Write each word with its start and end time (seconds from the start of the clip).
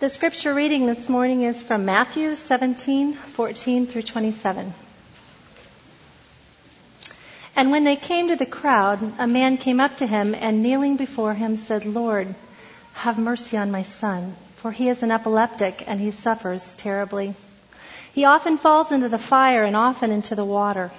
The 0.00 0.08
scripture 0.08 0.54
reading 0.54 0.86
this 0.86 1.10
morning 1.10 1.42
is 1.42 1.60
from 1.60 1.84
Matthew 1.84 2.34
17, 2.34 3.12
14 3.12 3.86
through 3.86 4.00
27. 4.00 4.72
And 7.54 7.70
when 7.70 7.84
they 7.84 7.96
came 7.96 8.28
to 8.28 8.36
the 8.36 8.46
crowd, 8.46 8.98
a 9.18 9.26
man 9.26 9.58
came 9.58 9.78
up 9.78 9.98
to 9.98 10.06
him 10.06 10.34
and 10.34 10.62
kneeling 10.62 10.96
before 10.96 11.34
him 11.34 11.58
said, 11.58 11.84
Lord, 11.84 12.34
have 12.94 13.18
mercy 13.18 13.58
on 13.58 13.70
my 13.70 13.82
son, 13.82 14.36
for 14.56 14.72
he 14.72 14.88
is 14.88 15.02
an 15.02 15.10
epileptic 15.10 15.84
and 15.86 16.00
he 16.00 16.12
suffers 16.12 16.74
terribly. 16.76 17.34
He 18.14 18.24
often 18.24 18.56
falls 18.56 18.92
into 18.92 19.10
the 19.10 19.18
fire 19.18 19.64
and 19.64 19.76
often 19.76 20.10
into 20.12 20.34
the 20.34 20.46
water. 20.46 20.90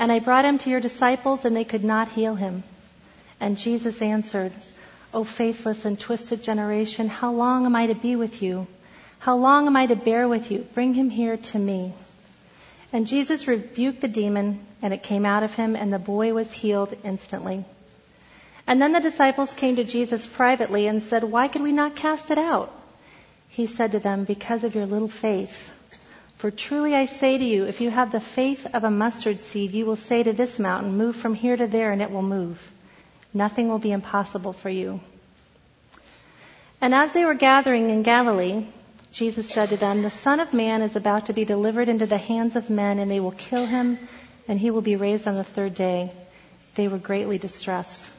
And 0.00 0.10
I 0.10 0.18
brought 0.18 0.44
him 0.44 0.58
to 0.58 0.70
your 0.70 0.80
disciples 0.80 1.44
and 1.44 1.54
they 1.54 1.64
could 1.64 1.84
not 1.84 2.08
heal 2.08 2.34
him. 2.34 2.64
And 3.38 3.56
Jesus 3.56 4.02
answered, 4.02 4.50
O 5.12 5.24
faithless 5.24 5.84
and 5.84 5.98
twisted 5.98 6.42
generation, 6.42 7.08
how 7.08 7.32
long 7.32 7.66
am 7.66 7.74
I 7.74 7.86
to 7.88 7.94
be 7.94 8.14
with 8.14 8.42
you? 8.42 8.66
How 9.18 9.36
long 9.36 9.66
am 9.66 9.76
I 9.76 9.86
to 9.86 9.96
bear 9.96 10.28
with 10.28 10.50
you? 10.50 10.60
Bring 10.72 10.94
him 10.94 11.10
here 11.10 11.36
to 11.36 11.58
me. 11.58 11.92
And 12.92 13.06
Jesus 13.06 13.48
rebuked 13.48 14.00
the 14.00 14.08
demon, 14.08 14.60
and 14.80 14.94
it 14.94 15.02
came 15.02 15.26
out 15.26 15.42
of 15.42 15.54
him, 15.54 15.74
and 15.74 15.92
the 15.92 15.98
boy 15.98 16.32
was 16.32 16.52
healed 16.52 16.96
instantly. 17.04 17.64
And 18.66 18.80
then 18.80 18.92
the 18.92 19.00
disciples 19.00 19.52
came 19.52 19.76
to 19.76 19.84
Jesus 19.84 20.26
privately 20.26 20.86
and 20.86 21.02
said, 21.02 21.24
Why 21.24 21.48
could 21.48 21.62
we 21.62 21.72
not 21.72 21.96
cast 21.96 22.30
it 22.30 22.38
out? 22.38 22.72
He 23.48 23.66
said 23.66 23.92
to 23.92 23.98
them, 23.98 24.24
Because 24.24 24.62
of 24.62 24.76
your 24.76 24.86
little 24.86 25.08
faith. 25.08 25.72
For 26.38 26.50
truly 26.50 26.94
I 26.94 27.06
say 27.06 27.36
to 27.36 27.44
you, 27.44 27.66
if 27.66 27.80
you 27.80 27.90
have 27.90 28.12
the 28.12 28.20
faith 28.20 28.66
of 28.72 28.84
a 28.84 28.90
mustard 28.90 29.40
seed, 29.40 29.72
you 29.72 29.86
will 29.86 29.96
say 29.96 30.22
to 30.22 30.32
this 30.32 30.58
mountain, 30.58 30.96
Move 30.96 31.16
from 31.16 31.34
here 31.34 31.56
to 31.56 31.66
there, 31.66 31.90
and 31.90 32.00
it 32.00 32.10
will 32.10 32.22
move. 32.22 32.70
Nothing 33.32 33.68
will 33.68 33.78
be 33.78 33.92
impossible 33.92 34.52
for 34.52 34.70
you. 34.70 35.00
And 36.80 36.94
as 36.94 37.12
they 37.12 37.24
were 37.24 37.34
gathering 37.34 37.90
in 37.90 38.02
Galilee, 38.02 38.64
Jesus 39.12 39.48
said 39.48 39.70
to 39.70 39.76
them, 39.76 40.02
The 40.02 40.10
Son 40.10 40.40
of 40.40 40.52
Man 40.52 40.82
is 40.82 40.96
about 40.96 41.26
to 41.26 41.32
be 41.32 41.44
delivered 41.44 41.88
into 41.88 42.06
the 42.06 42.16
hands 42.16 42.56
of 42.56 42.70
men, 42.70 42.98
and 42.98 43.10
they 43.10 43.20
will 43.20 43.32
kill 43.32 43.66
him, 43.66 43.98
and 44.48 44.58
he 44.58 44.70
will 44.70 44.80
be 44.80 44.96
raised 44.96 45.28
on 45.28 45.34
the 45.34 45.44
third 45.44 45.74
day. 45.74 46.12
They 46.74 46.88
were 46.88 46.98
greatly 46.98 47.38
distressed. 47.38 48.10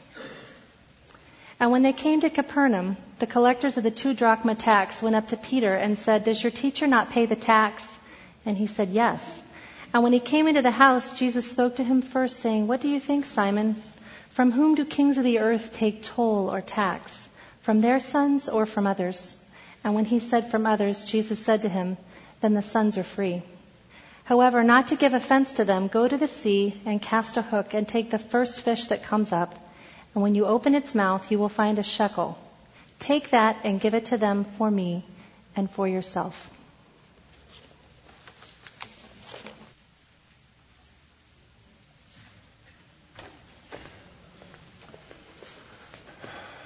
And 1.59 1.71
when 1.71 1.83
they 1.83 1.93
came 1.93 2.21
to 2.21 2.29
Capernaum, 2.29 2.97
the 3.19 3.27
collectors 3.27 3.77
of 3.77 3.83
the 3.83 3.91
two 3.91 4.13
drachma 4.13 4.55
tax 4.55 5.01
went 5.01 5.15
up 5.15 5.29
to 5.29 5.37
Peter 5.37 5.73
and 5.73 5.97
said, 5.97 6.23
Does 6.23 6.41
your 6.41 6.51
teacher 6.51 6.87
not 6.87 7.11
pay 7.11 7.25
the 7.25 7.35
tax? 7.35 7.87
And 8.45 8.57
he 8.57 8.67
said, 8.67 8.89
Yes. 8.89 9.41
And 9.93 10.03
when 10.03 10.13
he 10.13 10.19
came 10.19 10.47
into 10.47 10.61
the 10.61 10.71
house, 10.71 11.17
Jesus 11.17 11.49
spoke 11.49 11.75
to 11.75 11.83
him 11.83 12.01
first, 12.01 12.37
saying, 12.37 12.67
What 12.67 12.81
do 12.81 12.89
you 12.89 12.99
think, 12.99 13.25
Simon? 13.25 13.81
From 14.31 14.51
whom 14.51 14.75
do 14.75 14.85
kings 14.85 15.17
of 15.17 15.25
the 15.25 15.39
earth 15.39 15.73
take 15.75 16.03
toll 16.03 16.49
or 16.49 16.61
tax? 16.61 17.27
From 17.61 17.81
their 17.81 17.99
sons 17.99 18.47
or 18.47 18.65
from 18.65 18.87
others? 18.87 19.35
And 19.83 19.93
when 19.93 20.05
he 20.05 20.19
said 20.19 20.49
from 20.49 20.65
others, 20.65 21.03
Jesus 21.03 21.43
said 21.43 21.63
to 21.63 21.69
him, 21.69 21.97
Then 22.39 22.53
the 22.53 22.61
sons 22.61 22.97
are 22.97 23.03
free. 23.03 23.43
However, 24.23 24.63
not 24.63 24.87
to 24.87 24.95
give 24.95 25.13
offense 25.13 25.53
to 25.53 25.65
them, 25.65 25.89
go 25.89 26.07
to 26.07 26.17
the 26.17 26.29
sea 26.29 26.79
and 26.85 27.01
cast 27.01 27.35
a 27.35 27.41
hook 27.41 27.73
and 27.73 27.85
take 27.85 28.09
the 28.09 28.19
first 28.19 28.61
fish 28.61 28.87
that 28.87 29.03
comes 29.03 29.33
up. 29.33 29.53
And 30.13 30.23
when 30.23 30.35
you 30.35 30.45
open 30.45 30.75
its 30.75 30.95
mouth, 30.95 31.29
you 31.29 31.37
will 31.37 31.49
find 31.49 31.77
a 31.77 31.83
shekel. 31.83 32.37
Take 32.99 33.31
that 33.31 33.57
and 33.65 33.81
give 33.81 33.95
it 33.95 34.05
to 34.05 34.17
them 34.17 34.45
for 34.45 34.71
me 34.71 35.03
and 35.57 35.69
for 35.69 35.87
yourself. 35.87 36.49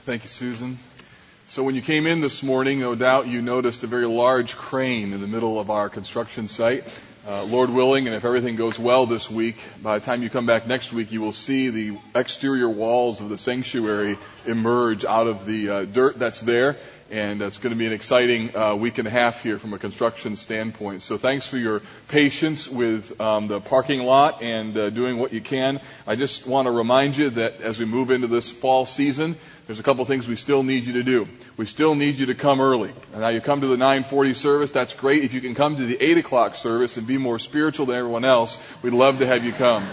Thank 0.05 0.21
you, 0.21 0.29
Susan. 0.29 0.77
So 1.47 1.63
when 1.63 1.73
you 1.73 1.81
came 1.81 2.05
in 2.05 2.21
this 2.21 2.43
morning, 2.43 2.79
no 2.79 2.93
doubt 2.93 3.25
you 3.25 3.41
noticed 3.41 3.81
a 3.81 3.87
very 3.87 4.05
large 4.05 4.55
crane 4.55 5.13
in 5.13 5.21
the 5.21 5.25
middle 5.25 5.59
of 5.59 5.71
our 5.71 5.89
construction 5.89 6.47
site. 6.47 6.83
Uh, 7.27 7.43
Lord 7.45 7.71
willing, 7.71 8.05
and 8.05 8.15
if 8.15 8.23
everything 8.23 8.55
goes 8.55 8.77
well 8.77 9.07
this 9.07 9.31
week, 9.31 9.57
by 9.81 9.97
the 9.97 10.05
time 10.05 10.21
you 10.21 10.29
come 10.29 10.45
back 10.45 10.67
next 10.67 10.93
week, 10.93 11.11
you 11.11 11.21
will 11.21 11.33
see 11.33 11.69
the 11.71 11.97
exterior 12.13 12.69
walls 12.69 13.19
of 13.19 13.29
the 13.29 13.37
sanctuary 13.39 14.19
emerge 14.45 15.05
out 15.05 15.25
of 15.25 15.47
the 15.47 15.69
uh, 15.69 15.85
dirt 15.85 16.19
that's 16.19 16.41
there 16.41 16.77
and 17.11 17.41
it's 17.41 17.57
going 17.57 17.71
to 17.71 17.77
be 17.77 17.85
an 17.85 17.93
exciting 17.93 18.55
uh, 18.55 18.73
week 18.75 18.97
and 18.97 19.07
a 19.07 19.11
half 19.11 19.43
here 19.43 19.59
from 19.59 19.73
a 19.73 19.77
construction 19.79 20.35
standpoint. 20.35 21.03
So 21.03 21.17
thanks 21.17 21.47
for 21.47 21.57
your 21.57 21.81
patience 22.07 22.67
with 22.67 23.19
um, 23.21 23.47
the 23.47 23.61
parking 23.61 24.03
lot 24.03 24.41
and 24.41 24.75
uh, 24.75 24.89
doing 24.89 25.17
what 25.17 25.31
you 25.31 25.41
can. 25.41 25.79
I 26.07 26.15
just 26.15 26.47
want 26.47 26.65
to 26.65 26.71
remind 26.71 27.15
you 27.15 27.29
that 27.31 27.61
as 27.61 27.79
we 27.79 27.85
move 27.85 28.09
into 28.09 28.27
this 28.27 28.49
fall 28.49 28.85
season, 28.85 29.35
there's 29.67 29.79
a 29.79 29.83
couple 29.83 30.03
things 30.05 30.27
we 30.27 30.35
still 30.35 30.63
need 30.63 30.85
you 30.85 30.93
to 30.93 31.03
do. 31.03 31.27
We 31.57 31.65
still 31.65 31.95
need 31.95 32.15
you 32.15 32.27
to 32.27 32.35
come 32.35 32.59
early. 32.59 32.91
Now 33.15 33.29
you 33.29 33.41
come 33.41 33.61
to 33.61 33.67
the 33.67 33.77
940 33.77 34.33
service, 34.33 34.71
that's 34.71 34.95
great. 34.95 35.23
If 35.23 35.33
you 35.33 35.41
can 35.41 35.53
come 35.53 35.77
to 35.77 35.85
the 35.85 36.01
8 36.01 36.17
o'clock 36.17 36.55
service 36.55 36.97
and 36.97 37.05
be 37.05 37.17
more 37.17 37.39
spiritual 37.39 37.85
than 37.85 37.97
everyone 37.97 38.25
else, 38.25 38.57
we'd 38.81 38.93
love 38.93 39.19
to 39.19 39.27
have 39.27 39.45
you 39.45 39.53
come. 39.53 39.87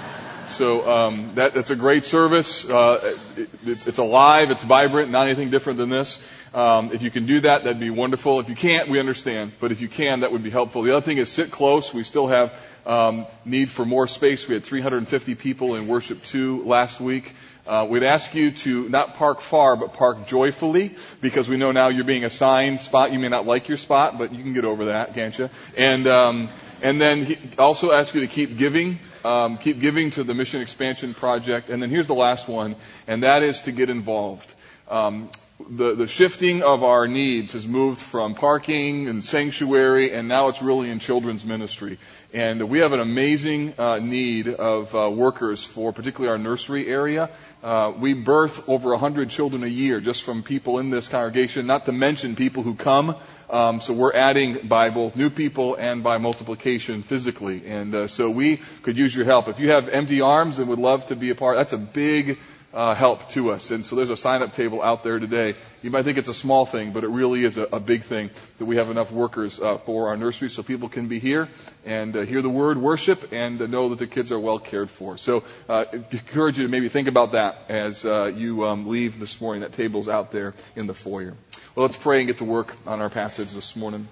So 0.48 0.90
um, 0.90 1.30
that, 1.36 1.54
that's 1.54 1.70
a 1.70 1.76
great 1.76 2.04
service. 2.04 2.68
Uh, 2.68 3.16
it, 3.36 3.48
it's, 3.64 3.86
it's 3.86 3.98
alive, 3.98 4.50
it's 4.50 4.62
vibrant, 4.62 5.10
not 5.10 5.26
anything 5.26 5.50
different 5.50 5.78
than 5.78 5.88
this. 5.88 6.18
Um, 6.54 6.92
if 6.92 7.02
you 7.02 7.10
can 7.10 7.24
do 7.24 7.40
that, 7.40 7.64
that'd 7.64 7.80
be 7.80 7.90
wonderful. 7.90 8.38
If 8.40 8.48
you 8.48 8.54
can't, 8.54 8.88
we 8.88 9.00
understand. 9.00 9.52
But 9.58 9.72
if 9.72 9.80
you 9.80 9.88
can, 9.88 10.20
that 10.20 10.32
would 10.32 10.42
be 10.42 10.50
helpful. 10.50 10.82
The 10.82 10.94
other 10.94 11.04
thing 11.04 11.18
is 11.18 11.30
sit 11.30 11.50
close. 11.50 11.94
We 11.94 12.04
still 12.04 12.26
have 12.26 12.52
um, 12.84 13.26
need 13.44 13.70
for 13.70 13.84
more 13.84 14.06
space. 14.06 14.46
We 14.46 14.54
had 14.54 14.64
350 14.64 15.34
people 15.34 15.76
in 15.76 15.86
worship 15.86 16.22
two 16.24 16.62
last 16.64 17.00
week. 17.00 17.34
Uh, 17.66 17.86
we'd 17.88 18.02
ask 18.02 18.34
you 18.34 18.50
to 18.50 18.88
not 18.88 19.14
park 19.14 19.40
far, 19.40 19.76
but 19.76 19.94
park 19.94 20.26
joyfully, 20.26 20.96
because 21.20 21.48
we 21.48 21.56
know 21.56 21.70
now 21.70 21.88
you're 21.88 22.04
being 22.04 22.24
assigned 22.24 22.80
spot. 22.80 23.12
You 23.12 23.20
may 23.20 23.28
not 23.28 23.46
like 23.46 23.68
your 23.68 23.78
spot, 23.78 24.18
but 24.18 24.34
you 24.34 24.42
can 24.42 24.52
get 24.52 24.64
over 24.64 24.86
that, 24.86 25.14
can't 25.14 25.38
you? 25.38 25.48
And 25.76 26.06
um, 26.08 26.48
and 26.82 27.00
then 27.00 27.24
he 27.24 27.38
also 27.58 27.92
ask 27.92 28.14
you 28.14 28.22
to 28.22 28.26
keep 28.26 28.58
giving, 28.58 28.98
um, 29.24 29.58
keep 29.58 29.78
giving 29.78 30.10
to 30.10 30.24
the 30.24 30.34
Mission 30.34 30.60
Expansion 30.60 31.14
Project. 31.14 31.70
And 31.70 31.80
then 31.80 31.88
here's 31.88 32.08
the 32.08 32.16
last 32.16 32.48
one, 32.48 32.74
and 33.06 33.22
that 33.22 33.44
is 33.44 33.62
to 33.62 33.72
get 33.72 33.88
involved. 33.88 34.52
Um, 34.88 35.30
the, 35.68 35.94
the 35.94 36.06
shifting 36.06 36.62
of 36.62 36.82
our 36.82 37.06
needs 37.06 37.52
has 37.52 37.66
moved 37.66 38.00
from 38.00 38.34
parking 38.34 39.08
and 39.08 39.24
sanctuary, 39.24 40.12
and 40.12 40.28
now 40.28 40.48
it's 40.48 40.62
really 40.62 40.90
in 40.90 40.98
children's 40.98 41.44
ministry. 41.44 41.98
And 42.32 42.68
we 42.68 42.80
have 42.80 42.92
an 42.92 43.00
amazing 43.00 43.74
uh, 43.78 43.98
need 43.98 44.48
of 44.48 44.94
uh, 44.94 45.10
workers 45.10 45.64
for 45.64 45.92
particularly 45.92 46.30
our 46.30 46.38
nursery 46.38 46.88
area. 46.88 47.30
Uh, 47.62 47.92
we 47.96 48.14
birth 48.14 48.68
over 48.68 48.90
100 48.90 49.30
children 49.30 49.62
a 49.62 49.68
year 49.68 50.00
just 50.00 50.22
from 50.22 50.42
people 50.42 50.78
in 50.78 50.90
this 50.90 51.08
congregation, 51.08 51.66
not 51.66 51.86
to 51.86 51.92
mention 51.92 52.34
people 52.34 52.62
who 52.62 52.74
come. 52.74 53.14
Um, 53.50 53.82
so 53.82 53.92
we're 53.92 54.14
adding 54.14 54.66
by 54.66 54.88
both 54.88 55.14
new 55.14 55.28
people 55.28 55.74
and 55.74 56.02
by 56.02 56.16
multiplication 56.16 57.02
physically. 57.02 57.66
And 57.66 57.94
uh, 57.94 58.08
so 58.08 58.30
we 58.30 58.56
could 58.82 58.96
use 58.96 59.14
your 59.14 59.26
help. 59.26 59.48
If 59.48 59.60
you 59.60 59.70
have 59.70 59.90
empty 59.90 60.22
arms 60.22 60.58
and 60.58 60.68
would 60.68 60.78
love 60.78 61.06
to 61.08 61.16
be 61.16 61.28
a 61.30 61.34
part, 61.34 61.58
that's 61.58 61.74
a 61.74 61.78
big 61.78 62.38
uh, 62.74 62.94
help 62.94 63.28
to 63.30 63.50
us. 63.50 63.70
And 63.70 63.84
so 63.84 63.96
there's 63.96 64.10
a 64.10 64.16
sign 64.16 64.42
up 64.42 64.52
table 64.52 64.82
out 64.82 65.02
there 65.02 65.18
today. 65.18 65.54
You 65.82 65.90
might 65.90 66.04
think 66.04 66.18
it's 66.18 66.28
a 66.28 66.34
small 66.34 66.64
thing, 66.64 66.92
but 66.92 67.04
it 67.04 67.08
really 67.08 67.44
is 67.44 67.58
a, 67.58 67.64
a 67.64 67.80
big 67.80 68.02
thing 68.02 68.30
that 68.58 68.64
we 68.64 68.76
have 68.76 68.90
enough 68.90 69.12
workers 69.12 69.60
uh, 69.60 69.78
for 69.78 70.08
our 70.08 70.16
nursery 70.16 70.48
so 70.48 70.62
people 70.62 70.88
can 70.88 71.08
be 71.08 71.18
here 71.18 71.48
and 71.84 72.16
uh, 72.16 72.20
hear 72.22 72.40
the 72.40 72.50
word, 72.50 72.78
worship, 72.78 73.32
and 73.32 73.60
uh, 73.60 73.66
know 73.66 73.90
that 73.90 73.98
the 73.98 74.06
kids 74.06 74.32
are 74.32 74.40
well 74.40 74.58
cared 74.58 74.90
for. 74.90 75.18
So 75.18 75.44
uh, 75.68 75.84
encourage 76.10 76.58
you 76.58 76.64
to 76.64 76.70
maybe 76.70 76.88
think 76.88 77.08
about 77.08 77.32
that 77.32 77.58
as 77.68 78.04
uh, 78.04 78.24
you 78.26 78.66
um, 78.66 78.88
leave 78.88 79.18
this 79.18 79.40
morning. 79.40 79.62
That 79.62 79.72
table's 79.72 80.08
out 80.08 80.30
there 80.30 80.54
in 80.76 80.86
the 80.86 80.94
foyer. 80.94 81.34
Well, 81.74 81.86
let's 81.86 81.96
pray 81.96 82.18
and 82.18 82.26
get 82.26 82.38
to 82.38 82.44
work 82.44 82.74
on 82.86 83.00
our 83.00 83.10
passage 83.10 83.52
this 83.52 83.76
morning. 83.76 84.08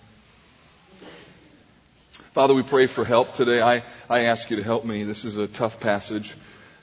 Father, 2.32 2.54
we 2.54 2.62
pray 2.62 2.86
for 2.86 3.04
help 3.04 3.34
today. 3.34 3.60
I, 3.60 3.82
I 4.08 4.20
ask 4.26 4.50
you 4.50 4.56
to 4.56 4.62
help 4.62 4.84
me. 4.84 5.02
This 5.02 5.24
is 5.24 5.36
a 5.36 5.48
tough 5.48 5.80
passage. 5.80 6.34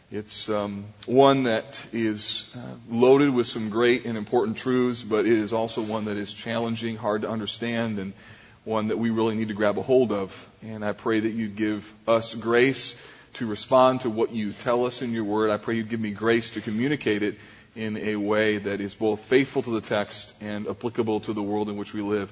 It's 0.10 0.48
um, 0.48 0.86
one 1.06 1.44
that 1.44 1.86
is 1.92 2.50
uh, 2.56 2.60
loaded 2.90 3.30
with 3.34 3.46
some 3.46 3.70
great 3.70 4.06
and 4.06 4.18
important 4.18 4.56
truths, 4.56 5.04
but 5.04 5.26
it 5.26 5.38
is 5.38 5.52
also 5.52 5.82
one 5.82 6.06
that 6.06 6.16
is 6.16 6.34
challenging, 6.34 6.96
hard 6.96 7.24
to 7.24 7.30
understand, 7.30 8.00
and 8.00 8.14
one 8.64 8.88
that 8.88 8.98
we 8.98 9.10
really 9.10 9.36
need 9.36 9.50
to 9.50 9.54
grab 9.54 9.78
a 9.78 9.82
hold 9.82 10.14
of. 10.14 10.50
And 10.62 10.86
I 10.86 10.94
pray 10.94 11.20
that 11.20 11.32
you 11.32 11.50
give 11.50 11.94
us 12.08 12.34
grace 12.34 12.98
to 13.34 13.46
respond 13.46 14.02
to 14.02 14.10
what 14.10 14.32
you 14.32 14.54
tell 14.54 14.86
us 14.86 15.02
in 15.02 15.12
your 15.12 15.26
word. 15.26 15.50
I 15.50 15.58
pray 15.58 15.76
you 15.76 15.84
give 15.84 16.00
me 16.00 16.12
grace 16.12 16.52
to 16.52 16.62
communicate 16.62 17.22
it 17.22 17.36
in 17.76 17.98
a 17.98 18.16
way 18.16 18.60
that 18.60 18.80
is 18.80 18.96
both 18.96 19.20
faithful 19.20 19.62
to 19.64 19.72
the 19.72 19.82
text 19.82 20.34
and 20.40 20.70
applicable 20.70 21.20
to 21.22 21.34
the 21.34 21.44
world 21.44 21.68
in 21.68 21.76
which 21.76 21.94
we 21.94 22.02
live. 22.02 22.32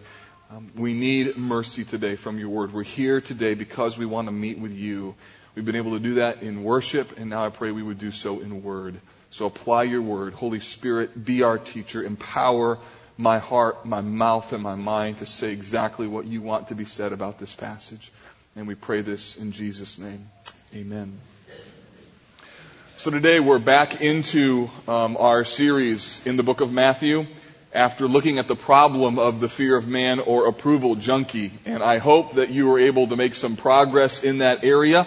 Um, 0.50 0.72
we 0.76 0.94
need 0.94 1.36
mercy 1.36 1.84
today 1.84 2.16
from 2.16 2.40
your 2.40 2.50
word. 2.50 2.72
We're 2.72 2.84
here 2.84 3.20
today 3.20 3.54
because 3.54 3.98
we 3.98 4.06
want 4.06 4.30
to 4.30 4.32
meet 4.32 4.60
with 4.60 4.72
you. 4.72 5.16
We've 5.56 5.64
been 5.66 5.78
able 5.78 5.92
to 5.92 6.00
do 6.00 6.16
that 6.16 6.44
in 6.44 6.64
worship, 6.64 7.18
and 7.18 7.30
now 7.30 7.46
I 7.46 7.50
pray 7.50 7.72
we 7.72 7.82
would 7.82 7.98
do 7.98 8.12
so 8.12 8.42
in 8.42 8.62
word. 8.62 9.00
So 9.32 9.46
apply 9.46 9.84
your 9.84 10.02
word. 10.02 10.34
Holy 10.34 10.60
Spirit, 10.60 11.26
be 11.26 11.44
our 11.44 11.58
teacher. 11.58 12.04
Empower 12.04 12.78
my 13.18 13.40
heart, 13.40 13.86
my 13.86 14.02
mouth, 14.02 14.52
and 14.52 14.62
my 14.62 14.76
mind 14.76 15.20
to 15.20 15.26
say 15.26 15.54
exactly 15.54 16.08
what 16.08 16.26
you 16.26 16.42
want 16.42 16.68
to 16.68 16.76
be 16.76 16.84
said 16.84 17.14
about 17.14 17.40
this 17.40 17.56
passage. 17.56 18.12
And 18.58 18.68
we 18.68 18.76
pray 18.76 19.02
this 19.02 19.38
in 19.38 19.54
Jesus' 19.54 19.98
name. 19.98 20.30
Amen. 20.74 21.18
So 22.98 23.12
today 23.12 23.40
we're 23.40 23.60
back 23.60 24.02
into 24.02 24.70
um, 24.88 25.16
our 25.18 25.46
series 25.46 26.22
in 26.26 26.38
the 26.38 26.44
book 26.44 26.60
of 26.60 26.74
Matthew 26.74 27.28
after 27.74 28.08
looking 28.08 28.40
at 28.40 28.48
the 28.48 28.56
problem 28.56 29.20
of 29.20 29.42
the 29.42 29.50
fear 29.50 29.76
of 29.76 29.88
man 29.88 30.20
or 30.20 30.48
approval 30.48 30.96
junkie. 30.96 31.52
And 31.66 31.84
I 31.84 31.98
hope 31.98 32.36
that 32.36 32.50
you 32.50 32.68
were 32.68 32.80
able 32.80 33.08
to 33.08 33.16
make 33.18 33.36
some 33.36 33.58
progress 33.58 34.24
in 34.24 34.38
that 34.38 34.64
area. 34.64 35.06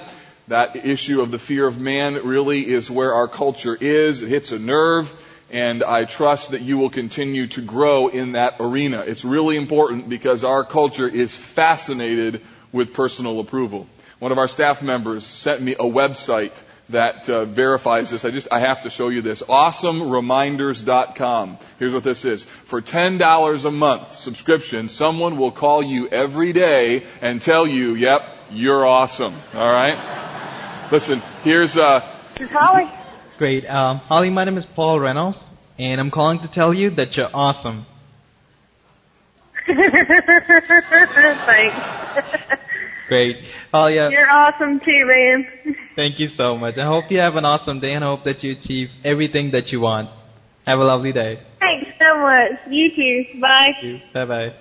That 0.49 0.77
issue 0.77 1.21
of 1.21 1.31
the 1.31 1.39
fear 1.39 1.67
of 1.67 1.79
man 1.79 2.27
really 2.27 2.69
is 2.69 2.91
where 2.91 3.15
our 3.15 3.29
culture 3.29 3.77
is. 3.79 4.23
It 4.23 4.29
hits 4.29 4.53
a 4.53 4.59
nerve 4.59 5.13
and 5.51 5.83
I 5.83 6.05
trust 6.05 6.51
that 6.51 6.61
you 6.63 6.77
will 6.79 6.91
continue 6.91 7.47
to 7.49 7.61
grow 7.63 8.09
in 8.09 8.33
that 8.33 8.57
arena. 8.61 9.01
It's 9.01 9.25
really 9.25 9.57
important 9.57 10.09
because 10.09 10.45
our 10.45 10.65
culture 10.65 11.09
is 11.09 11.35
fascinated 11.35 12.43
with 12.73 12.93
personal 12.93 13.41
approval. 13.41 13.87
One 14.19 14.31
of 14.33 14.39
our 14.39 14.49
staff 14.49 14.83
members 14.83 15.25
sent 15.25 15.63
me 15.63 15.73
a 15.73 15.85
website 15.85 16.53
that 16.91 17.29
uh, 17.29 17.45
verifies 17.45 18.09
this. 18.11 18.25
I 18.25 18.31
just 18.31 18.49
I 18.51 18.61
have 18.61 18.83
to 18.83 18.91
show 18.91 19.09
you 19.09 19.21
this. 19.23 19.43
AwesomeReminders.com. 19.43 21.59
Here's 21.79 21.93
what 21.93 22.03
this 22.03 22.25
is. 22.25 22.45
For 22.45 22.81
ten 22.81 23.19
dollars 23.19 23.67
a 23.67 23.71
month 23.71 24.15
subscription, 24.15 24.89
someone 24.89 25.37
will 25.37 25.53
call 25.53 25.83
you 25.83 26.09
every 26.09 26.55
day 26.55 27.05
and 27.21 27.43
tell 27.43 27.67
you, 27.67 27.95
"Yep, 27.95 28.23
you're 28.53 28.87
awesome." 28.87 29.35
All 29.55 29.71
right. 29.71 29.99
Listen, 30.91 31.21
here's 31.43 31.77
uh. 31.77 32.01
Who's 32.39 32.51
Holly? 32.51 32.91
Great. 33.37 33.69
Um, 33.69 33.99
Holly, 33.99 34.31
my 34.31 34.45
name 34.45 34.57
is 34.57 34.65
Paul 34.75 34.99
Reynolds, 34.99 35.37
and 35.79 36.01
I'm 36.01 36.11
calling 36.11 36.41
to 36.41 36.49
tell 36.49 36.73
you 36.73 36.91
that 36.97 37.15
you're 37.15 37.29
awesome. 37.35 37.85
Thanks. 41.47 41.77
Great. 43.09 43.37
Holly, 43.71 43.97
yeah. 43.97 44.09
You're 44.09 44.31
awesome 44.31 44.81
too, 44.81 45.07
man. 45.07 45.77
Thank 45.95 46.19
you 46.19 46.29
so 46.37 46.57
much. 46.57 46.79
I 46.79 46.87
hope 46.87 47.11
you 47.11 47.19
have 47.19 47.37
an 47.37 47.45
awesome 47.45 47.81
day 47.81 47.93
and 47.93 48.03
I 48.05 48.09
hope 48.09 48.25
that 48.25 48.43
you 48.43 48.53
achieve 48.53 48.89
everything 49.05 49.51
that 49.51 49.69
you 49.69 49.81
want. 49.81 50.09
Have 50.67 50.79
a 50.79 50.85
lovely 50.85 51.13
day. 51.13 51.41
Thanks 51.59 51.91
so 51.99 52.21
much. 52.21 52.61
You 52.71 52.91
too. 52.95 53.41
Bye. 53.41 54.01
Bye 54.15 54.25
bye. 54.25 54.55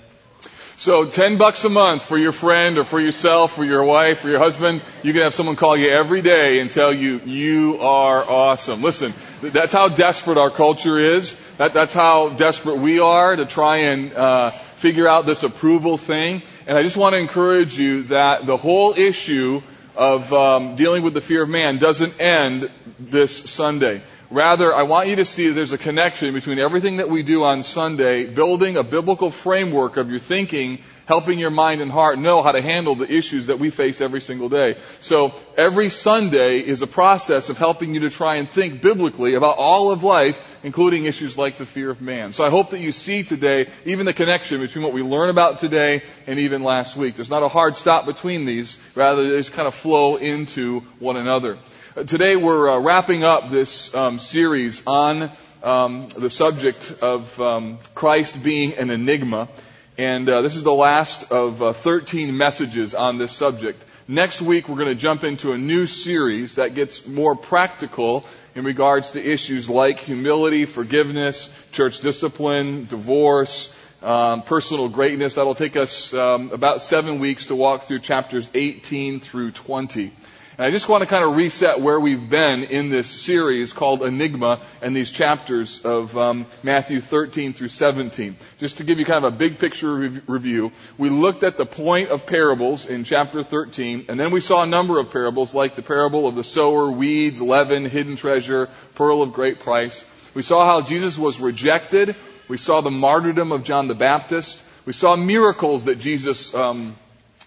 So 0.80 1.06
10 1.10 1.40
bucks 1.40 1.64
a 1.64 1.70
month 1.70 2.04
for 2.04 2.20
your 2.20 2.32
friend 2.32 2.78
or 2.78 2.84
for 2.84 3.00
yourself, 3.00 3.58
or 3.58 3.66
your 3.66 3.84
wife, 3.84 4.24
or 4.24 4.30
your 4.30 4.38
husband, 4.38 4.84
you 5.02 5.12
can 5.12 5.24
have 5.24 5.34
someone 5.34 5.56
call 5.56 5.76
you 5.76 5.90
every 5.90 6.22
day 6.22 6.60
and 6.60 6.70
tell 6.70 6.94
you, 6.94 7.20
you 7.26 7.80
are 7.82 8.24
awesome. 8.24 8.84
Listen, 8.84 9.16
that's 9.42 9.74
how 9.74 9.90
desperate 9.90 10.38
our 10.38 10.52
culture 10.52 11.00
is. 11.00 11.36
That, 11.58 11.74
that's 11.74 11.94
how 11.94 12.30
desperate 12.30 12.78
we 12.78 13.00
are 13.00 13.36
to 13.36 13.48
try 13.48 13.78
and, 13.78 14.14
uh, 14.14 14.52
figure 14.52 15.08
out 15.08 15.26
this 15.26 15.42
approval 15.42 15.98
thing. 15.98 16.44
And 16.68 16.78
I 16.78 16.84
just 16.84 16.96
want 16.96 17.14
to 17.14 17.18
encourage 17.18 17.80
you 17.80 18.04
that 18.04 18.46
the 18.46 18.56
whole 18.56 18.94
issue 18.94 19.64
of 19.96 20.32
um, 20.32 20.76
dealing 20.76 21.02
with 21.02 21.16
the 21.16 21.22
fear 21.22 21.42
of 21.42 21.50
man 21.50 21.80
doesn't 21.80 22.22
end 22.22 22.70
this 23.00 23.50
Sunday. 23.50 24.04
Rather, 24.30 24.76
I 24.76 24.84
want 24.84 25.08
you 25.08 25.16
to 25.18 25.26
see 25.26 25.48
there's 25.50 25.72
a 25.72 25.78
connection 25.78 26.34
between 26.34 26.60
everything 26.60 26.98
that 26.98 27.10
we 27.10 27.24
do 27.24 27.46
on 27.46 27.64
Sunday, 27.64 28.26
building 28.26 28.76
a 28.76 28.84
biblical 28.84 29.32
framework 29.32 29.96
of 29.96 30.10
your 30.10 30.20
thinking, 30.20 30.80
helping 31.06 31.40
your 31.40 31.50
mind 31.50 31.80
and 31.80 31.90
heart 31.90 32.20
know 32.20 32.44
how 32.44 32.52
to 32.52 32.62
handle 32.62 32.94
the 32.94 33.10
issues 33.10 33.46
that 33.46 33.58
we 33.58 33.70
face 33.70 34.02
every 34.02 34.20
single 34.20 34.50
day. 34.50 34.76
So 35.00 35.34
every 35.58 35.90
Sunday 35.90 36.60
is 36.60 36.82
a 36.82 36.88
process 36.88 37.48
of 37.48 37.58
helping 37.58 37.94
you 37.94 38.02
to 38.02 38.10
try 38.10 38.36
and 38.36 38.50
think 38.50 38.82
biblically 38.82 39.36
about 39.36 39.60
all 39.60 39.92
of 39.92 40.04
life, 40.04 40.58
including 40.62 41.06
issues 41.06 41.38
like 41.38 41.58
the 41.58 41.66
fear 41.66 41.90
of 41.90 42.02
man. 42.02 42.34
So 42.34 42.44
I 42.44 42.50
hope 42.50 42.72
that 42.72 42.82
you 42.82 42.92
see 42.92 43.24
today 43.24 43.68
even 43.86 44.06
the 44.06 44.14
connection 44.14 44.60
between 44.60 44.84
what 44.84 44.92
we 44.92 45.04
learn 45.04 45.30
about 45.30 45.60
today 45.60 46.04
and 46.28 46.38
even 46.38 46.64
last 46.64 46.98
week. 46.98 47.16
There's 47.16 47.30
not 47.30 47.44
a 47.44 47.48
hard 47.48 47.78
stop 47.78 48.06
between 48.06 48.44
these, 48.44 48.78
rather 48.94 49.24
they 49.24 49.38
just 49.38 49.54
kind 49.54 49.70
of 49.70 49.74
flow 49.74 50.18
into 50.18 50.82
one 51.00 51.16
another. 51.16 51.58
Today 52.06 52.36
we're 52.36 52.70
uh, 52.70 52.78
wrapping 52.78 53.24
up 53.24 53.50
this 53.50 53.92
um, 53.96 54.20
series 54.20 54.86
on 54.86 55.32
um, 55.64 56.08
the 56.10 56.30
subject 56.30 56.94
of 57.02 57.42
um, 57.42 57.80
Christ 57.96 58.44
being 58.44 58.76
an 58.76 58.92
enigma, 58.92 59.50
and 59.98 60.30
uh, 60.30 60.44
this 60.44 60.56
is 60.56 60.62
the 60.62 60.72
last 60.72 61.32
of 61.32 61.64
uh, 61.64 61.74
13 61.74 62.38
messages 62.38 62.94
on 62.94 63.18
this 63.18 63.32
subject. 63.32 63.84
Next 64.08 64.44
week 64.44 64.70
we're 64.70 64.76
going 64.76 64.90
to 64.90 64.96
jump 64.96 65.24
into 65.24 65.54
a 65.54 65.58
new 65.58 65.88
series 65.88 66.56
that 66.56 66.76
gets 66.76 67.08
more 67.08 67.36
practical 67.36 68.24
in 68.54 68.64
regards 68.64 69.12
to 69.12 69.28
issues 69.28 69.68
like 69.68 69.98
humility, 70.00 70.66
forgiveness, 70.66 71.52
church 71.72 72.02
discipline, 72.02 72.86
divorce, 72.86 73.76
um, 74.04 74.44
personal 74.44 74.88
greatness. 74.88 75.34
That'll 75.34 75.56
take 75.56 75.76
us 75.76 76.14
um, 76.14 76.52
about 76.52 76.84
seven 76.84 77.18
weeks 77.18 77.48
to 77.48 77.56
walk 77.56 77.86
through 77.86 78.02
chapters 78.02 78.52
18 78.54 79.20
through 79.20 79.50
20. 79.50 80.12
And 80.58 80.66
I 80.66 80.72
just 80.72 80.90
want 80.90 81.04
to 81.04 81.08
kind 81.08 81.24
of 81.24 81.36
reset 81.36 81.82
where 81.82 82.00
we've 82.00 82.32
been 82.32 82.64
in 82.64 82.90
this 82.90 83.08
series 83.08 83.74
called 83.74 84.02
Enigma 84.02 84.60
and 84.82 84.96
these 84.96 85.12
chapters 85.12 85.86
of 85.86 86.18
um, 86.18 86.48
Matthew 86.64 87.00
13 87.00 87.54
through 87.54 87.70
17. 87.70 88.36
Just 88.58 88.78
to 88.78 88.84
give 88.84 88.98
you 88.98 89.06
kind 89.06 89.24
of 89.24 89.32
a 89.32 89.38
big 89.38 89.60
picture 89.60 89.94
review, 89.94 90.72
we 90.98 91.12
looked 91.12 91.44
at 91.44 91.58
the 91.58 91.66
point 91.68 92.10
of 92.10 92.26
parables 92.26 92.88
in 92.88 93.04
chapter 93.04 93.44
13, 93.44 94.06
and 94.10 94.20
then 94.20 94.32
we 94.32 94.42
saw 94.42 94.64
a 94.64 94.66
number 94.66 94.98
of 94.98 95.12
parables 95.12 95.54
like 95.54 95.76
the 95.76 95.84
parable 95.84 96.26
of 96.26 96.36
the 96.36 96.44
sower, 96.44 96.90
weeds, 96.90 97.40
leaven, 97.40 97.86
hidden 97.86 98.16
treasure, 98.16 98.68
pearl 98.96 99.22
of 99.22 99.34
great 99.34 99.60
price. 99.60 100.04
We 100.34 100.42
saw 100.42 100.66
how 100.66 100.82
Jesus 100.82 101.20
was 101.20 101.40
rejected. 101.40 102.16
We 102.48 102.58
saw 102.58 102.82
the 102.82 102.90
martyrdom 102.90 103.52
of 103.52 103.64
John 103.64 103.88
the 103.88 103.94
Baptist. 103.94 104.64
We 104.88 104.94
saw 104.94 105.16
miracles 105.16 105.86
that 105.86 106.00
Jesus 106.00 106.52
um, 106.56 106.96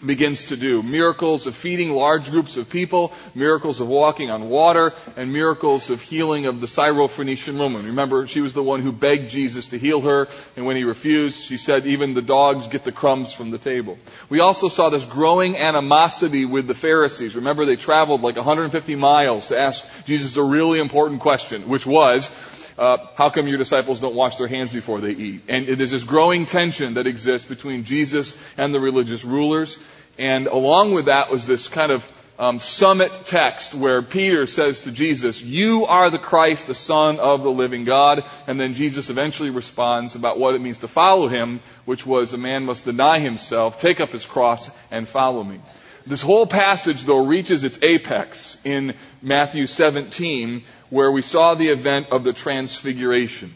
begins 0.05 0.47
to 0.47 0.57
do. 0.57 0.83
Miracles 0.83 1.47
of 1.47 1.55
feeding 1.55 1.93
large 1.93 2.31
groups 2.31 2.57
of 2.57 2.71
people, 2.71 3.13
miracles 3.35 3.81
of 3.81 3.89
walking 3.89 4.31
on 4.31 4.49
water, 4.49 4.95
and 5.17 5.33
miracles 5.33 5.91
of 5.91 6.01
healing 6.01 6.47
of 6.47 6.61
the 6.61 6.67
Syrophoenician 6.67 7.59
woman. 7.59 7.87
Remember, 7.87 8.27
she 8.27 8.41
was 8.41 8.55
the 8.55 8.63
one 8.63 8.81
who 8.81 8.93
begged 8.93 9.31
Jesus 9.31 9.69
to 9.69 9.79
heal 9.79 10.01
her, 10.01 10.29
and 10.57 10.65
when 10.65 10.77
he 10.77 10.85
refused, 10.85 11.45
she 11.45 11.59
said, 11.59 11.87
even 11.87 12.15
the 12.15 12.23
dogs 12.23 12.67
get 12.67 12.85
the 12.85 12.93
crumbs 12.93 13.33
from 13.33 13.51
the 13.51 13.59
table. 13.59 13.99
We 14.29 14.41
also 14.41 14.69
saw 14.69 14.89
this 14.89 15.05
growing 15.05 15.59
animosity 15.59 16.45
with 16.45 16.67
the 16.67 16.75
Pharisees. 16.75 17.37
Remember, 17.37 17.65
they 17.65 17.77
traveled 17.77 18.23
like 18.23 18.37
150 18.37 18.95
miles 18.97 19.49
to 19.49 19.59
ask 19.59 19.85
Jesus 20.05 20.37
a 20.37 20.43
really 20.43 20.81
important 20.81 21.21
question, 21.21 21.69
which 21.69 21.87
was, 21.87 22.31
uh, 22.81 22.97
how 23.15 23.29
come 23.29 23.47
your 23.47 23.59
disciples 23.59 24.01
don't 24.01 24.15
wash 24.15 24.37
their 24.37 24.49
hands 24.49 24.73
before 24.73 25.03
they 25.03 25.11
eat? 25.11 25.43
And 25.49 25.67
there's 25.67 25.91
this 25.91 26.03
growing 26.03 26.47
tension 26.47 26.95
that 26.95 27.07
exists 27.07 27.47
between 27.47 27.85
Jesus 27.85 28.35
and 28.57 28.75
the 28.75 28.81
religious 28.81 29.23
rulers. 29.23 29.79
And 30.19 30.47
along 30.47 30.95
with 30.95 31.05
that 31.05 31.31
was 31.31 31.47
this 31.47 31.69
kind 31.69 31.93
of 31.93 32.11
um, 32.39 32.59
summit 32.59 33.13
text 33.27 33.75
where 33.75 34.01
Peter 34.01 34.47
says 34.47 34.81
to 34.83 34.91
Jesus, 34.91 35.43
"You 35.43 35.85
are 35.85 36.09
the 36.09 36.19
Christ, 36.19 36.69
the 36.69 36.75
Son 36.75 37.21
of 37.21 37.43
the 37.43 37.51
living 37.51 37.85
God." 37.85 38.25
And 38.47 38.59
then 38.59 38.73
Jesus 38.73 39.11
eventually 39.11 39.51
responds 39.51 40.15
about 40.15 40.39
what 40.39 40.55
it 40.55 40.63
means 40.63 40.79
to 40.79 40.89
follow 40.89 41.29
him, 41.29 41.61
which 41.85 42.07
was 42.07 42.33
a 42.33 42.39
man 42.39 42.65
must 42.65 42.87
deny 42.87 43.19
himself, 43.19 43.79
take 43.79 44.01
up 44.01 44.11
his 44.11 44.25
cross, 44.25 44.71
and 44.91 45.07
follow 45.07 45.45
me. 45.45 45.61
This 46.07 46.23
whole 46.23 46.47
passage, 46.47 47.05
though, 47.05 47.27
reaches 47.27 47.63
its 47.63 47.79
apex 47.83 48.57
in 48.65 48.95
Matthew 49.21 49.67
17, 49.67 50.63
where 50.91 51.11
we 51.11 51.23
saw 51.23 51.55
the 51.55 51.69
event 51.69 52.09
of 52.11 52.25
the 52.25 52.33
transfiguration. 52.33 53.55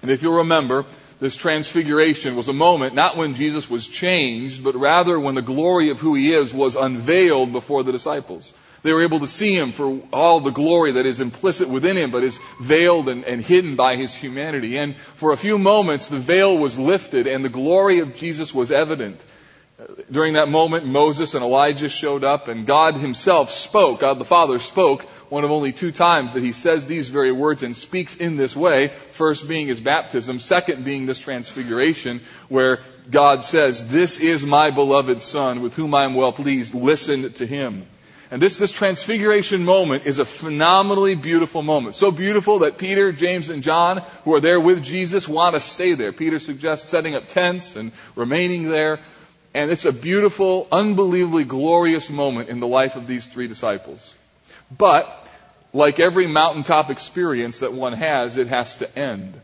And 0.00 0.10
if 0.10 0.22
you'll 0.22 0.38
remember, 0.38 0.86
this 1.20 1.36
transfiguration 1.36 2.34
was 2.34 2.48
a 2.48 2.52
moment 2.52 2.94
not 2.94 3.16
when 3.16 3.34
Jesus 3.34 3.70
was 3.70 3.86
changed, 3.86 4.64
but 4.64 4.74
rather 4.74 5.20
when 5.20 5.34
the 5.34 5.42
glory 5.42 5.90
of 5.90 6.00
who 6.00 6.14
he 6.14 6.32
is 6.32 6.52
was 6.52 6.74
unveiled 6.74 7.52
before 7.52 7.84
the 7.84 7.92
disciples. 7.92 8.52
They 8.82 8.92
were 8.92 9.04
able 9.04 9.20
to 9.20 9.28
see 9.28 9.56
him 9.56 9.70
for 9.70 10.00
all 10.12 10.40
the 10.40 10.50
glory 10.50 10.92
that 10.92 11.06
is 11.06 11.20
implicit 11.20 11.68
within 11.68 11.96
him, 11.96 12.10
but 12.10 12.24
is 12.24 12.40
veiled 12.60 13.08
and, 13.08 13.24
and, 13.24 13.40
hidden 13.40 13.76
by 13.76 13.94
his 13.94 14.12
humanity. 14.12 14.76
And 14.76 14.96
for 14.96 15.30
a 15.30 15.36
few 15.36 15.56
moments, 15.56 16.08
the 16.08 16.18
veil 16.18 16.58
was 16.58 16.78
lifted 16.78 17.28
and 17.28 17.44
the 17.44 17.48
glory 17.48 18.00
of 18.00 18.16
Jesus 18.16 18.52
was 18.52 18.72
evident. 18.72 19.22
During 20.10 20.34
that 20.34 20.48
moment, 20.48 20.86
Moses 20.86 21.34
and 21.34 21.42
Elijah 21.42 21.88
showed 21.88 22.24
up 22.24 22.48
and 22.48 22.66
God 22.66 22.94
himself 22.94 23.50
spoke. 23.50 24.00
God 24.00 24.18
the 24.18 24.24
Father 24.24 24.58
spoke 24.58 25.02
one 25.28 25.44
of 25.44 25.50
only 25.50 25.72
two 25.72 25.92
times 25.92 26.34
that 26.34 26.42
he 26.42 26.52
says 26.52 26.86
these 26.86 27.08
very 27.08 27.32
words 27.32 27.62
and 27.62 27.74
speaks 27.74 28.16
in 28.16 28.36
this 28.36 28.54
way. 28.54 28.88
First 29.12 29.48
being 29.48 29.66
his 29.66 29.80
baptism, 29.80 30.38
second 30.38 30.84
being 30.84 31.06
this 31.06 31.18
transfiguration 31.18 32.20
where 32.48 32.80
God 33.10 33.42
says, 33.42 33.88
this 33.88 34.20
is 34.20 34.44
my 34.44 34.70
beloved 34.70 35.22
son 35.22 35.62
with 35.62 35.74
whom 35.74 35.94
I 35.94 36.04
am 36.04 36.14
well 36.14 36.32
pleased. 36.32 36.74
Listen 36.74 37.32
to 37.32 37.46
him. 37.46 37.86
And 38.30 38.40
this, 38.40 38.56
this 38.56 38.72
transfiguration 38.72 39.64
moment 39.64 40.06
is 40.06 40.18
a 40.18 40.24
phenomenally 40.24 41.14
beautiful 41.14 41.62
moment. 41.62 41.96
So 41.96 42.10
beautiful 42.10 42.60
that 42.60 42.78
Peter, 42.78 43.12
James, 43.12 43.50
and 43.50 43.62
John, 43.62 43.98
who 44.24 44.34
are 44.34 44.40
there 44.40 44.60
with 44.60 44.82
Jesus, 44.82 45.28
want 45.28 45.54
to 45.54 45.60
stay 45.60 45.94
there. 45.94 46.12
Peter 46.12 46.38
suggests 46.38 46.88
setting 46.88 47.14
up 47.14 47.28
tents 47.28 47.76
and 47.76 47.92
remaining 48.16 48.70
there. 48.70 49.00
And 49.54 49.70
it's 49.70 49.84
a 49.84 49.92
beautiful, 49.92 50.66
unbelievably 50.72 51.44
glorious 51.44 52.08
moment 52.08 52.48
in 52.48 52.60
the 52.60 52.66
life 52.66 52.96
of 52.96 53.06
these 53.06 53.26
three 53.26 53.48
disciples. 53.48 54.14
But 54.76 55.26
like 55.72 56.00
every 56.00 56.26
mountaintop 56.26 56.90
experience 56.90 57.58
that 57.58 57.72
one 57.72 57.92
has, 57.92 58.36
it 58.36 58.46
has 58.48 58.78
to 58.78 58.98
end. 58.98 59.38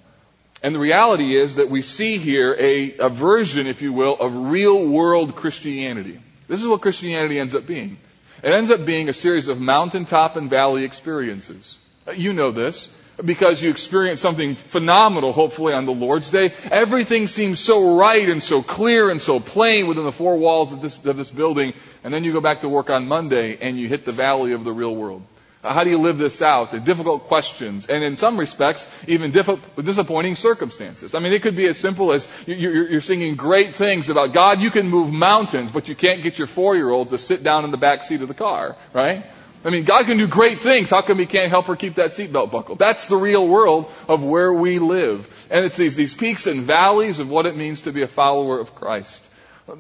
And 0.62 0.74
the 0.74 0.78
reality 0.78 1.36
is 1.36 1.56
that 1.56 1.70
we 1.70 1.82
see 1.82 2.18
here 2.18 2.56
a, 2.58 2.96
a 2.98 3.08
version, 3.08 3.66
if 3.66 3.82
you 3.82 3.92
will, 3.92 4.16
of 4.18 4.34
real 4.34 4.84
world 4.86 5.36
Christianity. 5.36 6.20
This 6.48 6.60
is 6.60 6.66
what 6.66 6.80
Christianity 6.80 7.38
ends 7.38 7.54
up 7.54 7.66
being. 7.66 7.98
It 8.42 8.52
ends 8.52 8.70
up 8.70 8.84
being 8.84 9.08
a 9.08 9.12
series 9.12 9.48
of 9.48 9.60
mountaintop 9.60 10.36
and 10.36 10.48
valley 10.48 10.84
experiences. 10.84 11.76
You 12.14 12.32
know 12.32 12.50
this. 12.50 12.92
Because 13.24 13.62
you 13.62 13.70
experience 13.70 14.20
something 14.20 14.54
phenomenal, 14.54 15.32
hopefully, 15.32 15.72
on 15.72 15.84
the 15.84 15.92
Lord's 15.92 16.30
Day. 16.30 16.52
Everything 16.70 17.26
seems 17.28 17.58
so 17.58 17.96
right 17.96 18.28
and 18.28 18.42
so 18.42 18.62
clear 18.62 19.10
and 19.10 19.20
so 19.20 19.40
plain 19.40 19.86
within 19.86 20.04
the 20.04 20.12
four 20.12 20.36
walls 20.36 20.72
of 20.72 20.80
this, 20.80 21.02
of 21.04 21.16
this 21.16 21.30
building, 21.30 21.74
and 22.04 22.14
then 22.14 22.24
you 22.24 22.32
go 22.32 22.40
back 22.40 22.60
to 22.60 22.68
work 22.68 22.90
on 22.90 23.08
Monday 23.08 23.58
and 23.60 23.78
you 23.78 23.88
hit 23.88 24.04
the 24.04 24.12
valley 24.12 24.52
of 24.52 24.64
the 24.64 24.72
real 24.72 24.94
world. 24.94 25.24
Uh, 25.62 25.72
how 25.72 25.82
do 25.82 25.90
you 25.90 25.98
live 25.98 26.18
this 26.18 26.40
out? 26.40 26.70
The 26.70 26.78
difficult 26.78 27.24
questions, 27.24 27.86
and 27.86 28.04
in 28.04 28.16
some 28.16 28.38
respects, 28.38 28.86
even 29.08 29.32
disappointing 29.32 30.36
circumstances. 30.36 31.16
I 31.16 31.18
mean, 31.18 31.32
it 31.32 31.42
could 31.42 31.56
be 31.56 31.66
as 31.66 31.76
simple 31.76 32.12
as 32.12 32.28
you're 32.46 33.00
singing 33.00 33.34
great 33.34 33.74
things 33.74 34.08
about 34.08 34.32
God, 34.32 34.60
you 34.60 34.70
can 34.70 34.88
move 34.88 35.12
mountains, 35.12 35.72
but 35.72 35.88
you 35.88 35.96
can't 35.96 36.22
get 36.22 36.38
your 36.38 36.46
four-year-old 36.46 37.10
to 37.10 37.18
sit 37.18 37.42
down 37.42 37.64
in 37.64 37.72
the 37.72 37.76
back 37.76 38.04
seat 38.04 38.22
of 38.22 38.28
the 38.28 38.34
car, 38.34 38.76
right? 38.92 39.26
I 39.64 39.70
mean, 39.70 39.84
God 39.84 40.04
can 40.06 40.18
do 40.18 40.28
great 40.28 40.60
things. 40.60 40.90
How 40.90 41.02
come 41.02 41.18
He 41.18 41.26
can't 41.26 41.50
help 41.50 41.66
her 41.66 41.76
keep 41.76 41.96
that 41.96 42.10
seatbelt 42.10 42.50
buckled? 42.50 42.78
That's 42.78 43.06
the 43.06 43.16
real 43.16 43.46
world 43.46 43.90
of 44.08 44.22
where 44.22 44.52
we 44.52 44.78
live. 44.78 45.46
And 45.50 45.64
it's 45.64 45.76
these, 45.76 45.96
these 45.96 46.14
peaks 46.14 46.46
and 46.46 46.62
valleys 46.62 47.18
of 47.18 47.28
what 47.28 47.46
it 47.46 47.56
means 47.56 47.82
to 47.82 47.92
be 47.92 48.02
a 48.02 48.08
follower 48.08 48.60
of 48.60 48.74
Christ. 48.74 49.24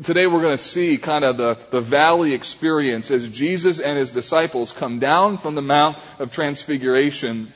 Today 0.02 0.26
we're 0.26 0.42
going 0.42 0.56
to 0.56 0.62
see 0.62 0.98
kind 0.98 1.24
of 1.24 1.36
the, 1.36 1.56
the 1.70 1.80
valley 1.80 2.34
experience 2.34 3.10
as 3.10 3.28
Jesus 3.28 3.78
and 3.78 3.96
His 3.96 4.10
disciples 4.10 4.72
come 4.72 4.98
down 4.98 5.38
from 5.38 5.54
the 5.54 5.62
Mount 5.62 5.96
of 6.18 6.32
Transfiguration 6.32 7.52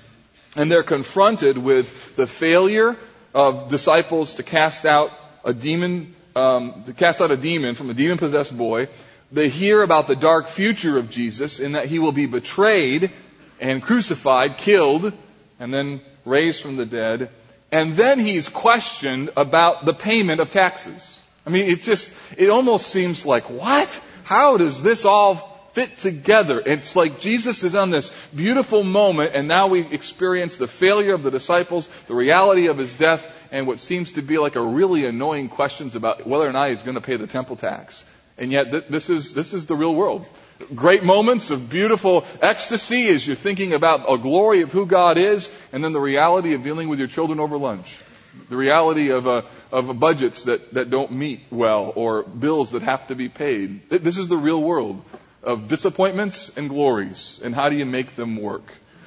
and 0.57 0.71
they're 0.71 0.83
confronted 0.83 1.59
with 1.59 2.14
the 2.17 2.26
failure 2.26 2.97
of 3.35 3.69
disciples 3.69 4.35
to 4.35 4.43
cast 4.43 4.87
out 4.87 5.11
a 5.45 5.52
demon, 5.52 6.14
um, 6.37 6.85
to 6.85 6.93
cast 6.93 7.21
out 7.21 7.33
a 7.33 7.37
demon 7.37 7.75
from 7.75 7.91
a 7.91 7.95
demon 7.95 8.19
possessed 8.19 8.57
boy 8.57 8.88
they 9.33 9.49
hear 9.49 9.83
about 9.83 10.07
the 10.07 10.17
dark 10.17 10.49
future 10.49 10.99
of 10.99 11.11
Jesus 11.11 11.59
in 11.59 11.73
that 11.73 11.87
he 11.87 11.99
will 11.99 12.12
be 12.12 12.27
betrayed 12.27 13.11
and 13.61 13.83
crucified, 13.83 14.59
killed, 14.59 15.12
and 15.59 15.73
then 15.73 16.01
raised 16.25 16.62
from 16.62 16.77
the 16.77 16.87
dead. 16.87 17.31
And 17.71 17.95
then 17.95 18.19
he's 18.19 18.49
questioned 18.49 19.31
about 19.37 19.87
the 19.87 19.95
payment 19.95 20.41
of 20.41 20.51
taxes. 20.51 21.19
I 21.47 21.51
mean, 21.51 21.67
it 21.67 21.81
just, 21.81 22.15
it 22.37 22.51
almost 22.51 22.87
seems 22.87 23.25
like, 23.25 23.49
what? 23.49 24.01
How 24.25 24.59
does 24.59 24.83
this 24.83 25.05
all 25.07 25.37
fit 25.73 25.97
together? 25.99 26.62
It's 26.65 26.95
like 26.95 27.19
Jesus 27.19 27.65
is 27.65 27.75
on 27.75 27.91
this 27.91 28.11
beautiful 28.35 28.85
moment 28.85 29.35
and 29.35 29.49
now 29.49 29.69
we 29.69 29.81
experience 29.81 30.59
the 30.59 30.69
failure 30.69 31.15
of 31.15 31.23
the 31.23 31.31
disciples, 31.31 31.89
the 32.07 32.15
reality 32.15 32.67
of 32.67 32.77
his 32.77 32.93
death, 32.95 33.27
and 33.51 33.67
what 33.67 33.81
seems 33.81 34.12
to 34.12 34.23
be 34.23 34.39
like 34.39 34.57
a 34.57 34.62
really 34.62 35.07
annoying 35.07 35.49
questions 35.49 35.97
about 35.97 36.27
whether 36.27 36.47
or 36.47 36.53
not 36.53 36.69
he's 36.69 36.83
going 36.83 36.97
to 36.97 37.01
pay 37.01 37.17
the 37.17 37.27
temple 37.27 37.57
tax. 37.57 38.05
And 38.39 38.51
yet, 38.51 38.71
th- 38.71 38.85
this 38.89 39.11
is, 39.11 39.35
this 39.35 39.53
is 39.53 39.67
the 39.67 39.77
real 39.77 39.95
world. 39.95 40.27
Great 40.75 41.03
moments 41.03 41.51
of 41.51 41.69
beautiful 41.69 42.25
ecstasy 42.41 43.09
as 43.09 43.27
you're 43.27 43.37
thinking 43.37 43.73
about 43.73 44.11
a 44.11 44.17
glory 44.17 44.62
of 44.62 44.73
who 44.73 44.87
God 44.87 45.19
is, 45.19 45.51
and 45.73 45.83
then 45.83 45.93
the 45.93 46.01
reality 46.01 46.55
of 46.55 46.62
dealing 46.62 46.89
with 46.89 46.99
your 46.99 47.09
children 47.09 47.41
over 47.41 47.57
lunch. 47.57 48.01
The 48.49 48.57
reality 48.57 49.11
of, 49.11 49.27
of 49.27 50.01
budgets 50.01 50.45
that, 50.45 50.73
that 50.75 50.89
don't 50.89 51.12
meet 51.12 51.41
well, 51.51 51.93
or 51.95 52.23
bills 52.23 52.71
that 52.71 52.83
have 52.83 53.09
to 53.09 53.15
be 53.15 53.29
paid. 53.29 53.89
This 53.91 54.17
is 54.19 54.29
the 54.29 54.37
real 54.37 54.62
world 54.62 55.03
of 55.43 55.69
disappointments 55.69 56.57
and 56.57 56.69
glories, 56.69 57.41
and 57.43 57.55
how 57.55 57.69
do 57.69 57.77
you 57.77 57.85
make 57.85 58.15
them 58.17 58.37
work? 58.37 58.62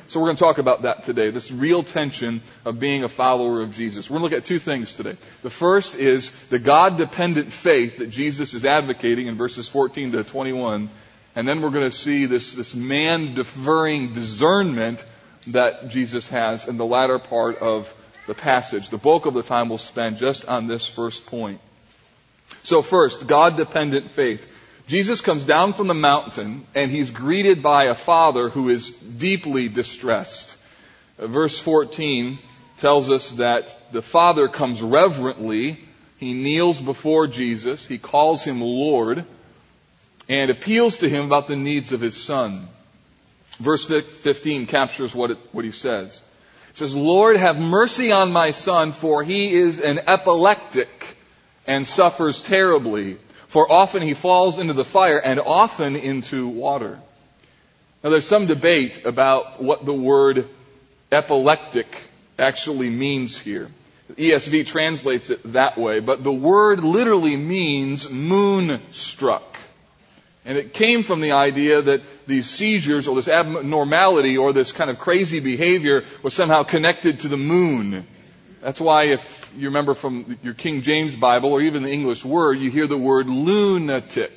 So 0.07 0.19
we're 0.19 0.27
going 0.27 0.37
to 0.37 0.43
talk 0.43 0.57
about 0.59 0.83
that 0.83 1.03
today, 1.03 1.31
this 1.31 1.51
real 1.51 1.83
tension 1.83 2.41
of 2.63 2.79
being 2.79 3.03
a 3.03 3.09
follower 3.09 3.61
of 3.61 3.71
Jesus. 3.71 4.09
We're 4.09 4.19
going 4.19 4.29
to 4.29 4.35
look 4.35 4.43
at 4.43 4.45
two 4.45 4.59
things 4.59 4.93
today. 4.93 5.17
The 5.41 5.49
first 5.49 5.95
is 5.95 6.31
the 6.47 6.59
God-dependent 6.59 7.51
faith 7.51 7.97
that 7.97 8.11
Jesus 8.11 8.53
is 8.53 8.65
advocating 8.65 9.27
in 9.27 9.35
verses 9.35 9.67
14 9.67 10.11
to 10.11 10.23
21. 10.23 10.89
And 11.35 11.47
then 11.47 11.61
we're 11.61 11.71
going 11.71 11.89
to 11.89 11.95
see 11.95 12.27
this, 12.27 12.53
this 12.53 12.75
man-deferring 12.75 14.13
discernment 14.13 15.03
that 15.47 15.89
Jesus 15.89 16.27
has 16.27 16.67
in 16.67 16.77
the 16.77 16.85
latter 16.85 17.19
part 17.19 17.57
of 17.57 17.93
the 18.27 18.35
passage. 18.35 18.89
The 18.89 18.97
bulk 18.97 19.25
of 19.25 19.33
the 19.33 19.43
time 19.43 19.69
we'll 19.69 19.77
spend 19.79 20.17
just 20.17 20.47
on 20.47 20.67
this 20.67 20.87
first 20.87 21.25
point. 21.25 21.59
So 22.63 22.81
first, 22.81 23.27
God-dependent 23.27 24.11
faith. 24.11 24.51
Jesus 24.87 25.21
comes 25.21 25.45
down 25.45 25.73
from 25.73 25.87
the 25.87 25.95
mountain 25.95 26.65
and 26.75 26.91
he's 26.91 27.09
greeted 27.09 27.63
by 27.63 27.85
a 27.85 27.95
father 27.95 28.49
who 28.49 28.69
is 28.69 28.89
deeply 28.89 29.67
distressed. 29.67 30.55
Uh, 31.17 31.27
verse 31.27 31.59
14 31.59 32.37
tells 32.77 33.09
us 33.09 33.31
that 33.33 33.91
the 33.91 34.03
father 34.03 34.47
comes 34.47 34.83
reverently. 34.83 35.79
He 36.17 36.33
kneels 36.33 36.79
before 36.79 37.25
Jesus. 37.25 37.87
He 37.87 37.97
calls 37.97 38.43
him 38.43 38.61
Lord 38.61 39.25
and 40.29 40.51
appeals 40.51 40.97
to 40.97 41.09
him 41.09 41.25
about 41.25 41.47
the 41.47 41.55
needs 41.55 41.91
of 41.91 42.01
his 42.01 42.21
son. 42.21 42.67
Verse 43.59 43.85
15 43.85 44.67
captures 44.67 45.15
what, 45.15 45.31
it, 45.31 45.37
what 45.51 45.65
he 45.65 45.71
says. 45.71 46.21
It 46.71 46.77
says, 46.77 46.95
Lord, 46.95 47.37
have 47.37 47.59
mercy 47.59 48.11
on 48.11 48.33
my 48.33 48.51
son, 48.51 48.91
for 48.91 49.23
he 49.23 49.53
is 49.53 49.79
an 49.79 49.99
epileptic 50.07 51.15
and 51.65 51.87
suffers 51.87 52.41
terribly 52.41 53.17
for 53.47 53.71
often 53.71 54.01
he 54.01 54.13
falls 54.13 54.59
into 54.59 54.73
the 54.73 54.85
fire 54.85 55.19
and 55.19 55.39
often 55.39 55.95
into 55.95 56.47
water. 56.47 56.99
Now 58.03 58.09
there's 58.09 58.27
some 58.27 58.45
debate 58.45 59.05
about 59.05 59.61
what 59.61 59.85
the 59.85 59.93
word 59.93 60.47
epileptic 61.11 61.87
actually 62.37 62.89
means 62.89 63.37
here. 63.37 63.69
ESV 64.13 64.67
translates 64.67 65.29
it 65.29 65.41
that 65.53 65.77
way, 65.77 65.99
but 65.99 66.23
the 66.23 66.31
word 66.31 66.83
literally 66.83 67.35
means 67.35 68.09
moonstruck. 68.09 69.57
And 70.45 70.59
it 70.59 70.73
came 70.73 71.01
from 71.01 71.21
the 71.21 71.31
idea 71.31 71.81
that 71.81 72.03
these 72.27 72.47
seizures 72.47 73.07
or 73.07 73.15
this 73.15 73.27
abnormality 73.27 74.37
or 74.37 74.53
this 74.53 74.71
kind 74.71 74.91
of 74.91 74.99
crazy 74.99 75.39
behavior 75.39 76.03
was 76.21 76.35
somehow 76.35 76.61
connected 76.61 77.21
to 77.21 77.27
the 77.27 77.37
moon. 77.37 78.05
That's 78.61 78.79
why 78.79 79.05
if 79.05 79.44
you 79.57 79.67
remember 79.67 79.93
from 79.93 80.37
your 80.43 80.53
King 80.53 80.81
James 80.81 81.15
Bible 81.15 81.51
or 81.51 81.61
even 81.61 81.83
the 81.83 81.91
English 81.91 82.23
word, 82.25 82.59
you 82.59 82.71
hear 82.71 82.87
the 82.87 82.97
word 82.97 83.27
lunatic. 83.27 84.31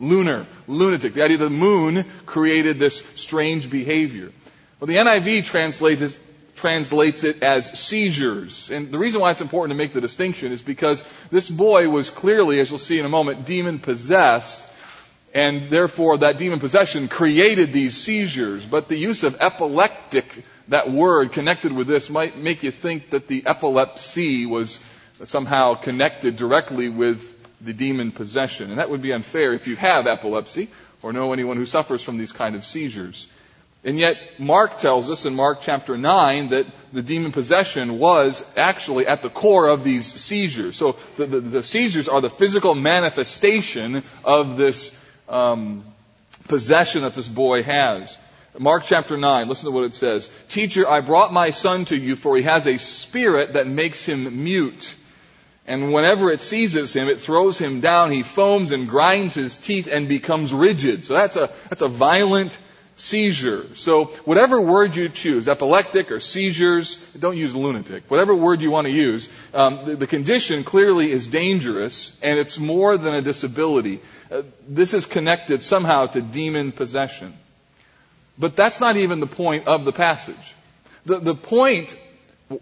Lunar. 0.00 0.46
Lunatic. 0.66 1.14
The 1.14 1.22
idea 1.22 1.38
that 1.38 1.44
the 1.44 1.50
moon 1.50 2.04
created 2.26 2.78
this 2.78 2.98
strange 3.14 3.70
behavior. 3.70 4.32
Well, 4.80 4.88
the 4.88 4.96
NIV 4.96 5.44
translates 5.44 6.02
it, 6.02 6.18
translates 6.56 7.22
it 7.22 7.42
as 7.42 7.78
seizures. 7.78 8.70
And 8.70 8.90
the 8.90 8.98
reason 8.98 9.20
why 9.20 9.30
it's 9.30 9.40
important 9.40 9.76
to 9.76 9.82
make 9.82 9.92
the 9.92 10.00
distinction 10.00 10.50
is 10.50 10.60
because 10.60 11.04
this 11.30 11.48
boy 11.48 11.88
was 11.88 12.10
clearly, 12.10 12.58
as 12.58 12.70
you'll 12.70 12.80
see 12.80 12.98
in 12.98 13.06
a 13.06 13.08
moment, 13.08 13.46
demon 13.46 13.78
possessed. 13.78 14.68
And 15.34 15.70
therefore 15.70 16.18
that 16.18 16.38
demon 16.38 16.60
possession 16.60 17.08
created 17.08 17.72
these 17.72 17.96
seizures. 17.96 18.66
But 18.66 18.88
the 18.88 18.96
use 18.96 19.22
of 19.22 19.40
epileptic 19.40 20.44
that 20.68 20.90
word 20.90 21.32
connected 21.32 21.72
with 21.72 21.86
this 21.86 22.10
might 22.10 22.36
make 22.36 22.62
you 22.62 22.70
think 22.70 23.10
that 23.10 23.28
the 23.28 23.46
epilepsy 23.46 24.46
was 24.46 24.78
somehow 25.24 25.74
connected 25.74 26.36
directly 26.36 26.88
with 26.88 27.38
the 27.60 27.72
demon 27.72 28.12
possession. 28.12 28.70
And 28.70 28.78
that 28.78 28.90
would 28.90 29.02
be 29.02 29.12
unfair 29.12 29.54
if 29.54 29.66
you 29.66 29.76
have 29.76 30.06
epilepsy 30.06 30.68
or 31.02 31.12
know 31.12 31.32
anyone 31.32 31.56
who 31.56 31.66
suffers 31.66 32.02
from 32.02 32.18
these 32.18 32.32
kind 32.32 32.54
of 32.54 32.64
seizures. 32.64 33.28
And 33.84 33.98
yet, 33.98 34.16
Mark 34.38 34.78
tells 34.78 35.10
us 35.10 35.26
in 35.26 35.34
Mark 35.34 35.60
chapter 35.60 35.96
9 35.96 36.50
that 36.50 36.66
the 36.92 37.02
demon 37.02 37.32
possession 37.32 37.98
was 37.98 38.44
actually 38.56 39.08
at 39.08 39.22
the 39.22 39.30
core 39.30 39.66
of 39.66 39.82
these 39.82 40.06
seizures. 40.06 40.76
So 40.76 40.96
the, 41.16 41.26
the, 41.26 41.40
the 41.40 41.62
seizures 41.64 42.08
are 42.08 42.20
the 42.20 42.30
physical 42.30 42.76
manifestation 42.76 44.04
of 44.24 44.56
this 44.56 44.96
um, 45.32 45.84
possession 46.46 47.02
that 47.02 47.14
this 47.14 47.28
boy 47.28 47.62
has. 47.62 48.16
Mark 48.58 48.84
chapter 48.84 49.16
9, 49.16 49.48
listen 49.48 49.64
to 49.64 49.72
what 49.72 49.84
it 49.84 49.94
says. 49.94 50.28
Teacher, 50.50 50.86
I 50.88 51.00
brought 51.00 51.32
my 51.32 51.50
son 51.50 51.86
to 51.86 51.96
you 51.96 52.16
for 52.16 52.36
he 52.36 52.42
has 52.42 52.66
a 52.66 52.76
spirit 52.76 53.54
that 53.54 53.66
makes 53.66 54.04
him 54.04 54.44
mute. 54.44 54.94
And 55.66 55.92
whenever 55.92 56.30
it 56.30 56.40
seizes 56.40 56.94
him, 56.94 57.08
it 57.08 57.20
throws 57.20 57.56
him 57.56 57.80
down. 57.80 58.10
He 58.10 58.22
foams 58.22 58.72
and 58.72 58.88
grinds 58.88 59.34
his 59.34 59.56
teeth 59.56 59.88
and 59.90 60.08
becomes 60.08 60.52
rigid. 60.52 61.06
So 61.06 61.14
that's 61.14 61.36
a, 61.36 61.50
that's 61.70 61.82
a 61.82 61.88
violent 61.88 62.58
seizure. 62.96 63.66
So 63.74 64.06
whatever 64.24 64.60
word 64.60 64.94
you 64.96 65.08
choose, 65.08 65.48
epileptic 65.48 66.10
or 66.10 66.20
seizures, 66.20 66.96
don't 67.18 67.36
use 67.36 67.54
lunatic. 67.54 68.04
Whatever 68.08 68.34
word 68.34 68.60
you 68.60 68.70
want 68.70 68.86
to 68.86 68.92
use, 68.92 69.30
um, 69.54 69.84
the, 69.84 69.96
the, 69.96 70.06
condition 70.06 70.62
clearly 70.62 71.10
is 71.10 71.26
dangerous 71.26 72.18
and 72.22 72.38
it's 72.38 72.58
more 72.58 72.96
than 72.96 73.14
a 73.14 73.22
disability. 73.22 74.00
Uh, 74.32 74.42
this 74.66 74.94
is 74.94 75.04
connected 75.04 75.60
somehow 75.60 76.06
to 76.06 76.22
demon 76.22 76.72
possession. 76.72 77.34
But 78.38 78.56
that's 78.56 78.80
not 78.80 78.96
even 78.96 79.20
the 79.20 79.26
point 79.26 79.66
of 79.66 79.84
the 79.84 79.92
passage. 79.92 80.54
The, 81.04 81.18
the 81.18 81.34
point, 81.34 81.98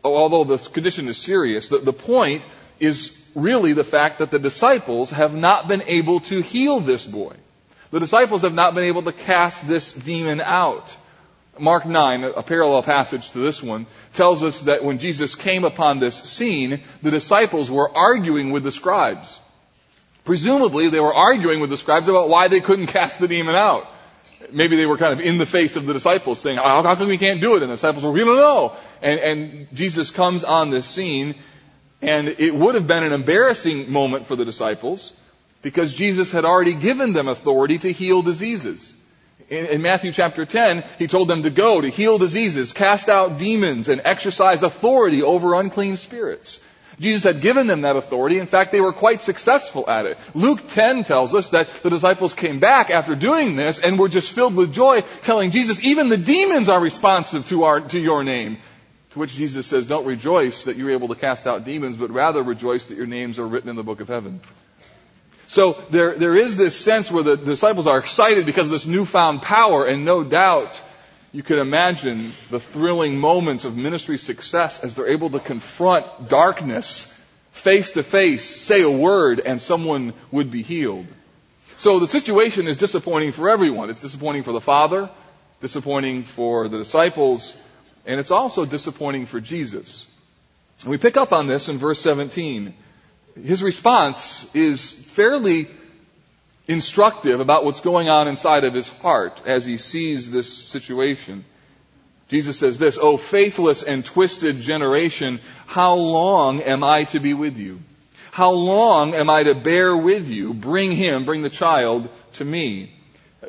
although 0.03 0.43
the 0.43 0.59
condition 0.59 1.07
is 1.07 1.19
serious, 1.19 1.69
the, 1.69 1.79
the 1.79 1.93
point 1.93 2.43
is 2.81 3.17
really 3.37 3.73
the 3.73 3.85
fact 3.85 4.19
that 4.19 4.33
the 4.33 4.41
disciples 4.41 5.11
have 5.11 5.33
not 5.33 5.69
been 5.69 5.83
able 5.83 6.21
to 6.21 6.41
heal 6.43 6.81
this 6.81 7.07
boy. 7.07 7.37
The 7.93 8.01
disciples 8.01 8.43
have 8.43 8.55
not 8.55 8.75
been 8.75 8.85
able 8.85 9.03
to 9.03 9.13
cast 9.13 9.69
this 9.69 9.93
demon 9.93 10.41
out. 10.41 10.97
Mark 11.59 11.87
9, 11.87 12.25
a 12.25 12.43
parallel 12.43 12.83
passage 12.83 13.31
to 13.31 13.39
this 13.39 13.63
one, 13.63 13.87
tells 14.15 14.43
us 14.43 14.63
that 14.63 14.83
when 14.83 14.99
Jesus 14.99 15.37
came 15.37 15.65
upon 15.65 16.01
this 16.01 16.17
scene, 16.17 16.81
the 17.03 17.11
disciples 17.13 17.71
were 17.71 17.97
arguing 17.97 18.51
with 18.51 18.65
the 18.65 18.73
scribes. 18.73 19.39
Presumably, 20.31 20.89
they 20.91 21.01
were 21.01 21.13
arguing 21.13 21.59
with 21.59 21.71
the 21.71 21.77
scribes 21.77 22.07
about 22.07 22.29
why 22.29 22.47
they 22.47 22.61
couldn't 22.61 22.87
cast 22.87 23.19
the 23.19 23.27
demon 23.27 23.57
out. 23.57 23.89
maybe 24.53 24.77
they 24.77 24.87
were 24.87 24.97
kind 24.97 25.13
of 25.13 25.19
in 25.19 25.39
the 25.39 25.45
face 25.45 25.75
of 25.75 25.87
the 25.87 25.93
disciples 25.93 26.39
saying, 26.39 26.57
how, 26.57 26.83
come 26.95 27.09
we 27.09 27.19
can't 27.19 27.41
do 27.41 27.57
it? 27.57 27.63
And 27.63 27.71
the 27.73 27.75
disciples 27.75 28.05
were, 28.05 28.13
we 28.13 28.21
don't 28.21 28.37
know. 28.37 28.77
And, 29.03 29.19
and 29.19 29.67
Jesus 29.75 30.13
comes 30.13 30.45
on 30.45 30.71
this 30.71 30.87
scene 30.87 31.35
and 32.01 32.29
it 32.29 32.55
would 32.55 32.77
have 32.77 32.87
been 32.87 33.03
an 33.03 33.13
embarrassing 33.13 33.91
moment 33.91 34.27
for 34.27 34.37
the 34.37 34.45
disciples 34.45 35.13
because 35.63 35.93
Jesus 35.95 36.31
had 36.31 36.45
already 36.45 36.75
given 36.75 37.13
them 37.13 37.27
authority 37.27 37.79
to 37.79 37.93
heal 37.93 38.23
diseases. 38.23 38.95
In, 39.49 39.67
in, 39.67 39.83
Matthew 39.83 40.13
chapter 40.13 40.47
10, 40.47 40.85
he 41.01 41.09
told 41.09 41.27
them 41.27 41.43
to 41.43 41.51
go 41.51 41.81
to 41.81 41.89
heal 41.89 42.19
diseases, 42.19 42.73
cast 42.73 43.09
out 43.09 43.39
demons, 43.39 43.89
and 43.89 44.01
exercise 44.05 44.63
authority 44.63 45.25
over 45.25 45.55
unclean 45.55 45.97
spirits. 45.97 46.61
Jesus 47.01 47.23
had 47.25 47.41
given 47.41 47.67
them 47.67 47.81
that 47.81 47.97
authority. 47.97 48.39
In 48.39 48.47
fact, 48.47 48.73
they 48.73 48.81
were 48.81 48.93
quite 48.93 49.23
successful 49.23 49.89
at 49.89 50.05
it. 50.05 50.19
Luke 50.35 50.69
10 50.69 51.05
tells 51.05 51.35
us 51.35 51.49
that 51.49 51.69
the 51.83 51.89
disciples 51.89 52.35
came 52.35 52.61
back 52.61 52.91
after 52.91 53.15
doing 53.15 53.57
this 53.57 53.79
and 53.79 53.99
were 53.99 54.11
just 54.11 54.33
filled 54.33 54.55
with 54.55 54.75
joy, 54.75 55.01
telling 55.23 55.51
Jesus, 55.51 55.83
even 55.83 56.11
the 56.11 56.19
demons 56.19 56.69
are 56.69 56.79
responsive 56.79 57.49
to 57.49 57.65
our, 57.65 57.81
to 57.81 57.99
your 57.99 58.23
name. 58.23 58.59
To 59.13 59.19
which 59.19 59.33
Jesus 59.33 59.67
says, 59.67 59.87
don't 59.87 60.05
rejoice 60.05 60.65
that 60.65 60.77
you're 60.77 60.91
able 60.91 61.09
to 61.09 61.15
cast 61.15 61.47
out 61.47 61.65
demons, 61.65 61.97
but 61.97 62.11
rather 62.11 62.43
rejoice 62.43 62.85
that 62.85 62.99
your 62.99 63.07
names 63.07 63.39
are 63.39 63.47
written 63.47 63.71
in 63.71 63.77
the 63.77 63.83
book 63.83 64.01
of 64.01 64.09
heaven. 64.09 64.41
So 65.49 65.83
there, 65.89 66.17
there 66.17 66.37
is 66.37 66.57
this 66.57 66.79
sense 66.79 67.11
where 67.11 67.25
the 67.25 67.37
disciples 67.37 67.87
are 67.87 67.99
excited 67.99 68.45
because 68.45 68.67
of 68.67 68.73
this 68.73 68.87
newfound 68.87 69.41
power, 69.41 69.87
and 69.87 70.05
no 70.05 70.23
doubt 70.23 70.81
you 71.33 71.43
can 71.43 71.59
imagine 71.59 72.33
the 72.51 72.59
thrilling 72.59 73.19
moments 73.19 73.65
of 73.65 73.77
ministry 73.77 74.19
success 74.19 74.81
as 74.81 74.95
they're 74.97 75.09
able 75.09 75.31
to 75.31 75.39
confront 75.39 76.29
darkness 76.29 77.05
face 77.53 77.93
to 77.93 78.03
face, 78.03 78.45
say 78.45 78.83
a 78.83 78.91
word, 78.91 79.41
and 79.41 79.61
someone 79.61 80.13
would 80.33 80.51
be 80.51 80.63
healed. 80.63 81.07
So 81.79 81.99
the 81.99 82.09
situation 82.09 82.67
is 82.67 82.77
disappointing 82.77 83.33
for 83.33 83.49
everyone. 83.49 83.91
It's 83.91 84.03
disappointing 84.03 84.43
for 84.43 84.53
the 84.53 84.61
Father, 84.61 85.09
disappointing 85.61 86.25
for 86.25 86.69
the 86.69 86.79
disciples, 86.79 87.57
and 88.07 88.19
it's 88.19 88.31
also 88.31 88.65
disappointing 88.65 89.27
for 89.27 89.41
Jesus. 89.41 90.07
And 90.83 90.91
we 90.91 90.99
pick 90.99 91.17
up 91.17 91.33
on 91.33 91.47
this 91.47 91.69
in 91.69 91.79
verse 91.79 92.01
17. 92.01 92.75
His 93.43 93.63
response 93.63 94.53
is 94.55 94.91
fairly 94.91 95.69
instructive 96.71 97.41
about 97.41 97.65
what's 97.65 97.81
going 97.81 98.09
on 98.09 98.29
inside 98.29 98.63
of 98.63 98.75
his 98.75 98.89
heart 98.89 99.43
as 99.45 99.67
he 99.67 99.77
sees 99.77 100.31
this 100.31 100.53
situation. 100.53 101.45
Jesus 102.29 102.61
says 102.61 102.79
this, 102.79 102.97
Oh, 102.97 103.17
faithless 103.17 103.83
and 103.83 104.05
twisted 104.05 104.61
generation, 104.61 105.41
how 105.67 105.95
long 105.95 106.63
am 106.63 106.85
I 106.85 107.05
to 107.05 107.19
be 107.19 107.35
with 107.35 107.59
you? 107.59 107.81
How 108.31 108.53
long 108.53 109.15
am 109.15 109.29
I 109.29 109.43
to 109.43 109.57
bear 109.57 109.97
with 109.97 110.29
you? 110.29 110.55
Bring 110.55 110.93
him, 110.93 111.25
bring 111.25 111.43
the 111.43 111.51
child 111.51 112.09
to 112.35 112.45
me. 112.45 112.93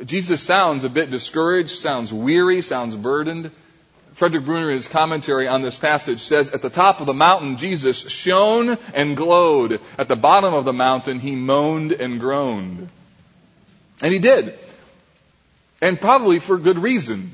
Jesus 0.03 0.41
sounds 0.41 0.83
a 0.83 0.89
bit 0.89 1.11
discouraged, 1.11 1.69
sounds 1.69 2.11
weary, 2.11 2.63
sounds 2.63 2.95
burdened. 2.95 3.51
Frederick 4.13 4.45
Bruner 4.45 4.71
in 4.71 4.77
his 4.77 4.87
commentary 4.87 5.47
on 5.47 5.61
this 5.61 5.77
passage 5.77 6.21
says, 6.21 6.49
at 6.49 6.63
the 6.63 6.71
top 6.71 7.01
of 7.01 7.05
the 7.05 7.13
mountain, 7.13 7.57
Jesus 7.57 8.09
shone 8.09 8.79
and 8.95 9.15
glowed. 9.15 9.79
At 9.99 10.07
the 10.07 10.15
bottom 10.15 10.55
of 10.55 10.65
the 10.65 10.73
mountain, 10.73 11.19
he 11.19 11.35
moaned 11.35 11.91
and 11.91 12.19
groaned. 12.19 12.89
And 14.01 14.13
he 14.13 14.19
did. 14.19 14.57
And 15.81 15.99
probably 15.99 16.39
for 16.39 16.57
good 16.57 16.79
reason. 16.79 17.33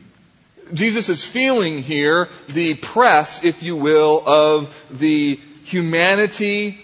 Jesus 0.73 1.09
is 1.09 1.23
feeling 1.23 1.81
here 1.81 2.29
the 2.49 2.73
press, 2.75 3.43
if 3.43 3.63
you 3.63 3.75
will, 3.75 4.23
of 4.25 4.85
the 4.91 5.39
humanity, 5.63 6.83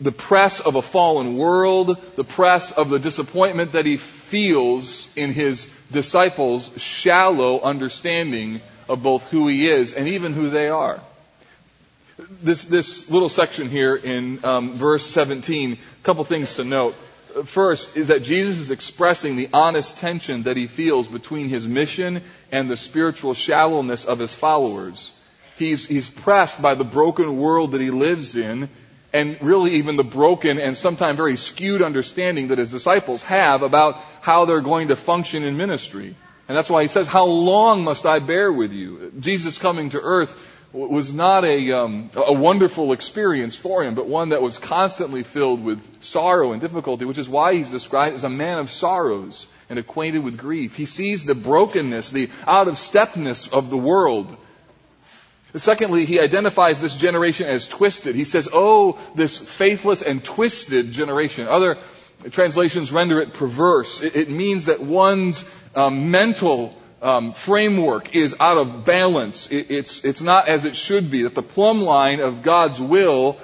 the 0.00 0.12
press 0.12 0.60
of 0.60 0.76
a 0.76 0.82
fallen 0.82 1.36
world, 1.36 1.96
the 2.16 2.24
press 2.24 2.72
of 2.72 2.90
the 2.90 2.98
disappointment 2.98 3.72
that 3.72 3.86
he 3.86 3.96
feels 3.96 5.08
in 5.16 5.32
his 5.32 5.70
disciples' 5.90 6.70
shallow 6.80 7.60
understanding 7.60 8.60
of 8.88 9.02
both 9.02 9.28
who 9.30 9.48
he 9.48 9.68
is 9.68 9.94
and 9.94 10.08
even 10.08 10.32
who 10.32 10.50
they 10.50 10.68
are. 10.68 11.00
This, 12.42 12.64
this 12.64 13.10
little 13.10 13.28
section 13.28 13.68
here 13.68 13.94
in 13.96 14.44
um, 14.44 14.74
verse 14.74 15.04
17, 15.06 15.72
a 15.72 16.04
couple 16.04 16.24
things 16.24 16.54
to 16.54 16.64
note. 16.64 16.94
First 17.44 17.96
is 17.96 18.08
that 18.08 18.22
Jesus 18.22 18.58
is 18.58 18.70
expressing 18.70 19.36
the 19.36 19.48
honest 19.52 19.96
tension 19.96 20.44
that 20.44 20.56
he 20.56 20.66
feels 20.66 21.08
between 21.08 21.48
his 21.48 21.66
mission 21.66 22.22
and 22.50 22.70
the 22.70 22.76
spiritual 22.76 23.34
shallowness 23.34 24.04
of 24.04 24.18
his 24.18 24.34
followers. 24.34 25.12
He's, 25.56 25.86
he's 25.86 26.08
pressed 26.08 26.60
by 26.60 26.74
the 26.74 26.84
broken 26.84 27.36
world 27.38 27.72
that 27.72 27.80
he 27.80 27.90
lives 27.90 28.36
in 28.36 28.68
and 29.12 29.36
really 29.42 29.74
even 29.74 29.96
the 29.96 30.04
broken 30.04 30.58
and 30.58 30.76
sometimes 30.76 31.16
very 31.16 31.36
skewed 31.36 31.82
understanding 31.82 32.48
that 32.48 32.58
his 32.58 32.70
disciples 32.70 33.22
have 33.24 33.62
about 33.62 33.98
how 34.20 34.44
they're 34.44 34.60
going 34.60 34.88
to 34.88 34.96
function 34.96 35.42
in 35.42 35.56
ministry. 35.56 36.14
And 36.48 36.56
that's 36.56 36.70
why 36.70 36.82
he 36.82 36.88
says, 36.88 37.06
how 37.06 37.26
long 37.26 37.84
must 37.84 38.06
I 38.06 38.18
bear 38.18 38.52
with 38.52 38.72
you? 38.72 39.12
Jesus 39.20 39.58
coming 39.58 39.90
to 39.90 40.00
earth 40.00 40.51
was 40.72 41.12
not 41.12 41.44
a, 41.44 41.72
um, 41.72 42.10
a 42.14 42.32
wonderful 42.32 42.92
experience 42.92 43.54
for 43.54 43.84
him, 43.84 43.94
but 43.94 44.06
one 44.06 44.30
that 44.30 44.40
was 44.40 44.56
constantly 44.58 45.22
filled 45.22 45.62
with 45.62 46.02
sorrow 46.02 46.52
and 46.52 46.60
difficulty, 46.60 47.04
which 47.04 47.18
is 47.18 47.28
why 47.28 47.54
he's 47.54 47.70
described 47.70 48.14
as 48.14 48.24
a 48.24 48.30
man 48.30 48.58
of 48.58 48.70
sorrows 48.70 49.46
and 49.68 49.78
acquainted 49.78 50.24
with 50.24 50.38
grief. 50.38 50.74
He 50.74 50.86
sees 50.86 51.24
the 51.24 51.34
brokenness, 51.34 52.10
the 52.10 52.30
out 52.46 52.68
of 52.68 52.78
stepness 52.78 53.48
of 53.48 53.68
the 53.68 53.76
world. 53.76 54.34
Secondly, 55.54 56.06
he 56.06 56.18
identifies 56.18 56.80
this 56.80 56.96
generation 56.96 57.46
as 57.46 57.68
twisted. 57.68 58.14
He 58.14 58.24
says, 58.24 58.48
Oh, 58.50 58.98
this 59.14 59.36
faithless 59.36 60.00
and 60.00 60.24
twisted 60.24 60.92
generation. 60.92 61.46
Other 61.46 61.76
translations 62.30 62.90
render 62.90 63.20
it 63.20 63.34
perverse. 63.34 64.02
It, 64.02 64.16
it 64.16 64.30
means 64.30 64.66
that 64.66 64.80
one's 64.80 65.44
um, 65.74 66.10
mental 66.10 66.74
um, 67.02 67.32
framework 67.32 68.14
is 68.14 68.36
out 68.38 68.58
of 68.58 68.84
balance. 68.84 69.50
It, 69.50 69.70
it's, 69.70 70.04
it's 70.04 70.22
not 70.22 70.48
as 70.48 70.64
it 70.64 70.76
should 70.76 71.10
be. 71.10 71.24
That 71.24 71.34
the 71.34 71.42
plumb 71.42 71.82
line 71.82 72.20
of 72.20 72.42
God's 72.42 72.80
will 72.80 73.38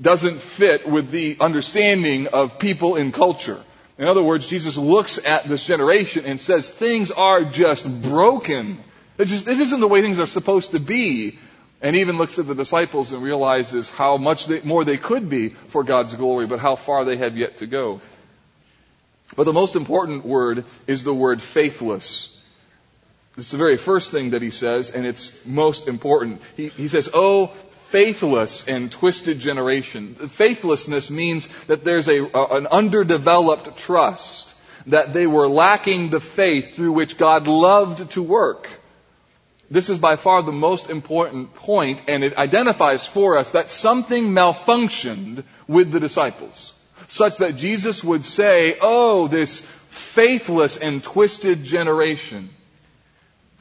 doesn't 0.00 0.40
fit 0.40 0.88
with 0.88 1.10
the 1.10 1.36
understanding 1.40 2.26
of 2.26 2.58
people 2.58 2.96
in 2.96 3.12
culture. 3.12 3.60
In 3.96 4.08
other 4.08 4.22
words, 4.22 4.48
Jesus 4.48 4.76
looks 4.76 5.24
at 5.24 5.44
this 5.44 5.64
generation 5.64 6.24
and 6.26 6.40
says 6.40 6.68
things 6.68 7.12
are 7.12 7.44
just 7.44 7.86
broken. 8.02 8.78
Just, 9.18 9.44
this 9.44 9.60
isn't 9.60 9.80
the 9.80 9.86
way 9.86 10.02
things 10.02 10.18
are 10.18 10.26
supposed 10.26 10.72
to 10.72 10.80
be. 10.80 11.38
And 11.80 11.96
even 11.96 12.16
looks 12.16 12.38
at 12.38 12.46
the 12.48 12.54
disciples 12.54 13.12
and 13.12 13.22
realizes 13.22 13.90
how 13.90 14.16
much 14.16 14.46
they, 14.46 14.62
more 14.62 14.84
they 14.84 14.96
could 14.96 15.28
be 15.28 15.50
for 15.50 15.84
God's 15.84 16.14
glory, 16.14 16.46
but 16.46 16.58
how 16.58 16.74
far 16.76 17.04
they 17.04 17.18
have 17.18 17.36
yet 17.36 17.58
to 17.58 17.66
go. 17.66 18.00
But 19.36 19.44
the 19.44 19.52
most 19.52 19.76
important 19.76 20.24
word 20.24 20.64
is 20.86 21.04
the 21.04 21.14
word 21.14 21.42
faithless. 21.42 22.33
It's 23.36 23.50
the 23.50 23.56
very 23.56 23.76
first 23.76 24.10
thing 24.10 24.30
that 24.30 24.42
he 24.42 24.50
says, 24.50 24.90
and 24.90 25.06
it's 25.06 25.32
most 25.44 25.88
important. 25.88 26.40
He, 26.56 26.68
he 26.68 26.88
says, 26.88 27.10
Oh, 27.12 27.48
faithless 27.90 28.68
and 28.68 28.90
twisted 28.90 29.38
generation. 29.40 30.14
Faithlessness 30.14 31.10
means 31.10 31.48
that 31.66 31.84
there's 31.84 32.08
a, 32.08 32.24
an 32.24 32.66
underdeveloped 32.68 33.76
trust, 33.76 34.52
that 34.86 35.12
they 35.12 35.26
were 35.26 35.48
lacking 35.48 36.10
the 36.10 36.20
faith 36.20 36.74
through 36.74 36.92
which 36.92 37.18
God 37.18 37.46
loved 37.48 38.12
to 38.12 38.22
work. 38.22 38.68
This 39.70 39.88
is 39.88 39.98
by 39.98 40.14
far 40.14 40.42
the 40.42 40.52
most 40.52 40.90
important 40.90 41.54
point, 41.54 42.02
and 42.06 42.22
it 42.22 42.36
identifies 42.36 43.06
for 43.06 43.36
us 43.36 43.52
that 43.52 43.70
something 43.70 44.26
malfunctioned 44.28 45.42
with 45.66 45.90
the 45.90 46.00
disciples, 46.00 46.72
such 47.08 47.38
that 47.38 47.56
Jesus 47.56 48.04
would 48.04 48.24
say, 48.24 48.76
Oh, 48.80 49.26
this 49.26 49.60
faithless 49.90 50.76
and 50.76 51.02
twisted 51.02 51.64
generation. 51.64 52.50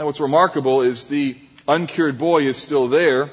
Now, 0.04 0.08
what's 0.08 0.20
remarkable 0.20 0.82
is 0.82 1.06
the 1.06 1.38
uncured 1.66 2.18
boy 2.18 2.42
is 2.42 2.58
still 2.58 2.90
there, 2.90 3.32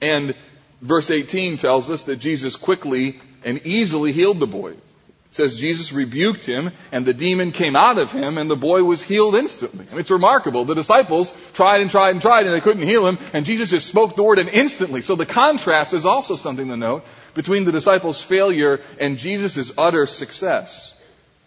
and 0.00 0.34
verse 0.80 1.10
18 1.10 1.58
tells 1.58 1.90
us 1.90 2.04
that 2.04 2.16
Jesus 2.16 2.56
quickly 2.56 3.20
and 3.44 3.60
easily 3.66 4.12
healed 4.12 4.40
the 4.40 4.46
boy. 4.46 4.70
It 4.70 4.78
says 5.32 5.58
Jesus 5.58 5.92
rebuked 5.92 6.46
him, 6.46 6.70
and 6.90 7.04
the 7.04 7.12
demon 7.12 7.52
came 7.52 7.76
out 7.76 7.98
of 7.98 8.10
him, 8.10 8.38
and 8.38 8.50
the 8.50 8.56
boy 8.56 8.82
was 8.82 9.02
healed 9.02 9.34
instantly. 9.34 9.84
I 9.88 9.90
mean, 9.90 10.00
it's 10.00 10.10
remarkable. 10.10 10.64
The 10.64 10.74
disciples 10.74 11.36
tried 11.52 11.82
and 11.82 11.90
tried 11.90 12.12
and 12.12 12.22
tried, 12.22 12.46
and 12.46 12.54
they 12.54 12.62
couldn't 12.62 12.88
heal 12.88 13.06
him, 13.06 13.18
and 13.34 13.44
Jesus 13.44 13.68
just 13.68 13.86
spoke 13.86 14.16
the 14.16 14.22
word 14.22 14.38
and 14.38 14.48
instantly. 14.48 15.02
So 15.02 15.16
the 15.16 15.26
contrast 15.26 15.92
is 15.92 16.06
also 16.06 16.34
something 16.34 16.68
to 16.68 16.78
note 16.78 17.04
between 17.34 17.64
the 17.64 17.72
disciples' 17.72 18.24
failure 18.24 18.80
and 18.98 19.18
Jesus' 19.18 19.70
utter 19.76 20.06
success. 20.06 20.96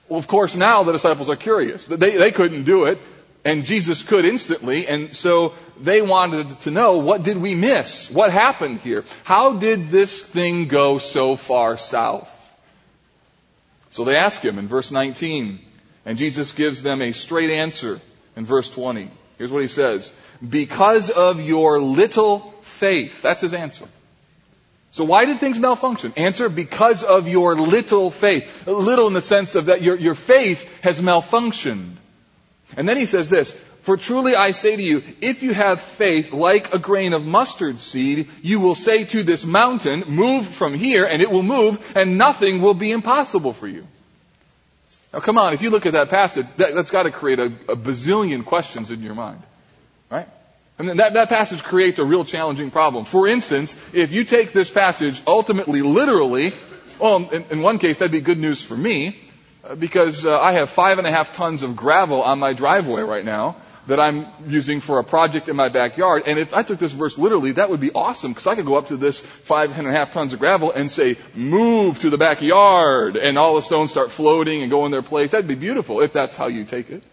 Well, 0.07 0.19
of 0.19 0.27
course, 0.27 0.55
now 0.55 0.83
the 0.83 0.91
disciples 0.91 1.31
are 1.31 1.35
curious. 1.35 1.87
They, 1.87 2.17
they 2.17 2.31
couldn't 2.31 2.65
do 2.65 2.85
it 2.85 2.99
and 3.45 3.63
Jesus 3.63 4.01
could 4.01 4.25
instantly, 4.25 4.87
and 4.87 5.13
so 5.13 5.53
they 5.79 6.01
wanted 6.01 6.59
to 6.61 6.71
know 6.71 6.97
what 6.97 7.21
did 7.21 7.37
we 7.37 7.53
miss? 7.53 8.09
What 8.09 8.31
happened 8.31 8.79
here? 8.79 9.05
How 9.23 9.53
did 9.53 9.89
this 9.89 10.23
thing 10.23 10.67
go 10.67 10.97
so 10.97 11.35
far 11.35 11.77
south? 11.77 12.31
So 13.91 14.03
they 14.03 14.15
ask 14.15 14.41
him 14.41 14.57
in 14.57 14.67
verse 14.67 14.91
19, 14.91 15.59
and 16.05 16.17
Jesus 16.17 16.53
gives 16.53 16.81
them 16.81 17.03
a 17.03 17.11
straight 17.11 17.51
answer 17.51 18.01
in 18.35 18.45
verse 18.45 18.69
20. 18.71 19.11
Here's 19.37 19.51
what 19.51 19.61
he 19.61 19.67
says. 19.67 20.11
Because 20.47 21.11
of 21.11 21.39
your 21.39 21.79
little 21.79 22.51
faith. 22.63 23.21
That's 23.21 23.41
his 23.41 23.53
answer. 23.53 23.87
So 24.91 25.03
why 25.03 25.25
did 25.25 25.39
things 25.39 25.59
malfunction? 25.59 26.13
Answer, 26.17 26.49
because 26.49 27.03
of 27.03 27.27
your 27.27 27.55
little 27.55 28.09
faith. 28.09 28.65
Little 28.65 29.07
in 29.07 29.13
the 29.13 29.21
sense 29.21 29.53
of 29.55 29.67
that 29.67 29.81
your, 29.81 29.97
your 29.97 30.15
faith 30.15 30.81
has 30.81 30.99
malfunctioned. 30.99 31.97
And 32.75 32.89
then 32.89 32.97
he 32.97 33.05
says 33.05 33.29
this, 33.29 33.53
For 33.81 33.97
truly 33.97 34.35
I 34.35 34.51
say 34.51 34.75
to 34.75 34.83
you, 34.83 35.03
if 35.21 35.43
you 35.43 35.53
have 35.53 35.81
faith 35.81 36.33
like 36.33 36.73
a 36.73 36.79
grain 36.79 37.13
of 37.13 37.25
mustard 37.25 37.79
seed, 37.79 38.29
you 38.41 38.59
will 38.59 38.75
say 38.75 39.05
to 39.05 39.23
this 39.23 39.45
mountain, 39.45 40.05
move 40.07 40.47
from 40.47 40.73
here, 40.73 41.05
and 41.05 41.21
it 41.21 41.29
will 41.29 41.43
move, 41.43 41.93
and 41.95 42.17
nothing 42.17 42.61
will 42.61 42.73
be 42.73 42.91
impossible 42.91 43.53
for 43.53 43.67
you. 43.67 43.87
Now 45.13 45.19
come 45.19 45.37
on, 45.37 45.53
if 45.53 45.61
you 45.61 45.69
look 45.69 45.85
at 45.85 45.93
that 45.93 46.09
passage, 46.09 46.47
that, 46.57 46.73
has 46.73 46.89
got 46.89 47.03
to 47.03 47.11
create 47.11 47.39
a, 47.39 47.45
a 47.69 47.75
bazillion 47.75 48.43
questions 48.43 48.91
in 48.91 49.01
your 49.01 49.15
mind. 49.15 49.41
Right? 50.09 50.27
And 50.77 50.99
that, 50.99 51.13
that 51.13 51.29
passage 51.29 51.63
creates 51.63 51.99
a 51.99 52.03
real 52.03 52.25
challenging 52.25 52.69
problem. 52.69 53.05
For 53.05 53.27
instance, 53.27 53.79
if 53.93 54.11
you 54.11 54.25
take 54.25 54.51
this 54.51 54.69
passage 54.69 55.21
ultimately 55.25 55.81
literally, 55.81 56.53
well, 56.99 57.29
in, 57.29 57.45
in 57.49 57.61
one 57.61 57.79
case 57.79 57.99
that'd 57.99 58.11
be 58.11 58.19
good 58.19 58.39
news 58.39 58.61
for 58.61 58.75
me, 58.75 59.15
because 59.77 60.25
uh, 60.25 60.39
I 60.39 60.53
have 60.53 60.69
five 60.69 60.97
and 60.97 61.07
a 61.07 61.11
half 61.11 61.35
tons 61.35 61.63
of 61.63 61.75
gravel 61.75 62.21
on 62.21 62.39
my 62.39 62.53
driveway 62.53 63.01
right 63.01 63.25
now 63.25 63.55
that 63.87 63.99
I'm 63.99 64.25
using 64.47 64.81
for 64.81 64.99
a 64.99 65.03
project 65.03 65.47
in 65.47 65.55
my 65.55 65.69
backyard. 65.69 66.23
And 66.25 66.39
if 66.39 66.53
I 66.53 66.63
took 66.63 66.79
this 66.79 66.91
verse 66.91 67.17
literally, 67.17 67.53
that 67.53 67.69
would 67.69 67.79
be 67.79 67.91
awesome 67.91 68.31
because 68.31 68.47
I 68.47 68.55
could 68.55 68.65
go 68.65 68.75
up 68.75 68.87
to 68.87 68.97
this 68.97 69.19
five 69.19 69.77
and 69.77 69.87
a 69.87 69.91
half 69.91 70.11
tons 70.11 70.33
of 70.33 70.39
gravel 70.39 70.71
and 70.71 70.89
say, 70.89 71.17
move 71.35 71.99
to 71.99 72.09
the 72.09 72.17
backyard. 72.17 73.15
And 73.15 73.37
all 73.37 73.55
the 73.55 73.61
stones 73.61 73.91
start 73.91 74.11
floating 74.11 74.63
and 74.63 74.71
go 74.71 74.85
in 74.85 74.91
their 74.91 75.03
place. 75.03 75.31
That'd 75.31 75.47
be 75.47 75.55
beautiful 75.55 76.01
if 76.01 76.13
that's 76.13 76.35
how 76.35 76.47
you 76.47 76.63
take 76.63 76.89
it. 76.89 77.03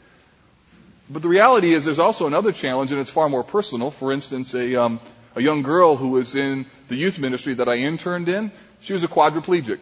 But 1.10 1.20
the 1.20 1.28
reality 1.28 1.74
is 1.74 1.84
there's 1.84 1.98
also 1.98 2.26
another 2.26 2.52
challenge 2.52 2.90
and 2.90 3.00
it's 3.00 3.10
far 3.10 3.28
more 3.28 3.44
personal. 3.44 3.90
For 3.90 4.12
instance, 4.12 4.54
a, 4.54 4.76
um, 4.76 5.00
a 5.36 5.42
young 5.42 5.62
girl 5.62 5.96
who 5.96 6.10
was 6.10 6.34
in 6.36 6.64
the 6.88 6.96
youth 6.96 7.18
ministry 7.18 7.54
that 7.54 7.68
I 7.68 7.76
interned 7.76 8.30
in, 8.30 8.50
she 8.80 8.94
was 8.94 9.04
a 9.04 9.08
quadriplegic. 9.08 9.80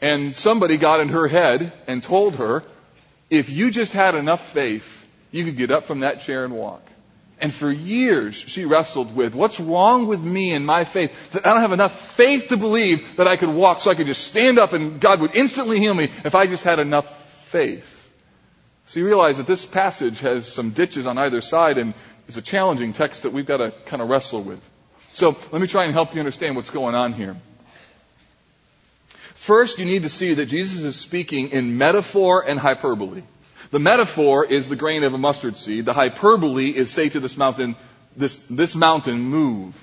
And 0.00 0.34
somebody 0.34 0.76
got 0.76 1.00
in 1.00 1.08
her 1.08 1.26
head 1.26 1.72
and 1.86 2.02
told 2.02 2.36
her, 2.36 2.62
if 3.30 3.50
you 3.50 3.70
just 3.70 3.92
had 3.92 4.14
enough 4.14 4.52
faith, 4.52 5.06
you 5.32 5.44
could 5.44 5.56
get 5.56 5.70
up 5.70 5.84
from 5.84 6.00
that 6.00 6.20
chair 6.20 6.44
and 6.44 6.54
walk. 6.54 6.82
And 7.40 7.52
for 7.52 7.70
years, 7.70 8.34
she 8.34 8.64
wrestled 8.64 9.14
with 9.14 9.34
what's 9.34 9.60
wrong 9.60 10.06
with 10.06 10.20
me 10.20 10.52
and 10.52 10.66
my 10.66 10.84
faith 10.84 11.30
that 11.32 11.46
I 11.46 11.52
don't 11.52 11.60
have 11.60 11.72
enough 11.72 12.12
faith 12.14 12.48
to 12.48 12.56
believe 12.56 13.16
that 13.16 13.28
I 13.28 13.36
could 13.36 13.48
walk 13.48 13.80
so 13.80 13.90
I 13.90 13.94
could 13.94 14.06
just 14.06 14.26
stand 14.26 14.58
up 14.58 14.72
and 14.72 15.00
God 15.00 15.20
would 15.20 15.36
instantly 15.36 15.78
heal 15.78 15.94
me 15.94 16.04
if 16.24 16.34
I 16.34 16.46
just 16.46 16.64
had 16.64 16.80
enough 16.80 17.06
faith. 17.44 17.94
So 18.86 19.00
you 19.00 19.06
realize 19.06 19.36
that 19.36 19.46
this 19.46 19.64
passage 19.64 20.20
has 20.20 20.50
some 20.50 20.70
ditches 20.70 21.06
on 21.06 21.18
either 21.18 21.40
side 21.40 21.78
and 21.78 21.94
is 22.26 22.36
a 22.38 22.42
challenging 22.42 22.92
text 22.92 23.22
that 23.22 23.32
we've 23.32 23.46
got 23.46 23.58
to 23.58 23.72
kind 23.86 24.02
of 24.02 24.08
wrestle 24.08 24.42
with. 24.42 24.60
So 25.12 25.36
let 25.52 25.60
me 25.60 25.68
try 25.68 25.84
and 25.84 25.92
help 25.92 26.14
you 26.14 26.20
understand 26.20 26.56
what's 26.56 26.70
going 26.70 26.94
on 26.94 27.12
here. 27.12 27.36
First, 29.48 29.78
you 29.78 29.86
need 29.86 30.02
to 30.02 30.10
see 30.10 30.34
that 30.34 30.44
Jesus 30.44 30.82
is 30.82 30.96
speaking 30.96 31.52
in 31.52 31.78
metaphor 31.78 32.46
and 32.46 32.60
hyperbole. 32.60 33.22
The 33.70 33.78
metaphor 33.78 34.44
is 34.44 34.68
the 34.68 34.76
grain 34.76 35.04
of 35.04 35.14
a 35.14 35.16
mustard 35.16 35.56
seed. 35.56 35.86
The 35.86 35.94
hyperbole 35.94 36.68
is 36.68 36.90
say 36.90 37.08
to 37.08 37.18
this 37.18 37.38
mountain, 37.38 37.74
this, 38.14 38.40
this 38.50 38.74
mountain 38.74 39.18
move. 39.18 39.82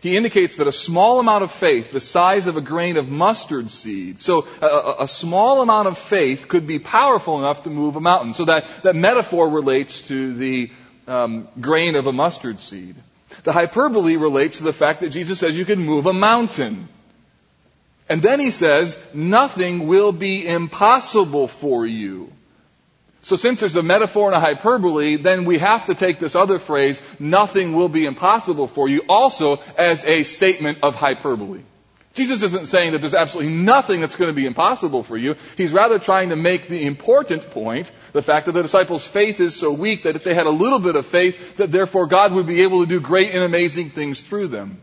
He 0.00 0.16
indicates 0.16 0.56
that 0.56 0.66
a 0.66 0.72
small 0.72 1.20
amount 1.20 1.44
of 1.44 1.52
faith, 1.52 1.92
the 1.92 2.00
size 2.00 2.48
of 2.48 2.56
a 2.56 2.60
grain 2.60 2.96
of 2.96 3.08
mustard 3.08 3.70
seed, 3.70 4.18
so 4.18 4.48
a, 4.60 5.04
a, 5.04 5.06
small 5.06 5.62
amount 5.62 5.86
of 5.86 5.96
faith 5.96 6.48
could 6.48 6.66
be 6.66 6.80
powerful 6.80 7.38
enough 7.38 7.62
to 7.62 7.70
move 7.70 7.94
a 7.94 8.00
mountain. 8.00 8.32
So 8.32 8.46
that, 8.46 8.66
that 8.82 8.96
metaphor 8.96 9.48
relates 9.48 10.08
to 10.08 10.34
the 10.34 10.72
um, 11.06 11.46
grain 11.60 11.94
of 11.94 12.08
a 12.08 12.12
mustard 12.12 12.58
seed. 12.58 12.96
The 13.44 13.52
hyperbole 13.52 14.16
relates 14.16 14.58
to 14.58 14.64
the 14.64 14.72
fact 14.72 15.02
that 15.02 15.10
Jesus 15.10 15.38
says 15.38 15.56
you 15.56 15.64
can 15.64 15.86
move 15.86 16.06
a 16.06 16.12
mountain. 16.12 16.88
And 18.08 18.22
then 18.22 18.38
he 18.38 18.50
says, 18.50 18.96
nothing 19.12 19.86
will 19.86 20.12
be 20.12 20.46
impossible 20.46 21.48
for 21.48 21.84
you. 21.84 22.32
So 23.22 23.34
since 23.34 23.58
there's 23.58 23.74
a 23.74 23.82
metaphor 23.82 24.28
and 24.28 24.36
a 24.36 24.40
hyperbole, 24.40 25.16
then 25.16 25.46
we 25.46 25.58
have 25.58 25.86
to 25.86 25.96
take 25.96 26.20
this 26.20 26.36
other 26.36 26.60
phrase, 26.60 27.02
nothing 27.18 27.72
will 27.72 27.88
be 27.88 28.06
impossible 28.06 28.68
for 28.68 28.88
you, 28.88 29.02
also 29.08 29.60
as 29.76 30.04
a 30.04 30.22
statement 30.22 30.78
of 30.84 30.94
hyperbole. 30.94 31.62
Jesus 32.14 32.42
isn't 32.42 32.66
saying 32.66 32.92
that 32.92 33.00
there's 33.00 33.14
absolutely 33.14 33.52
nothing 33.52 34.00
that's 34.00 34.16
going 34.16 34.30
to 34.30 34.34
be 34.34 34.46
impossible 34.46 35.02
for 35.02 35.16
you. 35.16 35.34
He's 35.56 35.72
rather 35.72 35.98
trying 35.98 36.30
to 36.30 36.36
make 36.36 36.68
the 36.68 36.86
important 36.86 37.50
point, 37.50 37.90
the 38.12 38.22
fact 38.22 38.46
that 38.46 38.52
the 38.52 38.62
disciples' 38.62 39.06
faith 39.06 39.40
is 39.40 39.54
so 39.54 39.72
weak 39.72 40.04
that 40.04 40.16
if 40.16 40.24
they 40.24 40.32
had 40.32 40.46
a 40.46 40.50
little 40.50 40.78
bit 40.78 40.96
of 40.96 41.04
faith, 41.04 41.56
that 41.56 41.72
therefore 41.72 42.06
God 42.06 42.32
would 42.32 42.46
be 42.46 42.62
able 42.62 42.80
to 42.80 42.86
do 42.86 43.00
great 43.00 43.34
and 43.34 43.44
amazing 43.44 43.90
things 43.90 44.20
through 44.20 44.48
them. 44.48 44.80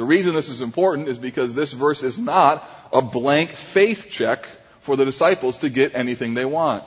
The 0.00 0.06
reason 0.06 0.32
this 0.32 0.48
is 0.48 0.62
important 0.62 1.08
is 1.08 1.18
because 1.18 1.52
this 1.52 1.74
verse 1.74 2.02
is 2.02 2.18
not 2.18 2.66
a 2.90 3.02
blank 3.02 3.50
faith 3.50 4.06
check 4.08 4.46
for 4.80 4.96
the 4.96 5.04
disciples 5.04 5.58
to 5.58 5.68
get 5.68 5.94
anything 5.94 6.32
they 6.32 6.46
want. 6.46 6.84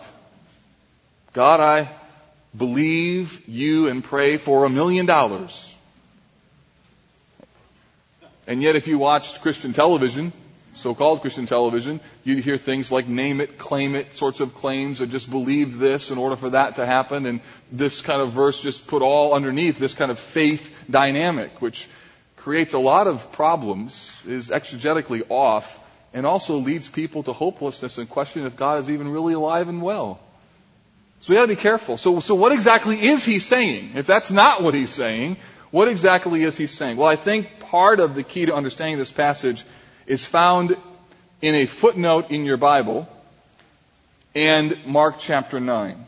God, 1.32 1.60
I 1.60 1.90
believe 2.58 3.48
you 3.48 3.88
and 3.88 4.04
pray 4.04 4.38
for 4.38 4.66
a 4.66 4.70
million 4.70 5.06
dollars. 5.06 5.72
And 8.48 8.64
yet 8.64 8.76
if 8.76 8.88
you 8.88 8.98
watched 8.98 9.42
Christian 9.42 9.74
television, 9.74 10.34
so-called 10.74 11.22
Christian 11.22 11.46
television, 11.46 12.00
you'd 12.24 12.44
hear 12.44 12.58
things 12.58 12.92
like 12.92 13.08
name 13.08 13.42
it, 13.42 13.60
claim 13.60 13.94
it 13.94 14.16
sorts 14.16 14.40
of 14.40 14.56
claims 14.56 15.02
or 15.02 15.06
just 15.06 15.30
believe 15.30 15.78
this 15.78 16.10
in 16.10 16.18
order 16.18 16.36
for 16.36 16.50
that 16.50 16.78
to 16.78 16.86
happen. 16.88 17.28
And 17.28 17.42
this 17.72 18.02
kind 18.02 18.24
of 18.24 18.32
verse 18.32 18.60
just 18.60 18.88
put 18.88 19.04
all 19.04 19.36
underneath 19.36 19.78
this 19.78 19.94
kind 19.94 20.10
of 20.10 20.18
faith 20.18 20.76
dynamic, 20.90 21.62
which 21.62 21.88
creates 22.44 22.74
a 22.74 22.80
lot 22.80 23.08
of 23.08 23.32
problems, 23.32 24.22
is 24.28 24.50
exegetically 24.50 25.24
off, 25.30 25.80
and 26.14 26.26
also 26.26 26.58
leads 26.58 26.90
people 26.90 27.24
to 27.24 27.32
hopelessness 27.32 27.98
and 27.98 28.10
question 28.10 28.46
if 28.46 28.58
God 28.58 28.80
is 28.80 28.90
even 28.90 29.08
really 29.08 29.34
alive 29.34 29.70
and 29.70 29.82
well. 29.82 30.20
So 31.22 31.30
we 31.30 31.36
gotta 31.36 31.48
be 31.48 31.56
careful. 31.56 31.96
So, 31.96 32.20
so 32.20 32.36
what 32.36 32.52
exactly 32.52 33.02
is 33.02 33.24
he 33.24 33.40
saying? 33.40 33.92
If 33.96 34.08
that's 34.08 34.30
not 34.30 34.62
what 34.62 34.74
he's 34.74 34.90
saying, 34.90 35.38
what 35.72 35.88
exactly 35.88 36.44
is 36.44 36.58
he 36.58 36.68
saying? 36.68 36.98
Well, 36.98 37.08
I 37.08 37.16
think 37.16 37.62
part 37.62 38.02
of 38.02 38.14
the 38.14 38.24
key 38.24 38.46
to 38.46 38.54
understanding 38.54 38.98
this 38.98 39.12
passage 39.12 39.64
is 40.06 40.26
found 40.26 40.76
in 41.42 41.56
a 41.56 41.66
footnote 41.66 42.30
in 42.30 42.44
your 42.44 42.58
Bible 42.58 43.08
and 44.36 44.86
Mark 44.86 45.16
chapter 45.18 45.62
9. 45.62 46.06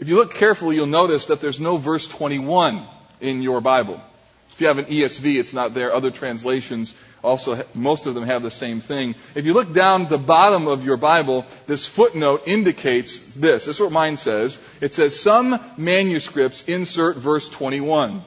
If 0.00 0.10
you 0.10 0.16
look 0.16 0.34
carefully, 0.34 0.76
you'll 0.76 0.86
notice 0.86 1.28
that 1.28 1.40
there's 1.40 1.60
no 1.60 1.78
verse 1.78 2.06
21 2.06 2.82
in 3.22 3.40
your 3.40 3.62
Bible. 3.62 4.02
If 4.56 4.62
you 4.62 4.68
have 4.68 4.78
an 4.78 4.86
ESV, 4.86 5.38
it's 5.38 5.52
not 5.52 5.74
there. 5.74 5.94
Other 5.94 6.10
translations 6.10 6.94
also, 7.22 7.62
most 7.74 8.06
of 8.06 8.14
them 8.14 8.24
have 8.24 8.42
the 8.42 8.50
same 8.50 8.80
thing. 8.80 9.14
If 9.34 9.44
you 9.44 9.52
look 9.52 9.74
down 9.74 10.06
the 10.06 10.16
bottom 10.16 10.66
of 10.66 10.82
your 10.82 10.96
Bible, 10.96 11.44
this 11.66 11.84
footnote 11.84 12.48
indicates 12.48 13.34
this. 13.34 13.66
This 13.66 13.76
is 13.76 13.80
what 13.82 13.92
mine 13.92 14.16
says. 14.16 14.58
It 14.80 14.94
says, 14.94 15.20
some 15.20 15.60
manuscripts 15.76 16.62
insert 16.62 17.18
verse 17.18 17.50
21. 17.50 18.22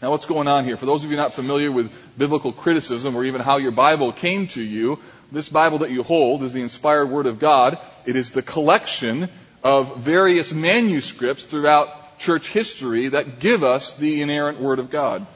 Now 0.00 0.10
what's 0.12 0.26
going 0.26 0.46
on 0.46 0.62
here? 0.62 0.76
For 0.76 0.86
those 0.86 1.02
of 1.02 1.10
you 1.10 1.16
not 1.16 1.32
familiar 1.32 1.72
with 1.72 1.92
biblical 2.16 2.52
criticism 2.52 3.16
or 3.16 3.24
even 3.24 3.40
how 3.40 3.56
your 3.56 3.72
Bible 3.72 4.12
came 4.12 4.46
to 4.48 4.62
you, 4.62 5.00
this 5.32 5.48
Bible 5.48 5.78
that 5.78 5.90
you 5.90 6.04
hold 6.04 6.44
is 6.44 6.52
the 6.52 6.62
inspired 6.62 7.06
Word 7.06 7.26
of 7.26 7.40
God. 7.40 7.76
It 8.04 8.14
is 8.14 8.30
the 8.30 8.42
collection 8.42 9.28
of 9.64 9.96
various 9.96 10.52
manuscripts 10.52 11.44
throughout 11.44 12.20
church 12.20 12.50
history 12.50 13.08
that 13.08 13.40
give 13.40 13.64
us 13.64 13.96
the 13.96 14.22
inerrant 14.22 14.60
Word 14.60 14.78
of 14.78 14.90
God 14.90 15.26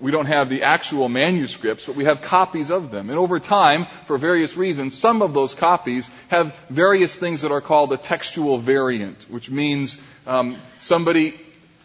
we 0.00 0.10
don't 0.10 0.26
have 0.26 0.48
the 0.48 0.62
actual 0.62 1.08
manuscripts, 1.08 1.84
but 1.84 1.94
we 1.94 2.04
have 2.04 2.22
copies 2.22 2.70
of 2.70 2.90
them. 2.90 3.10
And 3.10 3.18
over 3.18 3.40
time, 3.40 3.86
for 4.06 4.18
various 4.18 4.56
reasons, 4.56 4.96
some 4.96 5.22
of 5.22 5.34
those 5.34 5.54
copies 5.54 6.10
have 6.28 6.54
various 6.68 7.14
things 7.14 7.42
that 7.42 7.52
are 7.52 7.60
called 7.60 7.92
a 7.92 7.96
textual 7.96 8.58
variant, 8.58 9.30
which 9.30 9.50
means 9.50 9.98
um, 10.26 10.56
somebody 10.80 11.40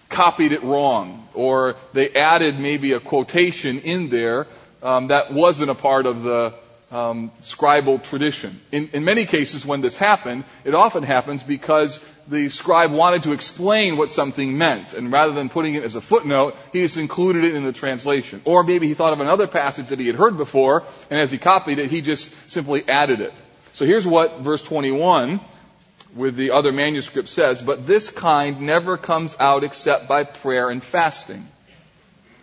copied 0.09 0.51
it 0.51 0.63
wrong, 0.63 1.27
or 1.33 1.75
they 1.93 2.09
added 2.09 2.59
maybe 2.59 2.93
a 2.93 2.99
quotation 2.99 3.79
in 3.79 4.09
there 4.09 4.47
um, 4.81 5.07
that 5.07 5.31
wasn't 5.31 5.69
a 5.69 5.75
part 5.75 6.05
of 6.05 6.23
the 6.23 6.53
um, 6.91 7.31
scribal 7.41 8.03
tradition. 8.03 8.59
In, 8.71 8.89
in 8.93 9.05
many 9.05 9.25
cases, 9.25 9.65
when 9.65 9.81
this 9.81 9.95
happened, 9.95 10.43
it 10.63 10.73
often 10.73 11.03
happens 11.03 11.43
because 11.43 12.03
the 12.27 12.49
scribe 12.49 12.91
wanted 12.91 13.23
to 13.23 13.31
explain 13.31 13.97
what 13.97 14.09
something 14.09 14.57
meant, 14.57 14.93
and 14.93 15.11
rather 15.11 15.33
than 15.33 15.49
putting 15.49 15.75
it 15.75 15.83
as 15.83 15.95
a 15.95 16.01
footnote, 16.01 16.55
he 16.73 16.81
just 16.81 16.97
included 16.97 17.43
it 17.43 17.55
in 17.55 17.63
the 17.63 17.73
translation. 17.73 18.41
Or 18.45 18.63
maybe 18.63 18.87
he 18.87 18.93
thought 18.93 19.13
of 19.13 19.19
another 19.19 19.47
passage 19.47 19.89
that 19.89 19.99
he 19.99 20.07
had 20.07 20.15
heard 20.15 20.37
before, 20.37 20.83
and 21.09 21.19
as 21.19 21.31
he 21.31 21.37
copied 21.37 21.79
it, 21.79 21.91
he 21.91 22.01
just 22.01 22.33
simply 22.49 22.87
added 22.87 23.21
it. 23.21 23.33
So 23.73 23.85
here's 23.85 24.05
what 24.05 24.39
verse 24.39 24.63
21 24.63 25.39
with 26.15 26.35
the 26.35 26.51
other 26.51 26.71
manuscript 26.71 27.29
says, 27.29 27.61
but 27.61 27.85
this 27.85 28.09
kind 28.09 28.61
never 28.61 28.97
comes 28.97 29.35
out 29.39 29.63
except 29.63 30.07
by 30.07 30.23
prayer 30.23 30.69
and 30.69 30.83
fasting. 30.83 31.45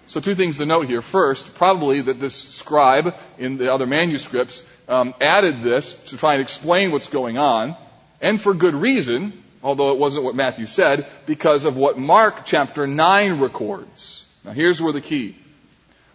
So 0.08 0.20
two 0.20 0.34
things 0.34 0.58
to 0.58 0.66
note 0.66 0.86
here. 0.86 1.02
First, 1.02 1.54
probably 1.54 2.00
that 2.02 2.20
this 2.20 2.34
scribe 2.34 3.16
in 3.38 3.56
the 3.56 3.72
other 3.74 3.86
manuscripts 3.86 4.64
um, 4.88 5.14
added 5.20 5.62
this 5.62 5.94
to 6.10 6.16
try 6.16 6.34
and 6.34 6.42
explain 6.42 6.92
what's 6.92 7.08
going 7.08 7.38
on, 7.38 7.76
and 8.20 8.40
for 8.40 8.54
good 8.54 8.74
reason, 8.74 9.32
although 9.62 9.90
it 9.90 9.98
wasn't 9.98 10.24
what 10.24 10.36
Matthew 10.36 10.66
said, 10.66 11.06
because 11.26 11.64
of 11.64 11.76
what 11.76 11.98
Mark 11.98 12.44
chapter 12.44 12.86
9 12.86 13.40
records. 13.40 14.24
Now 14.44 14.52
here's 14.52 14.80
where 14.80 14.92
the 14.92 15.00
key. 15.00 15.36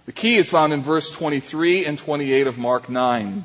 The 0.06 0.14
key 0.14 0.38
is 0.38 0.50
found 0.50 0.72
in 0.72 0.82
verse 0.82 1.12
23 1.12 1.86
and 1.86 2.00
28 2.00 2.48
of 2.48 2.58
Mark 2.58 2.90
9. 2.90 3.44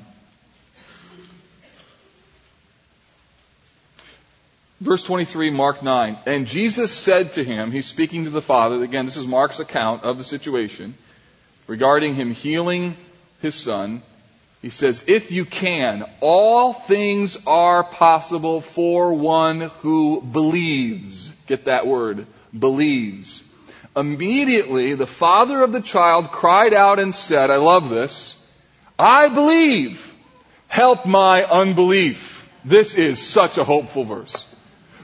Verse 4.80 5.02
23, 5.02 5.50
Mark 5.50 5.82
9. 5.82 6.18
And 6.26 6.46
Jesus 6.46 6.92
said 6.92 7.34
to 7.34 7.44
him, 7.44 7.70
he's 7.70 7.86
speaking 7.86 8.24
to 8.24 8.30
the 8.30 8.42
Father, 8.42 8.82
again, 8.84 9.06
this 9.06 9.16
is 9.16 9.26
Mark's 9.26 9.58
account 9.58 10.04
of 10.04 10.18
the 10.18 10.24
situation, 10.24 10.94
regarding 11.66 12.14
him 12.14 12.30
healing 12.30 12.94
his 13.40 13.54
son. 13.54 14.02
He 14.60 14.70
says, 14.70 15.04
If 15.06 15.32
you 15.32 15.44
can, 15.44 16.04
all 16.20 16.74
things 16.74 17.38
are 17.46 17.84
possible 17.84 18.60
for 18.60 19.14
one 19.14 19.60
who 19.60 20.20
believes. 20.20 21.30
Get 21.46 21.64
that 21.66 21.86
word, 21.86 22.26
believes. 22.56 23.42
Immediately, 23.96 24.92
the 24.92 25.06
father 25.06 25.62
of 25.62 25.72
the 25.72 25.80
child 25.80 26.30
cried 26.30 26.74
out 26.74 26.98
and 26.98 27.14
said, 27.14 27.50
I 27.50 27.56
love 27.56 27.88
this, 27.88 28.36
I 28.98 29.28
believe. 29.28 30.14
Help 30.68 31.06
my 31.06 31.44
unbelief. 31.44 32.50
This 32.64 32.94
is 32.94 33.22
such 33.22 33.56
a 33.56 33.64
hopeful 33.64 34.04
verse. 34.04 34.45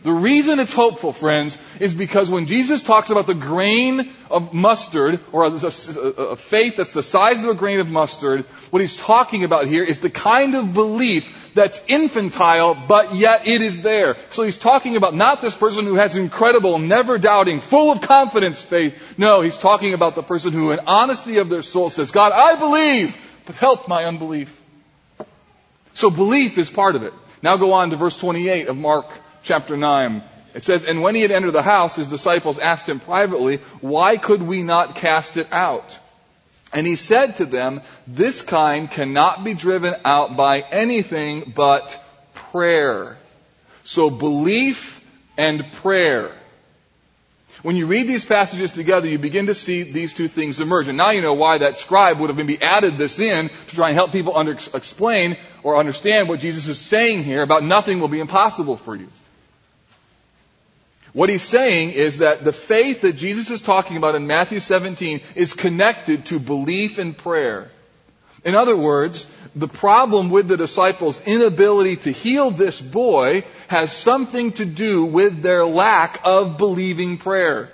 The 0.02 0.12
reason 0.12 0.58
it's 0.58 0.72
hopeful, 0.72 1.12
friends, 1.12 1.56
is 1.78 1.94
because 1.94 2.28
when 2.28 2.46
Jesus 2.46 2.82
talks 2.82 3.10
about 3.10 3.28
the 3.28 3.34
grain 3.34 4.10
of 4.30 4.52
mustard, 4.52 5.20
or 5.30 5.44
a, 5.44 5.50
a, 5.52 6.36
faith 6.36 6.76
that's 6.76 6.92
the 6.92 7.04
size 7.04 7.44
of 7.44 7.50
a 7.50 7.54
grain 7.54 7.78
of 7.78 7.88
mustard, 7.88 8.44
what 8.70 8.82
he's 8.82 8.96
talking 8.96 9.44
about 9.44 9.68
here 9.68 9.84
is 9.84 10.00
the 10.00 10.10
kind 10.10 10.56
of 10.56 10.74
belief 10.74 11.52
that's 11.54 11.80
infantile, 11.86 12.74
but 12.74 13.14
yet 13.14 13.46
it 13.46 13.60
is 13.60 13.82
there. 13.82 14.16
So 14.30 14.42
he's 14.42 14.58
talking 14.58 14.96
about 14.96 15.14
not 15.14 15.40
this 15.40 15.54
person 15.54 15.84
who 15.84 15.94
has 15.94 16.16
incredible, 16.16 16.80
never 16.80 17.16
doubting, 17.16 17.60
full 17.60 17.92
of 17.92 18.00
confidence 18.00 18.60
faith. 18.60 19.16
No, 19.18 19.40
he's 19.40 19.56
talking 19.56 19.94
about 19.94 20.16
the 20.16 20.22
person 20.24 20.52
who 20.52 20.72
in 20.72 20.80
honesty 20.80 21.38
of 21.38 21.48
their 21.48 21.62
soul 21.62 21.90
says, 21.90 22.10
God, 22.10 22.32
I 22.32 22.58
believe, 22.58 23.16
but 23.46 23.54
help 23.54 23.86
my 23.86 24.06
unbelief. 24.06 24.60
So 25.94 26.10
belief 26.10 26.58
is 26.58 26.70
part 26.70 26.96
of 26.96 27.04
it. 27.04 27.12
Now 27.40 27.56
go 27.56 27.74
on 27.74 27.90
to 27.90 27.96
verse 27.96 28.16
28 28.16 28.66
of 28.66 28.76
Mark 28.76 29.06
chapter 29.42 29.76
9. 29.76 30.22
It 30.54 30.64
says, 30.64 30.84
And 30.84 31.02
when 31.02 31.14
he 31.14 31.22
had 31.22 31.30
entered 31.30 31.52
the 31.52 31.62
house, 31.62 31.96
his 31.96 32.08
disciples 32.08 32.58
asked 32.58 32.88
him 32.88 33.00
privately, 33.00 33.58
Why 33.80 34.16
could 34.16 34.42
we 34.42 34.62
not 34.62 34.96
cast 34.96 35.36
it 35.36 35.52
out? 35.52 35.98
And 36.72 36.86
he 36.86 36.96
said 36.96 37.36
to 37.36 37.44
them, 37.44 37.82
This 38.06 38.42
kind 38.42 38.90
cannot 38.90 39.44
be 39.44 39.54
driven 39.54 39.94
out 40.04 40.36
by 40.36 40.60
anything 40.60 41.52
but 41.54 42.02
prayer. 42.34 43.16
So 43.84 44.10
belief 44.10 45.04
and 45.36 45.70
prayer. 45.72 46.32
When 47.62 47.76
you 47.76 47.86
read 47.86 48.08
these 48.08 48.24
passages 48.24 48.72
together, 48.72 49.06
you 49.06 49.18
begin 49.18 49.46
to 49.46 49.54
see 49.54 49.84
these 49.84 50.12
two 50.12 50.26
things 50.26 50.60
emerge. 50.60 50.88
And 50.88 50.98
now 50.98 51.10
you 51.10 51.22
know 51.22 51.34
why 51.34 51.58
that 51.58 51.78
scribe 51.78 52.18
would 52.18 52.28
have 52.28 52.36
maybe 52.36 52.60
added 52.60 52.98
this 52.98 53.20
in 53.20 53.50
to 53.50 53.74
try 53.74 53.88
and 53.88 53.94
help 53.94 54.10
people 54.10 54.36
under, 54.36 54.52
explain 54.52 55.36
or 55.62 55.76
understand 55.76 56.28
what 56.28 56.40
Jesus 56.40 56.66
is 56.66 56.78
saying 56.78 57.22
here 57.22 57.42
about 57.42 57.62
nothing 57.62 58.00
will 58.00 58.08
be 58.08 58.18
impossible 58.18 58.76
for 58.76 58.96
you. 58.96 59.08
What 61.12 61.28
he's 61.28 61.42
saying 61.42 61.90
is 61.90 62.18
that 62.18 62.42
the 62.42 62.52
faith 62.52 63.02
that 63.02 63.14
Jesus 63.14 63.50
is 63.50 63.60
talking 63.60 63.98
about 63.98 64.14
in 64.14 64.26
Matthew 64.26 64.60
17 64.60 65.20
is 65.34 65.52
connected 65.52 66.26
to 66.26 66.38
belief 66.38 66.98
and 66.98 67.16
prayer. 67.16 67.70
In 68.44 68.54
other 68.54 68.76
words, 68.76 69.26
the 69.54 69.68
problem 69.68 70.30
with 70.30 70.48
the 70.48 70.56
disciples' 70.56 71.20
inability 71.26 71.96
to 71.96 72.10
heal 72.10 72.50
this 72.50 72.80
boy 72.80 73.44
has 73.68 73.92
something 73.92 74.52
to 74.52 74.64
do 74.64 75.04
with 75.04 75.42
their 75.42 75.64
lack 75.64 76.20
of 76.24 76.56
believing 76.56 77.18
prayer. 77.18 77.70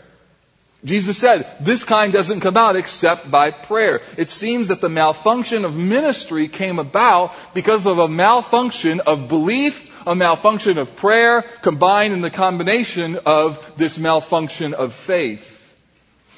Jesus 0.85 1.19
said, 1.19 1.47
this 1.61 1.85
kind 1.85 2.13
doesn't 2.13 2.41
come 2.41 2.57
out 2.57 2.77
except 2.77 3.31
by 3.31 3.51
prayer. 3.51 4.01
It 4.17 4.31
seems 4.31 4.69
that 4.69 4.81
the 4.81 4.89
malfunction 4.89 5.65
of 5.65 5.77
ministry 5.77 6.47
came 6.47 6.79
about 6.79 7.35
because 7.53 7.87
of 7.87 7.99
a 7.99 8.07
malfunction 8.09 9.01
of 9.01 9.29
belief 9.29 9.88
a 10.07 10.15
malfunction 10.15 10.79
of 10.79 10.97
prayer 10.97 11.43
combined 11.63 12.13
in 12.13 12.21
the 12.21 12.31
combination 12.31 13.19
of 13.27 13.73
this 13.77 13.99
malfunction 13.99 14.75
of 14.75 14.93
faith. 14.93 15.57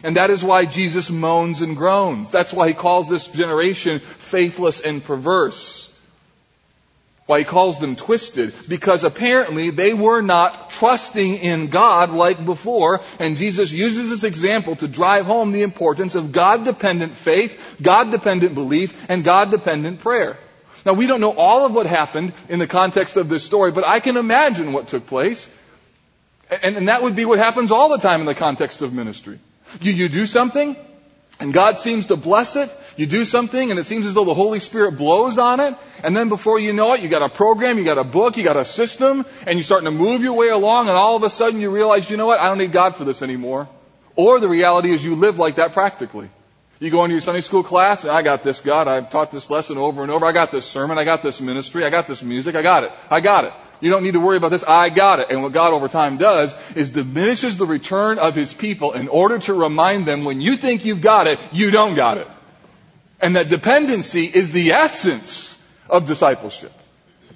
And 0.03 0.17
that 0.17 0.31
is 0.31 0.43
why 0.43 0.65
Jesus 0.65 1.11
moans 1.11 1.61
and 1.61 1.77
groans. 1.77 2.31
That's 2.31 2.53
why 2.53 2.69
he 2.69 2.75
calls 2.75 3.09
this 3.09 3.29
generation 3.29 4.01
faithless 4.01 4.81
and 4.81 5.05
perverse. 5.05 5.87
Why 7.27 7.41
he 7.41 7.45
calls 7.45 7.79
them 7.79 7.97
twisted. 7.97 8.55
Because 8.69 9.05
apparently 9.05 9.71
they 9.71 9.93
were 9.93 10.23
not 10.23 10.71
trusting 10.71 11.37
in 11.37 11.69
God 11.69 12.11
like 12.11 12.45
before. 12.45 13.03
And 13.19 13.37
Jesus 13.37 13.71
uses 13.71 14.11
this 14.11 14.25
example 14.25 14.75
to 14.77 14.89
drive 14.89 15.27
home 15.27 15.53
the 15.53 15.63
importance 15.63 16.15
of 16.15 16.33
God 16.33 16.65
dependent 16.65 17.13
faith, 17.13 17.77
God 17.81 18.11
dependent 18.11 18.55
belief, 18.55 19.09
and 19.09 19.23
God 19.23 19.51
dependent 19.51 20.01
prayer. 20.01 20.39
Now 20.85 20.95
we 20.95 21.07
don't 21.07 21.21
know 21.21 21.33
all 21.33 21.67
of 21.67 21.75
what 21.75 21.87
happened 21.87 22.33
in 22.49 22.59
the 22.59 22.67
context 22.67 23.17
of 23.17 23.29
this 23.29 23.45
story, 23.45 23.73
but 23.73 23.85
I 23.85 24.01
can 24.01 24.17
imagine 24.17 24.73
what 24.73 24.89
took 24.89 25.07
place. 25.07 25.49
And, 26.63 26.77
and 26.77 26.89
that 26.89 27.03
would 27.03 27.15
be 27.15 27.25
what 27.25 27.39
happens 27.39 27.71
all 27.71 27.89
the 27.89 27.99
time 27.99 28.21
in 28.21 28.27
the 28.27 28.35
context 28.35 28.83
of 28.83 28.93
ministry. 28.93 29.39
You, 29.81 29.93
you 29.93 30.09
do 30.09 30.27
something, 30.27 30.77
and 31.39 31.53
God 31.53 31.81
seems 31.81 32.07
to 32.07 32.17
bless 32.17 32.57
it. 32.57 32.71
You 32.97 33.07
do 33.07 33.25
something, 33.25 33.71
and 33.71 33.79
it 33.79 33.85
seems 33.85 34.07
as 34.07 34.15
though 34.15 34.25
the 34.25 34.35
Holy 34.35 34.59
Spirit 34.61 34.99
blows 34.99 35.39
on 35.39 35.61
it. 35.61 35.75
And 36.03 36.17
then 36.17 36.29
before 36.29 36.59
you 36.59 36.73
know 36.73 36.95
it, 36.95 37.03
you 37.03 37.09
got 37.09 37.23
a 37.23 37.29
program, 37.29 37.79
you 37.79 37.85
got 37.85 37.99
a 37.99 38.05
book, 38.05 38.37
you 38.37 38.43
got 38.43 38.57
a 38.57 38.65
system, 38.65 39.25
and 39.47 39.59
you're 39.59 39.65
starting 39.65 39.87
to 39.87 39.93
move 39.93 40.23
your 40.23 40.35
way 40.35 40.49
along, 40.49 40.89
and 40.89 40.97
all 40.97 41.17
of 41.17 41.23
a 41.23 41.31
sudden 41.31 41.61
you 41.61 41.71
realize, 41.71 42.11
you 42.11 42.17
know 42.17 42.27
what, 42.27 42.41
I 42.41 42.49
don't 42.49 42.59
need 42.59 42.73
God 42.73 42.97
for 42.97 43.05
this 43.05 43.23
anymore. 43.23 43.69
Or 44.17 44.41
the 44.41 44.49
reality 44.49 44.91
is 44.91 45.05
you 45.05 45.15
live 45.15 45.39
like 45.39 45.55
that 45.57 45.73
practically. 45.73 46.29
You 46.81 46.89
go 46.89 47.05
into 47.05 47.13
your 47.13 47.21
Sunday 47.21 47.43
school 47.43 47.63
class, 47.63 48.05
and 48.05 48.11
I 48.11 48.23
got 48.23 48.43
this, 48.43 48.61
God. 48.61 48.89
I've 48.89 49.11
taught 49.11 49.31
this 49.31 49.51
lesson 49.51 49.77
over 49.77 50.03
and 50.03 50.11
over. 50.11 50.25
I 50.25 50.33
got 50.33 50.51
this 50.51 50.65
sermon. 50.65 50.97
I 50.97 51.05
got 51.05 51.23
this 51.23 51.39
ministry. 51.39 51.85
I 51.85 51.91
got 51.91 52.07
this 52.07 52.23
music. 52.23 52.57
I 52.57 52.63
got 52.63 52.85
it. 52.85 52.93
I 53.11 53.21
got 53.21 53.45
it. 53.45 53.53
You 53.83 53.91
don't 53.91 54.03
need 54.03 54.15
to 54.15 54.21
worry 54.21 54.39
about 54.39 54.51
this. 54.51 54.65
I 54.65 54.89
got 54.89 55.21
it. 55.21 55.27
And 55.29 55.43
what 55.43 55.53
God 55.53 55.75
over 55.75 55.89
time 55.89 56.17
does 56.17 56.57
is 56.75 56.89
diminishes 56.89 57.59
the 57.59 57.67
return 57.67 58.19
of 58.19 58.35
His 58.35 58.55
people 58.55 58.93
in 58.93 59.09
order 59.09 59.39
to 59.41 59.53
remind 59.53 60.07
them 60.07 60.25
when 60.25 60.41
you 60.41 60.57
think 60.57 60.87
you've 60.87 61.03
got 61.03 61.27
it, 61.27 61.39
you 61.53 61.71
don't 61.71 61.97
got 61.97 62.17
it. 62.17 62.29
And 63.21 63.37
that 63.37 63.51
dependency 63.51 64.25
is 64.25 64.51
the 64.51 64.73
essence 64.73 65.63
of 65.91 66.07
discipleship. 66.07 66.73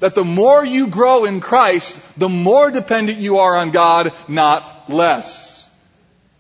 That 0.01 0.15
the 0.15 0.25
more 0.25 0.65
you 0.65 0.87
grow 0.87 1.27
in 1.27 1.41
Christ, 1.41 2.19
the 2.19 2.31
more 2.31 2.71
dependent 2.71 3.19
you 3.19 3.39
are 3.39 3.57
on 3.57 3.73
God, 3.73 4.15
not 4.27 4.89
less. 4.89 5.54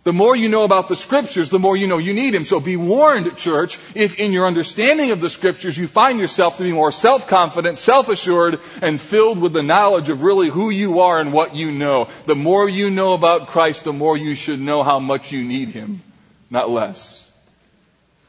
The 0.04 0.12
more 0.12 0.36
you 0.36 0.50
know 0.50 0.64
about 0.64 0.88
the 0.88 0.96
scriptures, 0.96 1.48
the 1.48 1.58
more 1.58 1.78
you 1.78 1.86
know 1.86 1.96
you 1.96 2.12
need 2.12 2.34
Him. 2.34 2.44
So 2.44 2.60
be 2.60 2.76
warned, 2.76 3.38
church, 3.38 3.78
if 3.94 4.16
in 4.16 4.32
your 4.32 4.46
understanding 4.46 5.12
of 5.12 5.22
the 5.22 5.30
scriptures 5.30 5.78
you 5.78 5.86
find 5.86 6.18
yourself 6.18 6.58
to 6.58 6.62
be 6.62 6.72
more 6.72 6.92
self-confident, 6.92 7.78
self-assured, 7.78 8.60
and 8.82 9.00
filled 9.00 9.40
with 9.40 9.54
the 9.54 9.62
knowledge 9.62 10.10
of 10.10 10.22
really 10.22 10.50
who 10.50 10.68
you 10.68 11.00
are 11.00 11.18
and 11.18 11.32
what 11.32 11.54
you 11.54 11.72
know. 11.72 12.08
The 12.26 12.36
more 12.36 12.68
you 12.68 12.90
know 12.90 13.14
about 13.14 13.48
Christ, 13.48 13.84
the 13.84 13.94
more 13.94 14.14
you 14.14 14.34
should 14.34 14.60
know 14.60 14.82
how 14.82 15.00
much 15.00 15.32
you 15.32 15.42
need 15.42 15.70
Him, 15.70 16.02
not 16.50 16.68
less. 16.68 17.26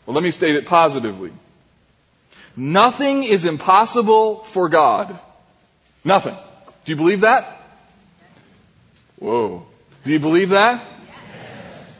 Well, 0.05 0.13
let 0.13 0.23
me 0.23 0.31
state 0.31 0.55
it 0.55 0.67
positively. 0.67 1.33
Nothing 2.55 3.23
is 3.23 3.43
impossible 3.43 4.45
for 4.45 4.69
God. 4.69 5.19
Nothing. 6.05 6.37
Do 6.85 6.91
you 6.93 6.95
believe 6.95 7.21
that? 7.21 7.61
Whoa. 9.19 9.65
Do 10.05 10.11
you 10.11 10.19
believe 10.19 10.49
that? 10.49 10.94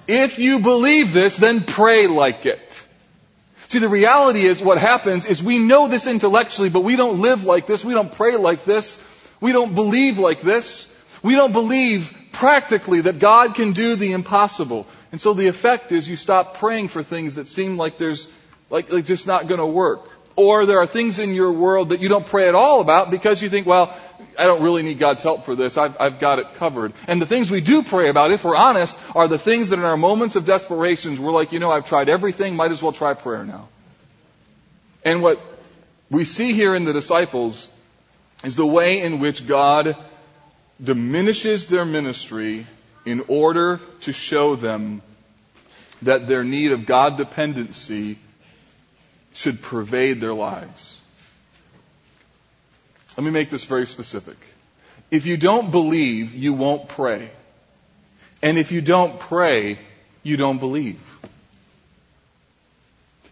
If 0.08 0.40
you 0.40 0.60
believe 0.60 1.14
this, 1.14 1.38
then 1.38 1.62
pray 1.62 2.08
like 2.08 2.46
it. 2.46 2.84
See, 3.68 3.80
the 3.80 3.90
reality 3.90 4.42
is 4.42 4.62
what 4.62 4.78
happens 4.78 5.26
is 5.26 5.42
we 5.42 5.58
know 5.58 5.88
this 5.88 6.08
intellectually, 6.08 6.70
but 6.70 6.82
we 6.82 6.96
don't 6.96 7.20
live 7.22 7.44
like 7.44 7.66
this. 7.66 7.84
We 7.84 7.94
don't 7.94 8.12
pray 8.12 8.38
like 8.38 8.64
this. 8.64 9.02
We 9.42 9.52
don't 9.52 9.74
believe 9.74 10.20
like 10.20 10.42
this. 10.42 10.88
We 11.24 11.36
don't 11.36 11.52
believe 11.52 12.16
practically 12.32 13.02
that 13.02 13.20
God 13.20 13.56
can 13.56 13.74
do 13.74 13.96
the 13.96 14.12
impossible. 14.12 14.86
And 15.12 15.20
so 15.20 15.34
the 15.34 15.48
effect 15.48 15.92
is 15.92 16.08
you 16.08 16.18
stop 16.18 16.58
praying 16.58 16.90
for 16.90 17.02
things 17.02 17.36
that 17.36 17.48
seem 17.48 17.78
like 17.78 17.98
there's, 17.98 18.30
like, 18.70 18.92
like 18.92 19.06
just 19.06 19.26
not 19.26 19.48
going 19.48 19.60
to 19.60 19.66
work. 19.66 20.10
Or 20.36 20.66
there 20.66 20.80
are 20.80 20.88
things 20.88 21.18
in 21.18 21.34
your 21.34 21.54
world 21.54 21.90
that 21.90 22.02
you 22.02 22.10
don't 22.10 22.26
pray 22.26 22.48
at 22.48 22.56
all 22.56 22.82
about 22.82 23.10
because 23.10 23.42
you 23.42 23.50
think, 23.50 23.66
well, 23.66 23.98
I 24.38 24.46
don't 24.46 24.62
really 24.62 24.84
need 24.84 25.00
God's 25.00 25.22
help 25.22 25.46
for 25.46 25.56
this. 25.56 25.78
I've, 25.78 26.00
I've 26.00 26.20
got 26.20 26.40
it 26.40 26.56
covered. 26.56 26.94
And 27.08 27.22
the 27.22 27.26
things 27.26 27.50
we 27.50 27.62
do 27.62 27.84
pray 27.84 28.10
about, 28.10 28.32
if 28.32 28.44
we're 28.44 28.56
honest, 28.56 28.98
are 29.14 29.28
the 29.28 29.38
things 29.38 29.70
that 29.70 29.80
in 29.80 29.86
our 29.86 29.98
moments 29.98 30.36
of 30.36 30.46
desperation, 30.46 31.22
we're 31.22 31.32
like, 31.32 31.52
you 31.52 31.60
know, 31.60 31.72
I've 31.72 31.86
tried 31.86 32.10
everything, 32.10 32.56
might 32.56 32.72
as 32.72 32.82
well 32.82 32.92
try 32.92 33.14
prayer 33.14 33.44
now. 33.44 33.68
And 35.04 35.22
what 35.22 35.40
we 36.10 36.26
see 36.26 36.54
here 36.54 36.76
in 36.76 36.86
the 36.86 36.94
disciples 36.94 37.68
is 38.44 38.56
the 38.56 38.66
way 38.66 39.02
in 39.02 39.20
which 39.20 39.48
God 39.48 39.96
diminishes 40.84 41.68
their 41.68 41.86
ministry 41.86 42.66
in 43.06 43.24
order 43.28 43.80
to 44.02 44.12
show 44.12 44.56
them 44.56 45.02
that 46.02 46.28
their 46.28 46.44
need 46.44 46.72
of 46.72 46.86
God 46.86 47.18
dependency 47.18 48.18
should 49.34 49.62
pervade 49.62 50.22
their 50.22 50.34
lives. 50.34 50.95
Let 53.18 53.24
me 53.24 53.32
make 53.32 53.50
this 53.50 53.66
very 53.66 53.88
specific. 53.88 54.38
If 55.12 55.26
you 55.26 55.38
don't 55.38 55.72
believe, 55.72 56.34
you 56.34 56.54
won't 56.54 56.90
pray. 56.90 57.30
And 58.42 58.58
if 58.58 58.72
you 58.72 58.82
don't 58.82 59.20
pray, 59.20 59.80
you 60.24 60.38
don't 60.38 60.60
believe. 60.60 61.00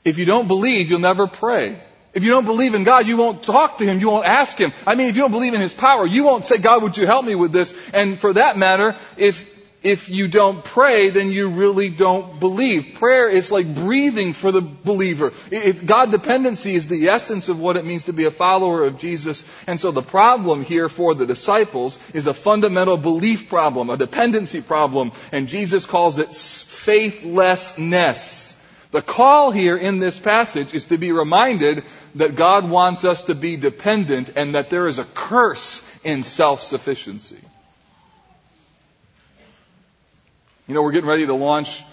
If 0.06 0.18
you 0.18 0.26
don't 0.26 0.48
believe, 0.48 0.90
you'll 0.90 1.00
never 1.00 1.28
pray. 1.28 1.78
If 2.14 2.24
you 2.24 2.30
don't 2.30 2.46
believe 2.46 2.76
in 2.76 2.84
God, 2.84 3.08
you 3.08 3.18
won't 3.18 3.44
talk 3.44 3.80
to 3.80 3.86
Him. 3.86 4.00
You 4.00 4.10
won't 4.10 4.26
ask 4.26 4.58
Him. 4.58 4.72
I 4.86 4.96
mean, 4.96 5.08
if 5.08 5.16
you 5.16 5.24
don't 5.24 5.32
believe 5.32 5.54
in 5.54 5.62
His 5.62 5.74
power, 5.74 6.06
you 6.06 6.24
won't 6.24 6.46
say, 6.46 6.58
God, 6.58 6.84
would 6.84 6.98
you 6.98 7.08
help 7.08 7.26
me 7.26 7.36
with 7.36 7.52
this? 7.52 7.76
And 7.94 8.20
for 8.20 8.34
that 8.34 8.58
matter, 8.58 8.96
if, 9.18 9.50
if 9.84 10.10
you 10.10 10.28
don't 10.30 10.64
pray, 10.64 11.10
then 11.10 11.32
you 11.32 11.50
really 11.50 11.90
don't 11.90 12.40
believe. 12.40 12.94
Prayer 12.96 13.28
is 13.28 13.52
like 13.52 13.76
breathing 13.76 14.34
for 14.34 14.52
the 14.52 14.62
believer. 14.62 15.34
If 15.52 15.86
God 15.86 16.12
dependency 16.12 16.76
is 16.76 16.88
the 16.88 17.10
essence 17.10 17.50
of 17.50 17.60
what 17.60 17.76
it 17.76 17.86
means 17.86 18.06
to 18.06 18.14
be 18.14 18.24
a 18.24 18.32
follower 18.32 18.86
of 18.86 18.98
Jesus. 18.98 19.44
And 19.68 19.78
so 19.80 19.92
the 19.92 20.02
problem 20.02 20.64
here 20.64 20.88
for 20.88 21.14
the 21.14 21.26
disciples 21.26 22.00
is 22.14 22.28
a 22.28 22.34
fundamental 22.34 22.96
belief 22.96 23.50
problem, 23.50 23.90
a 23.90 23.98
dependency 23.98 24.62
problem. 24.62 25.12
And 25.34 25.50
Jesus 25.50 25.86
calls 25.86 26.18
it 26.18 26.34
faithlessness. 26.34 28.42
The 28.92 29.02
call 29.02 29.52
here 29.52 29.76
in 29.76 30.00
this 30.00 30.18
passage 30.20 30.74
is 30.74 30.86
to 30.86 30.98
be 30.98 31.12
reminded 31.12 31.84
that 32.16 32.36
God 32.36 32.70
wants 32.70 33.04
us 33.04 33.24
to 33.24 33.36
be 33.36 33.58
dependent 33.58 34.32
and 34.36 34.56
that 34.56 34.70
there 34.70 34.88
is 34.88 35.00
a 35.00 35.04
curse 35.04 35.86
in 36.04 36.24
self-sufficiency. 36.24 37.40
You 40.68 40.74
know, 40.74 40.82
we're 40.82 40.92
getting 40.92 41.10
ready 41.10 41.26
to 41.26 41.34
launch 41.34 41.84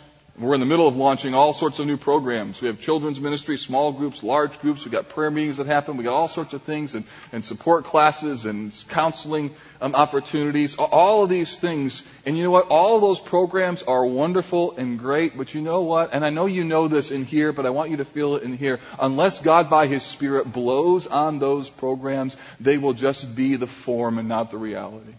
we're 0.40 0.54
in 0.54 0.60
the 0.60 0.66
middle 0.66 0.88
of 0.88 0.96
launching 0.96 1.34
all 1.34 1.52
sorts 1.52 1.80
of 1.80 1.86
new 1.86 1.98
programs. 1.98 2.62
We 2.62 2.68
have 2.68 2.80
children's 2.80 3.20
ministry, 3.20 3.58
small 3.58 3.92
groups, 3.92 4.22
large 4.22 4.58
groups. 4.60 4.86
We've 4.86 4.92
got 4.92 5.10
prayer 5.10 5.30
meetings 5.30 5.58
that 5.58 5.66
happen. 5.66 5.98
We've 5.98 6.06
got 6.06 6.14
all 6.14 6.28
sorts 6.28 6.54
of 6.54 6.62
things 6.62 6.94
and, 6.94 7.04
and 7.30 7.44
support 7.44 7.84
classes 7.84 8.46
and 8.46 8.72
counseling 8.88 9.50
um, 9.82 9.94
opportunities. 9.94 10.76
All 10.76 11.24
of 11.24 11.28
these 11.28 11.56
things. 11.56 12.08
And 12.24 12.38
you 12.38 12.44
know 12.44 12.50
what? 12.50 12.68
All 12.68 13.00
those 13.00 13.20
programs 13.20 13.82
are 13.82 14.06
wonderful 14.06 14.78
and 14.78 14.98
great. 14.98 15.36
But 15.36 15.54
you 15.54 15.60
know 15.60 15.82
what? 15.82 16.14
And 16.14 16.24
I 16.24 16.30
know 16.30 16.46
you 16.46 16.64
know 16.64 16.88
this 16.88 17.10
in 17.10 17.26
here, 17.26 17.52
but 17.52 17.66
I 17.66 17.70
want 17.70 17.90
you 17.90 17.98
to 17.98 18.06
feel 18.06 18.36
it 18.36 18.42
in 18.42 18.56
here. 18.56 18.80
Unless 18.98 19.40
God 19.40 19.68
by 19.68 19.88
His 19.88 20.04
Spirit 20.04 20.50
blows 20.50 21.06
on 21.06 21.38
those 21.38 21.68
programs, 21.68 22.34
they 22.60 22.78
will 22.78 22.94
just 22.94 23.36
be 23.36 23.56
the 23.56 23.66
form 23.66 24.18
and 24.18 24.28
not 24.28 24.50
the 24.50 24.58
reality. 24.58 25.12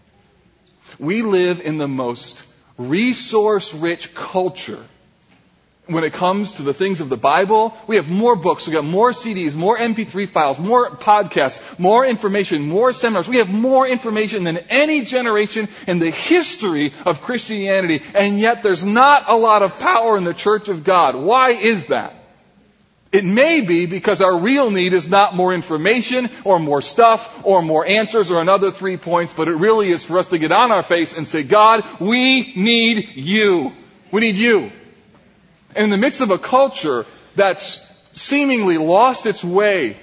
We 0.98 1.22
live 1.22 1.60
in 1.60 1.78
the 1.78 1.86
most 1.86 2.42
resource 2.88 3.74
rich 3.74 4.14
culture 4.14 4.82
when 5.86 6.04
it 6.04 6.12
comes 6.12 6.54
to 6.54 6.62
the 6.62 6.72
things 6.72 7.00
of 7.00 7.08
the 7.08 7.16
Bible, 7.16 7.76
we 7.86 7.96
have 7.96 8.08
more 8.08 8.36
books, 8.36 8.66
we 8.66 8.72
got 8.72 8.84
more 8.84 9.10
CDs, 9.10 9.54
more 9.54 9.76
MP3 9.78 10.28
files, 10.28 10.58
more 10.58 10.90
podcasts, 10.90 11.60
more 11.78 12.06
information, 12.06 12.68
more 12.68 12.92
seminars. 12.92 13.28
We 13.28 13.38
have 13.38 13.52
more 13.52 13.86
information 13.86 14.44
than 14.44 14.58
any 14.70 15.04
generation 15.04 15.68
in 15.88 15.98
the 15.98 16.10
history 16.10 16.92
of 17.04 17.22
Christianity, 17.22 18.02
and 18.14 18.38
yet 18.38 18.62
there's 18.62 18.84
not 18.84 19.28
a 19.28 19.36
lot 19.36 19.62
of 19.62 19.78
power 19.80 20.16
in 20.16 20.24
the 20.24 20.34
church 20.34 20.68
of 20.68 20.84
God. 20.84 21.16
Why 21.16 21.50
is 21.50 21.86
that? 21.86 22.14
It 23.12 23.26
may 23.26 23.60
be 23.60 23.84
because 23.84 24.22
our 24.22 24.38
real 24.38 24.70
need 24.70 24.94
is 24.94 25.06
not 25.06 25.36
more 25.36 25.52
information 25.52 26.30
or 26.44 26.58
more 26.58 26.80
stuff 26.80 27.44
or 27.44 27.60
more 27.60 27.86
answers 27.86 28.30
or 28.30 28.40
another 28.40 28.70
three 28.70 28.96
points, 28.96 29.34
but 29.34 29.48
it 29.48 29.54
really 29.54 29.90
is 29.90 30.02
for 30.02 30.18
us 30.18 30.28
to 30.28 30.38
get 30.38 30.50
on 30.50 30.72
our 30.72 30.82
face 30.82 31.14
and 31.14 31.28
say, 31.28 31.42
God, 31.42 31.84
we 32.00 32.54
need 32.54 33.10
you. 33.14 33.72
We 34.10 34.22
need 34.22 34.36
you. 34.36 34.72
And 35.74 35.84
in 35.84 35.90
the 35.90 35.98
midst 35.98 36.22
of 36.22 36.30
a 36.30 36.38
culture 36.38 37.04
that's 37.36 37.86
seemingly 38.14 38.78
lost 38.78 39.26
its 39.26 39.44
way, 39.44 39.98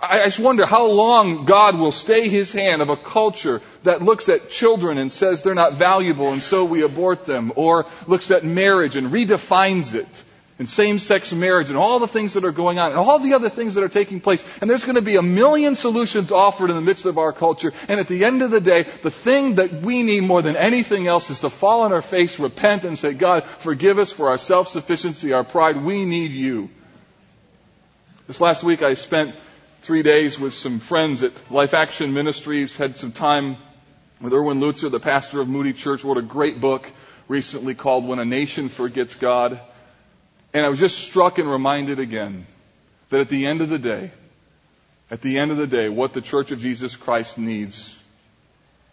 I 0.00 0.24
just 0.24 0.40
wonder 0.40 0.64
how 0.64 0.86
long 0.86 1.44
God 1.44 1.78
will 1.78 1.92
stay 1.92 2.28
his 2.30 2.52
hand 2.52 2.80
of 2.80 2.88
a 2.88 2.96
culture 2.96 3.60
that 3.82 4.00
looks 4.00 4.30
at 4.30 4.48
children 4.48 4.96
and 4.96 5.12
says 5.12 5.42
they're 5.42 5.54
not 5.54 5.74
valuable 5.74 6.32
and 6.32 6.42
so 6.42 6.64
we 6.64 6.82
abort 6.82 7.26
them, 7.26 7.52
or 7.54 7.84
looks 8.06 8.30
at 8.30 8.44
marriage 8.44 8.96
and 8.96 9.08
redefines 9.12 9.94
it 9.94 10.08
and 10.62 10.68
same-sex 10.68 11.32
marriage 11.32 11.70
and 11.70 11.76
all 11.76 11.98
the 11.98 12.06
things 12.06 12.34
that 12.34 12.44
are 12.44 12.52
going 12.52 12.78
on 12.78 12.90
and 12.92 12.96
all 12.96 13.18
the 13.18 13.34
other 13.34 13.48
things 13.48 13.74
that 13.74 13.82
are 13.82 13.88
taking 13.88 14.20
place. 14.20 14.44
And 14.60 14.70
there's 14.70 14.84
going 14.84 14.94
to 14.94 15.02
be 15.02 15.16
a 15.16 15.22
million 15.22 15.74
solutions 15.74 16.30
offered 16.30 16.70
in 16.70 16.76
the 16.76 16.82
midst 16.82 17.04
of 17.04 17.18
our 17.18 17.32
culture. 17.32 17.72
And 17.88 17.98
at 17.98 18.06
the 18.06 18.24
end 18.24 18.42
of 18.42 18.52
the 18.52 18.60
day, 18.60 18.84
the 19.02 19.10
thing 19.10 19.56
that 19.56 19.72
we 19.72 20.04
need 20.04 20.20
more 20.20 20.40
than 20.40 20.54
anything 20.54 21.08
else 21.08 21.30
is 21.30 21.40
to 21.40 21.50
fall 21.50 21.80
on 21.80 21.92
our 21.92 22.00
face, 22.00 22.38
repent, 22.38 22.84
and 22.84 22.96
say, 22.96 23.12
God, 23.12 23.42
forgive 23.42 23.98
us 23.98 24.12
for 24.12 24.28
our 24.28 24.38
self-sufficiency, 24.38 25.32
our 25.32 25.42
pride. 25.42 25.82
We 25.82 26.04
need 26.04 26.30
you. 26.30 26.70
This 28.28 28.40
last 28.40 28.62
week 28.62 28.82
I 28.82 28.94
spent 28.94 29.34
three 29.80 30.04
days 30.04 30.38
with 30.38 30.54
some 30.54 30.78
friends 30.78 31.24
at 31.24 31.32
Life 31.50 31.74
Action 31.74 32.12
Ministries, 32.12 32.76
had 32.76 32.94
some 32.94 33.10
time 33.10 33.56
with 34.20 34.32
Erwin 34.32 34.60
Lutzer, 34.60 34.92
the 34.92 35.00
pastor 35.00 35.40
of 35.40 35.48
Moody 35.48 35.72
Church, 35.72 36.04
wrote 36.04 36.18
a 36.18 36.22
great 36.22 36.60
book 36.60 36.88
recently 37.26 37.74
called 37.74 38.06
When 38.06 38.20
a 38.20 38.24
Nation 38.24 38.68
Forgets 38.68 39.16
God. 39.16 39.60
And 40.54 40.66
I 40.66 40.68
was 40.68 40.78
just 40.78 40.98
struck 40.98 41.38
and 41.38 41.50
reminded 41.50 41.98
again 41.98 42.46
that 43.10 43.20
at 43.20 43.28
the 43.28 43.46
end 43.46 43.60
of 43.62 43.68
the 43.68 43.78
day, 43.78 44.10
at 45.10 45.20
the 45.20 45.38
end 45.38 45.50
of 45.50 45.56
the 45.56 45.66
day, 45.66 45.88
what 45.88 46.12
the 46.12 46.20
Church 46.20 46.50
of 46.50 46.60
Jesus 46.60 46.96
Christ 46.96 47.38
needs, 47.38 47.94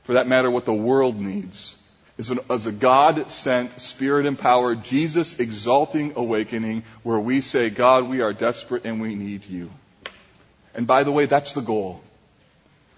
for 0.03 0.13
that 0.13 0.27
matter, 0.27 0.49
what 0.51 0.65
the 0.65 0.73
world 0.73 1.19
needs, 1.19 1.75
is, 2.17 2.29
an, 2.29 2.39
a 2.49 2.71
God 2.71 3.31
sent, 3.31 3.79
Spirit 3.79 4.25
empowered, 4.25 4.83
Jesus 4.83 5.39
exalting 5.39 6.13
awakening 6.17 6.83
where 7.03 7.19
we 7.19 7.39
say, 7.39 7.69
God, 7.69 8.09
we 8.09 8.21
are 8.21 8.33
desperate 8.33 8.83
and 8.85 9.01
we 9.01 9.15
need 9.15 9.45
you. 9.45 9.71
And 10.75 10.85
by 10.85 11.03
the 11.03 11.11
way, 11.11 11.25
that's 11.25 11.53
the 11.53 11.61
goal. 11.61 12.03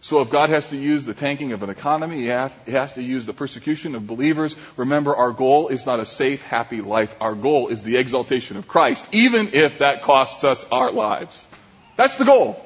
So 0.03 0.21
if 0.21 0.31
God 0.31 0.49
has 0.49 0.69
to 0.69 0.77
use 0.77 1.05
the 1.05 1.13
tanking 1.13 1.51
of 1.51 1.61
an 1.61 1.69
economy, 1.69 2.21
he 2.21 2.27
has, 2.27 2.51
he 2.65 2.71
has, 2.71 2.93
to 2.93 3.03
use 3.03 3.27
the 3.27 3.33
persecution 3.33 3.93
of 3.93 4.07
believers, 4.07 4.55
remember 4.75 5.15
our 5.15 5.31
goal 5.31 5.67
is 5.67 5.85
not 5.85 5.99
a 5.99 6.07
safe, 6.07 6.41
happy 6.41 6.81
life. 6.81 7.15
Our 7.21 7.35
goal 7.35 7.67
is 7.67 7.83
the 7.83 7.97
exaltation 7.97 8.57
of 8.57 8.67
Christ, 8.67 9.07
even 9.13 9.49
if 9.53 9.77
that 9.77 10.01
costs 10.01 10.43
us 10.43 10.67
our 10.71 10.91
lives. 10.91 11.45
That's 11.97 12.15
the 12.15 12.25
goal. 12.25 12.59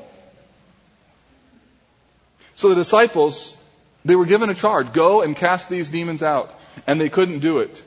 So 2.55 2.69
the 2.69 2.75
disciples, 2.75 3.53
they 4.05 4.15
were 4.15 4.25
given 4.25 4.49
a 4.49 4.55
charge, 4.55 4.93
go 4.93 5.21
and 5.21 5.35
cast 5.35 5.69
these 5.69 5.89
demons 5.89 6.23
out. 6.23 6.57
And 6.87 7.01
they 7.01 7.09
couldn't 7.09 7.39
do 7.39 7.59
it. 7.59 7.83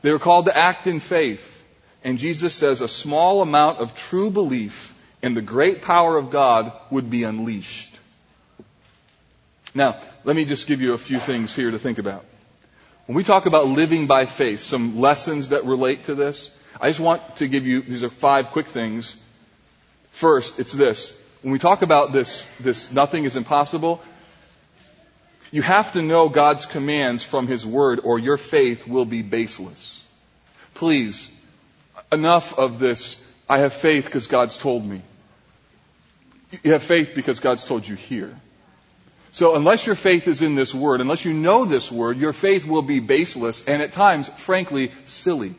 They 0.00 0.12
were 0.12 0.18
called 0.18 0.46
to 0.46 0.56
act 0.56 0.86
in 0.86 0.98
faith. 0.98 1.62
And 2.04 2.18
Jesus 2.18 2.54
says 2.54 2.80
a 2.80 2.88
small 2.88 3.42
amount 3.42 3.80
of 3.80 3.94
true 3.94 4.30
belief 4.30 4.94
in 5.22 5.34
the 5.34 5.42
great 5.42 5.82
power 5.82 6.16
of 6.16 6.30
God 6.30 6.72
would 6.90 7.10
be 7.10 7.24
unleashed. 7.24 7.91
Now, 9.74 9.96
let 10.24 10.36
me 10.36 10.44
just 10.44 10.66
give 10.66 10.80
you 10.80 10.94
a 10.94 10.98
few 10.98 11.18
things 11.18 11.54
here 11.54 11.70
to 11.70 11.78
think 11.78 11.98
about. 11.98 12.24
When 13.06 13.16
we 13.16 13.24
talk 13.24 13.46
about 13.46 13.66
living 13.66 14.06
by 14.06 14.26
faith, 14.26 14.60
some 14.60 15.00
lessons 15.00 15.48
that 15.48 15.64
relate 15.64 16.04
to 16.04 16.14
this, 16.14 16.50
I 16.80 16.88
just 16.88 17.00
want 17.00 17.36
to 17.36 17.48
give 17.48 17.66
you, 17.66 17.80
these 17.82 18.04
are 18.04 18.10
five 18.10 18.50
quick 18.50 18.66
things. 18.66 19.16
First, 20.10 20.60
it's 20.60 20.72
this. 20.72 21.18
When 21.42 21.52
we 21.52 21.58
talk 21.58 21.82
about 21.82 22.12
this, 22.12 22.46
this 22.60 22.92
nothing 22.92 23.24
is 23.24 23.34
impossible, 23.34 24.00
you 25.50 25.62
have 25.62 25.92
to 25.92 26.02
know 26.02 26.28
God's 26.28 26.64
commands 26.64 27.24
from 27.24 27.46
His 27.46 27.66
Word 27.66 28.00
or 28.04 28.18
your 28.18 28.36
faith 28.36 28.86
will 28.86 29.04
be 29.04 29.22
baseless. 29.22 30.00
Please, 30.74 31.30
enough 32.10 32.58
of 32.58 32.78
this, 32.78 33.22
I 33.48 33.58
have 33.58 33.72
faith 33.72 34.04
because 34.04 34.26
God's 34.26 34.56
told 34.56 34.84
me. 34.84 35.02
You 36.62 36.72
have 36.72 36.82
faith 36.82 37.12
because 37.14 37.40
God's 37.40 37.64
told 37.64 37.86
you 37.86 37.96
here. 37.96 38.34
So 39.32 39.54
unless 39.54 39.86
your 39.86 39.94
faith 39.94 40.28
is 40.28 40.42
in 40.42 40.54
this 40.54 40.74
word, 40.74 41.00
unless 41.00 41.24
you 41.24 41.32
know 41.32 41.64
this 41.64 41.90
word, 41.90 42.18
your 42.18 42.34
faith 42.34 42.66
will 42.66 42.82
be 42.82 43.00
baseless 43.00 43.64
and 43.66 43.80
at 43.80 43.92
times, 43.92 44.28
frankly, 44.28 44.92
silly. 45.06 45.54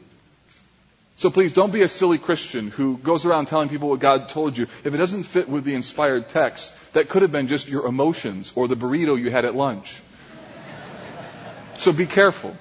So 1.15 1.31
please 1.31 1.53
don't 1.53 1.73
be 1.73 1.81
a 1.81 1.87
silly 1.87 2.19
Christian 2.19 2.69
who 2.69 2.97
goes 2.97 3.25
around 3.25 3.47
telling 3.47 3.69
people 3.69 3.89
what 3.89 3.99
God 3.99 4.29
told 4.29 4.57
you. 4.57 4.67
If 4.83 4.93
it 4.93 4.97
doesn't 4.97 5.23
fit 5.23 5.49
with 5.49 5.63
the 5.63 5.73
inspired 5.73 6.29
text, 6.29 6.75
that 6.93 7.09
could 7.09 7.23
have 7.23 7.31
been 7.31 7.47
just 7.47 7.67
your 7.67 7.87
emotions 7.87 8.53
or 8.55 8.67
the 8.67 8.75
burrito 8.75 9.19
you 9.19 9.31
had 9.31 9.43
at 9.43 9.55
lunch. 9.55 9.99
So 11.77 11.91
be 11.91 12.05
careful. 12.05 12.55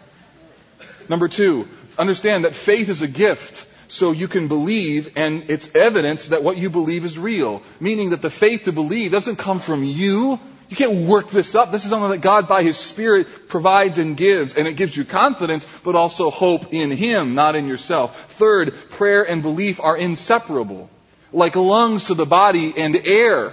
Number 1.11 1.29
two, 1.29 1.69
understand 1.99 2.47
that 2.47 2.55
faith 2.55 2.89
is 2.89 3.03
a 3.03 3.09
gift 3.09 3.67
so 3.89 4.13
you 4.13 4.29
can 4.29 4.49
believe 4.49 5.13
and 5.17 5.45
it's 5.51 5.75
evidence 5.75 6.29
that 6.29 6.43
what 6.43 6.57
you 6.57 6.71
believe 6.71 7.05
is 7.05 7.19
real. 7.19 7.63
Meaning 7.81 8.11
that 8.11 8.23
the 8.23 8.31
faith 8.31 8.65
to 8.65 8.73
believe 8.73 9.13
doesn't 9.13 9.37
come 9.37 9.61
from 9.61 9.85
you, 9.85 10.41
you 10.73 10.77
can't 10.77 11.07
work 11.07 11.29
this 11.29 11.55
up. 11.55 11.71
This 11.71 11.85
is 11.85 11.91
something 11.91 12.13
that 12.13 12.23
God 12.23 12.49
by 12.49 12.63
His 12.63 12.79
Spirit 12.79 13.49
provides 13.49 13.99
and 13.99 14.17
gives, 14.17 14.57
and 14.57 14.67
it 14.67 14.73
gives 14.73 14.97
you 14.97 15.05
confidence, 15.05 15.67
but 15.85 15.95
also 15.97 16.31
hope 16.31 16.73
in 16.73 16.91
Him, 16.91 17.35
not 17.35 17.57
in 17.57 17.67
yourself. 17.67 18.33
Third, 18.33 18.75
prayer 18.89 19.23
and 19.23 19.43
belief 19.43 19.81
are 19.81 19.95
inseparable. 19.95 20.89
Like 21.31 21.57
lungs 21.57 22.07
to 22.07 22.15
the 22.15 22.25
body 22.25 22.73
and 22.75 22.97
air. 22.97 23.53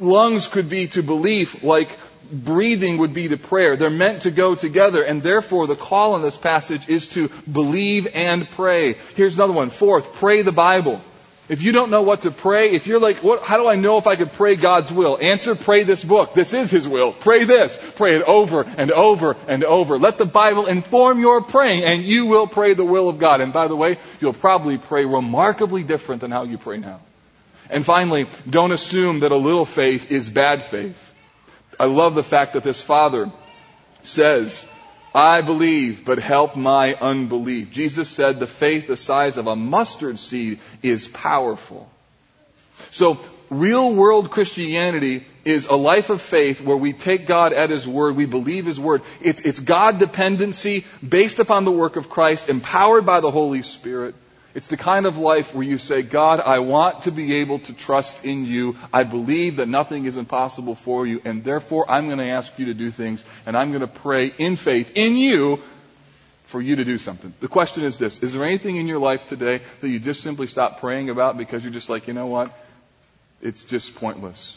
Lungs 0.00 0.48
could 0.48 0.70
be 0.70 0.86
to 0.88 1.02
belief 1.02 1.62
like 1.62 1.90
breathing 2.32 2.96
would 2.98 3.12
be 3.12 3.28
to 3.28 3.36
prayer. 3.36 3.76
They're 3.76 3.90
meant 3.90 4.22
to 4.22 4.30
go 4.30 4.54
together, 4.54 5.02
and 5.02 5.22
therefore 5.22 5.66
the 5.66 5.76
call 5.76 6.16
in 6.16 6.22
this 6.22 6.38
passage 6.38 6.88
is 6.88 7.08
to 7.08 7.28
believe 7.50 8.08
and 8.14 8.48
pray. 8.48 8.94
Here's 9.14 9.34
another 9.34 9.52
one. 9.52 9.68
Fourth, 9.68 10.14
pray 10.14 10.40
the 10.40 10.52
Bible. 10.52 11.02
If 11.46 11.60
you 11.60 11.72
don't 11.72 11.90
know 11.90 12.00
what 12.00 12.22
to 12.22 12.30
pray, 12.30 12.70
if 12.70 12.86
you're 12.86 13.00
like, 13.00 13.18
what, 13.18 13.42
how 13.42 13.58
do 13.58 13.68
I 13.68 13.74
know 13.74 13.98
if 13.98 14.06
I 14.06 14.16
could 14.16 14.32
pray 14.32 14.56
God's 14.56 14.90
will? 14.90 15.18
Answer, 15.20 15.54
pray 15.54 15.82
this 15.82 16.02
book. 16.02 16.32
This 16.32 16.54
is 16.54 16.70
His 16.70 16.88
will. 16.88 17.12
Pray 17.12 17.44
this. 17.44 17.78
Pray 17.96 18.16
it 18.16 18.22
over 18.22 18.62
and 18.62 18.90
over 18.90 19.36
and 19.46 19.62
over. 19.62 19.98
Let 19.98 20.16
the 20.16 20.24
Bible 20.24 20.66
inform 20.66 21.20
your 21.20 21.42
praying 21.42 21.84
and 21.84 22.02
you 22.02 22.24
will 22.24 22.46
pray 22.46 22.72
the 22.72 22.84
will 22.84 23.10
of 23.10 23.18
God. 23.18 23.42
And 23.42 23.52
by 23.52 23.68
the 23.68 23.76
way, 23.76 23.98
you'll 24.20 24.32
probably 24.32 24.78
pray 24.78 25.04
remarkably 25.04 25.82
different 25.82 26.22
than 26.22 26.30
how 26.30 26.44
you 26.44 26.56
pray 26.56 26.78
now. 26.78 27.00
And 27.68 27.84
finally, 27.84 28.26
don't 28.48 28.72
assume 28.72 29.20
that 29.20 29.32
a 29.32 29.36
little 29.36 29.66
faith 29.66 30.10
is 30.10 30.30
bad 30.30 30.62
faith. 30.62 31.12
I 31.78 31.86
love 31.86 32.14
the 32.14 32.24
fact 32.24 32.54
that 32.54 32.62
this 32.62 32.80
father 32.80 33.30
says, 34.02 34.66
I 35.14 35.42
believe, 35.42 36.04
but 36.04 36.18
help 36.18 36.56
my 36.56 36.94
unbelief. 36.94 37.70
Jesus 37.70 38.08
said 38.08 38.40
the 38.40 38.48
faith 38.48 38.88
the 38.88 38.96
size 38.96 39.36
of 39.36 39.46
a 39.46 39.54
mustard 39.54 40.18
seed 40.18 40.58
is 40.82 41.06
powerful. 41.06 41.88
So, 42.90 43.20
real 43.48 43.94
world 43.94 44.32
Christianity 44.32 45.24
is 45.44 45.66
a 45.66 45.76
life 45.76 46.10
of 46.10 46.20
faith 46.20 46.60
where 46.60 46.76
we 46.76 46.92
take 46.92 47.28
God 47.28 47.52
at 47.52 47.70
His 47.70 47.86
word, 47.86 48.16
we 48.16 48.26
believe 48.26 48.66
His 48.66 48.80
word. 48.80 49.02
It's, 49.20 49.40
it's 49.40 49.60
God 49.60 49.98
dependency 49.98 50.84
based 51.06 51.38
upon 51.38 51.64
the 51.64 51.70
work 51.70 51.94
of 51.94 52.10
Christ, 52.10 52.48
empowered 52.48 53.06
by 53.06 53.20
the 53.20 53.30
Holy 53.30 53.62
Spirit. 53.62 54.16
It's 54.54 54.68
the 54.68 54.76
kind 54.76 55.04
of 55.04 55.18
life 55.18 55.52
where 55.52 55.64
you 55.64 55.78
say, 55.78 56.02
God, 56.02 56.38
I 56.38 56.60
want 56.60 57.02
to 57.02 57.10
be 57.10 57.36
able 57.36 57.58
to 57.60 57.72
trust 57.72 58.24
in 58.24 58.46
you. 58.46 58.76
I 58.92 59.02
believe 59.02 59.56
that 59.56 59.66
nothing 59.66 60.04
is 60.04 60.16
impossible 60.16 60.76
for 60.76 61.04
you, 61.06 61.20
and 61.24 61.42
therefore 61.42 61.90
I'm 61.90 62.06
going 62.06 62.18
to 62.18 62.28
ask 62.28 62.56
you 62.56 62.66
to 62.66 62.74
do 62.74 62.90
things, 62.90 63.24
and 63.46 63.56
I'm 63.56 63.70
going 63.70 63.80
to 63.80 63.88
pray 63.88 64.32
in 64.38 64.54
faith 64.54 64.92
in 64.94 65.16
you 65.16 65.60
for 66.44 66.62
you 66.62 66.76
to 66.76 66.84
do 66.84 66.98
something. 66.98 67.34
The 67.40 67.48
question 67.48 67.82
is 67.82 67.98
this 67.98 68.22
Is 68.22 68.32
there 68.32 68.44
anything 68.44 68.76
in 68.76 68.86
your 68.86 69.00
life 69.00 69.28
today 69.28 69.60
that 69.80 69.88
you 69.88 69.98
just 69.98 70.22
simply 70.22 70.46
stop 70.46 70.78
praying 70.78 71.10
about 71.10 71.36
because 71.36 71.64
you're 71.64 71.72
just 71.72 71.88
like, 71.88 72.06
you 72.06 72.14
know 72.14 72.26
what? 72.26 72.56
It's 73.42 73.64
just 73.64 73.96
pointless. 73.96 74.56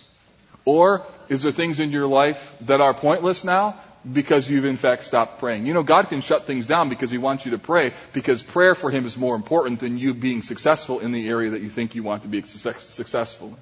Or 0.64 1.04
is 1.28 1.42
there 1.42 1.52
things 1.52 1.80
in 1.80 1.90
your 1.92 2.08
life 2.08 2.56
that 2.62 2.82
are 2.82 2.94
pointless 2.94 3.44
now 3.44 3.80
because 4.12 4.50
you've 4.50 4.66
in 4.66 4.78
fact 4.78 5.04
stopped 5.04 5.40
praying. 5.40 5.66
You 5.66 5.74
know, 5.74 5.84
God 5.84 6.10
can 6.10 6.22
shut 6.22 6.46
things 6.46 6.66
down 6.66 6.90
because 6.90 7.12
He 7.12 7.18
wants 7.18 7.46
you 7.46 7.52
to 7.52 7.58
pray 7.58 7.94
because 8.14 8.44
prayer 8.44 8.76
for 8.76 8.90
Him 8.90 9.06
is 9.06 9.18
more 9.18 9.36
important 9.36 9.80
than 9.80 9.98
you 9.98 10.14
being 10.14 10.42
successful 10.42 11.00
in 11.00 11.12
the 11.12 11.28
area 11.28 11.52
that 11.52 11.62
you 11.62 11.70
think 11.70 11.96
you 11.96 12.04
want 12.04 12.24
to 12.24 12.28
be 12.28 12.42
successful 12.44 13.50
in. 13.50 13.58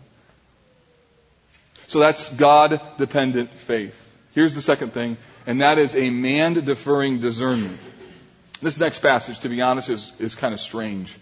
So 1.88 2.00
that's 2.00 2.30
God 2.30 2.82
dependent 2.98 3.52
faith. 3.52 4.02
Here's 4.34 4.56
the 4.56 4.62
second 4.62 4.92
thing, 4.92 5.18
and 5.46 5.62
that 5.62 5.78
is 5.78 5.96
a 5.96 6.10
man 6.10 6.54
deferring 6.54 7.20
discernment. 7.20 7.80
This 8.62 8.80
next 8.80 9.00
passage, 9.00 9.40
to 9.40 9.50
be 9.50 9.62
honest, 9.62 9.90
is, 9.90 10.12
is 10.20 10.36
kind 10.36 10.54
of 10.54 10.60
strange. 10.60 11.16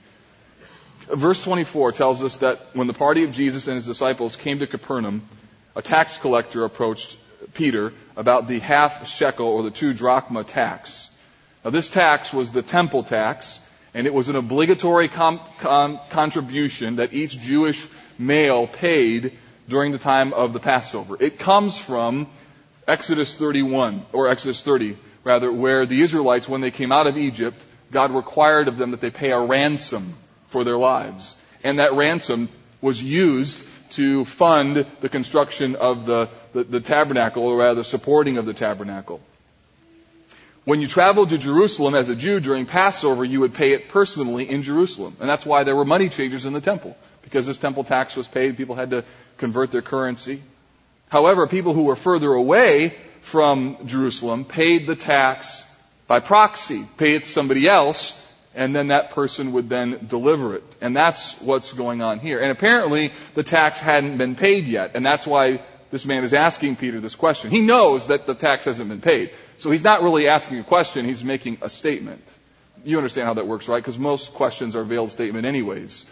Verse 1.07 1.43
24 1.43 1.91
tells 1.91 2.24
us 2.24 2.38
that 2.38 2.74
when 2.74 2.88
the 2.88 2.93
party 2.93 3.24
of 3.24 3.32
Jesus 3.32 3.67
and 3.67 3.76
his 3.76 3.86
disciples 3.86 4.36
came 4.36 4.59
to 4.59 4.67
Capernaum, 4.67 5.28
a 5.76 5.82
tax 5.82 6.17
collector 6.17 6.63
approached 6.63 7.17
Peter 7.53 7.93
about 8.15 8.47
the 8.47 8.59
half 8.59 9.07
shekel 9.07 9.47
or 9.47 9.63
the 9.63 9.71
two 9.71 9.93
drachma 9.93 10.43
tax. 10.43 11.09
Now 11.63 11.71
this 11.71 11.89
tax 11.89 12.33
was 12.33 12.51
the 12.51 12.61
temple 12.61 13.03
tax, 13.03 13.59
and 13.93 14.07
it 14.07 14.13
was 14.13 14.29
an 14.29 14.35
obligatory 14.35 15.07
com- 15.07 15.39
com- 15.59 15.99
contribution 16.09 16.97
that 16.97 17.13
each 17.13 17.39
Jewish 17.39 17.85
male 18.17 18.67
paid 18.67 19.37
during 19.69 19.91
the 19.91 19.97
time 19.97 20.33
of 20.33 20.53
the 20.53 20.59
Passover. 20.59 21.15
It 21.19 21.39
comes 21.39 21.77
from 21.77 22.27
Exodus 22.87 23.33
31, 23.33 24.05
or 24.11 24.29
Exodus 24.29 24.61
30, 24.61 24.97
rather, 25.23 25.51
where 25.51 25.85
the 25.85 26.01
Israelites, 26.01 26.49
when 26.49 26.61
they 26.61 26.71
came 26.71 26.91
out 26.91 27.07
of 27.07 27.17
Egypt, 27.17 27.63
God 27.91 28.11
required 28.11 28.67
of 28.67 28.77
them 28.77 28.91
that 28.91 28.99
they 28.99 29.11
pay 29.11 29.31
a 29.31 29.39
ransom 29.39 30.15
for 30.47 30.63
their 30.63 30.77
lives. 30.77 31.35
And 31.63 31.79
that 31.79 31.93
ransom 31.93 32.49
was 32.81 33.01
used 33.01 33.57
to 33.95 34.25
fund 34.25 34.85
the 35.01 35.09
construction 35.09 35.75
of 35.75 36.05
the, 36.05 36.29
the, 36.53 36.63
the 36.63 36.79
tabernacle, 36.79 37.43
or 37.43 37.57
rather, 37.57 37.75
the 37.75 37.83
supporting 37.83 38.37
of 38.37 38.45
the 38.45 38.53
tabernacle. 38.53 39.21
When 40.65 40.79
you 40.79 40.87
traveled 40.87 41.29
to 41.29 41.37
Jerusalem 41.37 41.93
as 41.93 42.07
a 42.09 42.15
Jew 42.15 42.39
during 42.39 42.65
Passover, 42.65 43.25
you 43.25 43.41
would 43.41 43.53
pay 43.53 43.73
it 43.73 43.89
personally 43.89 44.49
in 44.49 44.63
Jerusalem. 44.63 45.17
And 45.19 45.27
that's 45.29 45.45
why 45.45 45.63
there 45.63 45.75
were 45.75 45.85
money 45.85 46.09
changers 46.09 46.45
in 46.45 46.53
the 46.53 46.61
temple. 46.61 46.95
Because 47.21 47.45
this 47.45 47.57
temple 47.57 47.83
tax 47.83 48.15
was 48.15 48.27
paid, 48.27 48.55
people 48.55 48.75
had 48.75 48.91
to 48.91 49.03
convert 49.37 49.71
their 49.71 49.81
currency. 49.81 50.41
However, 51.09 51.47
people 51.47 51.73
who 51.73 51.83
were 51.83 51.97
further 51.97 52.31
away 52.31 52.95
from 53.21 53.77
Jerusalem 53.85 54.45
paid 54.45 54.87
the 54.87 54.95
tax 54.95 55.65
by 56.07 56.19
proxy, 56.19 56.85
pay 56.97 57.15
it 57.15 57.23
to 57.23 57.29
somebody 57.29 57.67
else, 57.67 58.19
and 58.55 58.75
then 58.75 58.87
that 58.87 59.11
person 59.11 59.53
would 59.53 59.69
then 59.69 60.05
deliver 60.07 60.55
it. 60.55 60.63
And 60.81 60.95
that's 60.95 61.39
what's 61.41 61.73
going 61.73 62.01
on 62.01 62.19
here. 62.19 62.39
And 62.39 62.51
apparently 62.51 63.13
the 63.33 63.43
tax 63.43 63.79
hadn't 63.79 64.17
been 64.17 64.35
paid 64.35 64.65
yet, 64.65 64.91
and 64.95 65.05
that's 65.05 65.25
why 65.25 65.61
this 65.91 66.05
man 66.05 66.23
is 66.23 66.33
asking 66.33 66.75
Peter 66.77 66.99
this 66.99 67.15
question. 67.15 67.51
He 67.51 67.61
knows 67.61 68.07
that 68.07 68.25
the 68.25 68.33
tax 68.33 68.65
hasn't 68.65 68.89
been 68.89 69.01
paid. 69.01 69.31
So 69.57 69.69
he's 69.69 69.83
not 69.83 70.01
really 70.01 70.27
asking 70.27 70.59
a 70.59 70.63
question, 70.63 71.05
he's 71.05 71.23
making 71.23 71.59
a 71.61 71.69
statement. 71.69 72.23
You 72.83 72.97
understand 72.97 73.27
how 73.27 73.35
that 73.35 73.47
works, 73.47 73.67
right? 73.67 73.77
Because 73.77 73.97
most 73.99 74.33
questions 74.33 74.75
are 74.75 74.83
veiled 74.83 75.11
statement 75.11 75.45
anyways. 75.45 76.05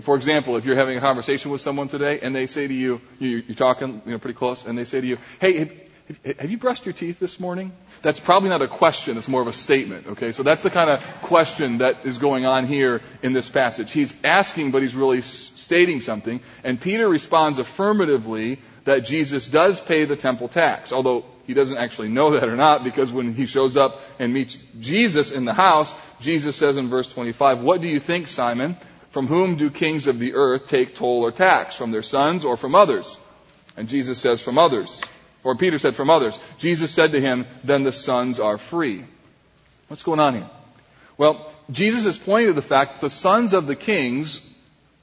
For 0.00 0.16
example, 0.16 0.56
if 0.56 0.64
you're 0.64 0.76
having 0.76 0.98
a 0.98 1.00
conversation 1.00 1.50
with 1.50 1.60
someone 1.60 1.88
today 1.88 2.20
and 2.20 2.34
they 2.34 2.46
say 2.46 2.66
to 2.66 2.74
you, 2.74 3.00
you're 3.18 3.42
talking, 3.54 4.02
you 4.04 4.12
know, 4.12 4.18
pretty 4.18 4.36
close, 4.36 4.66
and 4.66 4.76
they 4.76 4.84
say 4.84 5.00
to 5.00 5.06
you, 5.06 5.18
hey, 5.40 5.87
have 6.38 6.50
you 6.50 6.58
brushed 6.58 6.86
your 6.86 6.92
teeth 6.92 7.18
this 7.18 7.38
morning? 7.38 7.72
That's 8.02 8.20
probably 8.20 8.48
not 8.48 8.62
a 8.62 8.68
question, 8.68 9.18
it's 9.18 9.28
more 9.28 9.42
of 9.42 9.48
a 9.48 9.52
statement, 9.52 10.06
okay? 10.08 10.32
So 10.32 10.42
that's 10.42 10.62
the 10.62 10.70
kind 10.70 10.88
of 10.88 11.00
question 11.22 11.78
that 11.78 12.06
is 12.06 12.18
going 12.18 12.46
on 12.46 12.66
here 12.66 13.02
in 13.22 13.32
this 13.32 13.48
passage. 13.48 13.92
He's 13.92 14.14
asking, 14.24 14.70
but 14.70 14.82
he's 14.82 14.94
really 14.94 15.20
stating 15.20 16.00
something, 16.00 16.40
and 16.64 16.80
Peter 16.80 17.08
responds 17.08 17.58
affirmatively 17.58 18.58
that 18.84 19.00
Jesus 19.00 19.46
does 19.46 19.80
pay 19.80 20.06
the 20.06 20.16
temple 20.16 20.48
tax, 20.48 20.92
although 20.92 21.24
he 21.46 21.54
doesn't 21.54 21.76
actually 21.76 22.08
know 22.08 22.32
that 22.32 22.48
or 22.48 22.56
not, 22.56 22.84
because 22.84 23.12
when 23.12 23.34
he 23.34 23.46
shows 23.46 23.76
up 23.76 24.00
and 24.18 24.32
meets 24.32 24.58
Jesus 24.80 25.30
in 25.30 25.44
the 25.44 25.54
house, 25.54 25.94
Jesus 26.20 26.56
says 26.56 26.76
in 26.76 26.88
verse 26.88 27.08
25, 27.12 27.62
What 27.62 27.80
do 27.80 27.88
you 27.88 28.00
think, 28.00 28.28
Simon? 28.28 28.76
From 29.10 29.26
whom 29.26 29.56
do 29.56 29.70
kings 29.70 30.06
of 30.06 30.18
the 30.18 30.34
earth 30.34 30.68
take 30.68 30.94
toll 30.94 31.24
or 31.24 31.32
tax? 31.32 31.76
From 31.76 31.90
their 31.90 32.02
sons 32.02 32.44
or 32.44 32.56
from 32.56 32.74
others? 32.74 33.16
And 33.76 33.88
Jesus 33.88 34.18
says, 34.18 34.42
From 34.42 34.58
others. 34.58 35.00
Or 35.44 35.56
Peter 35.56 35.78
said, 35.78 35.94
from 35.94 36.10
others. 36.10 36.38
Jesus 36.58 36.92
said 36.92 37.12
to 37.12 37.20
him, 37.20 37.46
then 37.64 37.84
the 37.84 37.92
sons 37.92 38.40
are 38.40 38.58
free. 38.58 39.04
What's 39.88 40.02
going 40.02 40.20
on 40.20 40.34
here? 40.34 40.50
Well, 41.16 41.52
Jesus 41.70 42.04
is 42.04 42.18
pointing 42.18 42.48
to 42.48 42.52
the 42.52 42.62
fact 42.62 42.94
that 42.94 43.00
the 43.00 43.10
sons 43.10 43.52
of 43.52 43.66
the 43.66 43.76
kings 43.76 44.40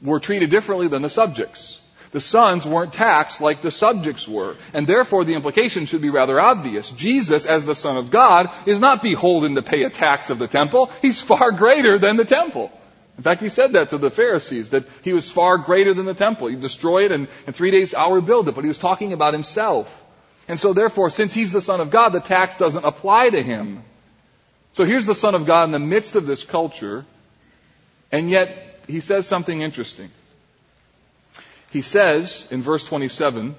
were 0.01 0.19
treated 0.19 0.49
differently 0.49 0.88
than 0.88 1.01
the 1.01 1.09
subjects. 1.09 1.81
The 2.11 2.21
sons 2.21 2.65
weren't 2.65 2.93
taxed 2.93 3.41
like 3.41 3.61
the 3.61 3.71
subjects 3.71 4.25
were. 4.25 4.55
And 4.73 4.88
therefore 4.88 5.25
the 5.25 5.33
implication 5.33 5.86
should 5.86 6.01
be 6.01 6.09
rather 6.09 6.39
obvious. 6.39 6.91
Jesus, 6.91 7.45
as 7.45 7.65
the 7.65 7.75
Son 7.75 7.97
of 7.97 8.09
God, 8.09 8.49
is 8.65 8.79
not 8.79 9.01
beholden 9.01 9.55
to 9.55 9.61
pay 9.61 9.83
a 9.83 9.89
tax 9.89 10.29
of 10.29 10.39
the 10.39 10.47
temple. 10.47 10.91
He's 11.01 11.21
far 11.21 11.51
greater 11.51 11.99
than 11.99 12.15
the 12.15 12.23
temple. 12.23 12.71
In 13.17 13.23
fact, 13.23 13.41
he 13.41 13.49
said 13.49 13.73
that 13.73 13.89
to 13.89 13.97
the 13.97 14.11
Pharisees, 14.11 14.69
that 14.69 14.86
he 15.03 15.11
was 15.11 15.29
far 15.29 15.57
greater 15.57 15.93
than 15.93 16.05
the 16.05 16.13
temple. 16.13 16.47
He 16.47 16.55
destroyed 16.55 17.05
it 17.05 17.11
and 17.11 17.27
in 17.47 17.53
three 17.53 17.71
days 17.71 17.93
I'll 17.93 18.13
rebuild 18.13 18.47
it. 18.47 18.55
But 18.55 18.63
he 18.63 18.69
was 18.69 18.77
talking 18.77 19.11
about 19.11 19.33
himself. 19.33 20.03
And 20.48 20.60
so 20.60 20.74
therefore, 20.74 21.10
since 21.10 21.34
he's 21.34 21.52
the 21.52 21.62
Son 21.62 21.82
of 21.82 21.89
God, 21.89 22.10
the 22.10 22.20
tax 22.20 22.58
doesn't 22.58 22.86
apply 22.86 23.30
to 23.30 23.41
him. 23.41 23.84
So 24.74 24.86
here's 24.86 25.06
the 25.06 25.16
Son 25.16 25.36
of 25.36 25.46
God 25.46 25.64
in 25.64 25.72
the 25.72 25.80
midst 25.80 26.16
of 26.16 26.28
this 26.28 26.43
culture, 26.43 27.06
and 28.12 28.30
yet 28.30 28.80
he 28.88 29.00
says 29.00 29.26
something 29.26 29.62
interesting. 29.62 30.12
He 31.72 31.82
says 31.82 32.48
in 32.52 32.62
verse 32.62 32.84
27, 32.84 33.56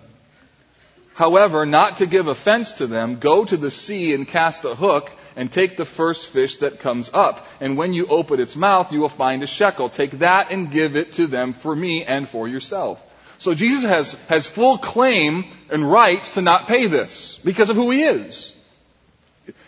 However, 1.15 1.65
not 1.65 1.97
to 1.99 2.07
give 2.07 2.29
offense 2.29 2.75
to 2.75 2.87
them, 2.87 3.19
go 3.19 3.45
to 3.45 3.57
the 3.57 3.71
sea 3.71 4.13
and 4.13 4.29
cast 4.29 4.67
a 4.67 4.75
hook 4.75 5.11
and 5.35 5.51
take 5.51 5.79
the 5.79 5.87
first 5.87 6.27
fish 6.27 6.57
that 6.57 6.81
comes 6.81 7.11
up. 7.13 7.47
And 7.61 7.79
when 7.79 7.95
you 7.95 8.07
open 8.07 8.39
its 8.39 8.55
mouth, 8.55 8.93
you 8.93 9.01
will 9.01 9.09
find 9.09 9.43
a 9.43 9.47
shekel. 9.47 9.89
Take 9.89 10.11
that 10.19 10.51
and 10.51 10.71
give 10.71 10.95
it 10.95 11.15
to 11.15 11.27
them 11.27 11.55
for 11.55 11.75
me 11.75 12.05
and 12.05 12.29
for 12.29 12.47
yourself. 12.47 13.03
So 13.39 13.55
Jesus 13.55 13.85
has, 13.85 14.13
has 14.29 14.47
full 14.47 14.79
claim 14.79 15.45
and 15.71 15.89
rights 15.89 16.35
to 16.35 16.43
not 16.43 16.67
pay 16.67 16.87
this 16.87 17.39
because 17.45 17.71
of 17.71 17.77
who 17.77 17.91
he 17.91 18.03
is. 18.03 18.53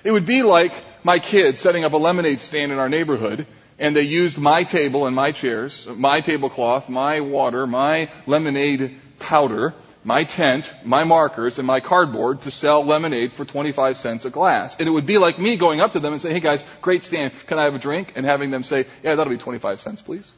It 0.04 0.10
would 0.10 0.26
be 0.26 0.42
like 0.42 0.72
my 1.04 1.18
kids 1.18 1.60
setting 1.60 1.84
up 1.84 1.92
a 1.92 1.96
lemonade 1.96 2.40
stand 2.40 2.72
in 2.72 2.78
our 2.78 2.88
neighborhood 2.88 3.46
and 3.78 3.94
they 3.94 4.02
used 4.02 4.38
my 4.38 4.64
table 4.64 5.06
and 5.06 5.14
my 5.14 5.32
chairs, 5.32 5.86
my 5.86 6.20
tablecloth, 6.20 6.88
my 6.88 7.20
water, 7.20 7.66
my 7.66 8.10
lemonade 8.26 8.98
powder, 9.18 9.74
my 10.04 10.24
tent, 10.24 10.72
my 10.84 11.04
markers, 11.04 11.58
and 11.58 11.66
my 11.66 11.80
cardboard 11.80 12.42
to 12.42 12.50
sell 12.50 12.84
lemonade 12.84 13.32
for 13.32 13.44
25 13.44 13.96
cents 13.96 14.24
a 14.24 14.30
glass. 14.30 14.76
And 14.78 14.88
it 14.88 14.90
would 14.90 15.06
be 15.06 15.18
like 15.18 15.38
me 15.38 15.56
going 15.56 15.80
up 15.80 15.92
to 15.92 16.00
them 16.00 16.12
and 16.12 16.22
saying, 16.22 16.34
hey 16.34 16.40
guys, 16.40 16.64
great 16.80 17.04
stand, 17.04 17.32
can 17.46 17.58
I 17.58 17.64
have 17.64 17.74
a 17.74 17.78
drink? 17.78 18.12
And 18.16 18.24
having 18.24 18.50
them 18.50 18.62
say, 18.62 18.86
yeah, 19.02 19.14
that'll 19.14 19.32
be 19.32 19.38
25 19.38 19.80
cents 19.80 20.02
please. 20.02 20.28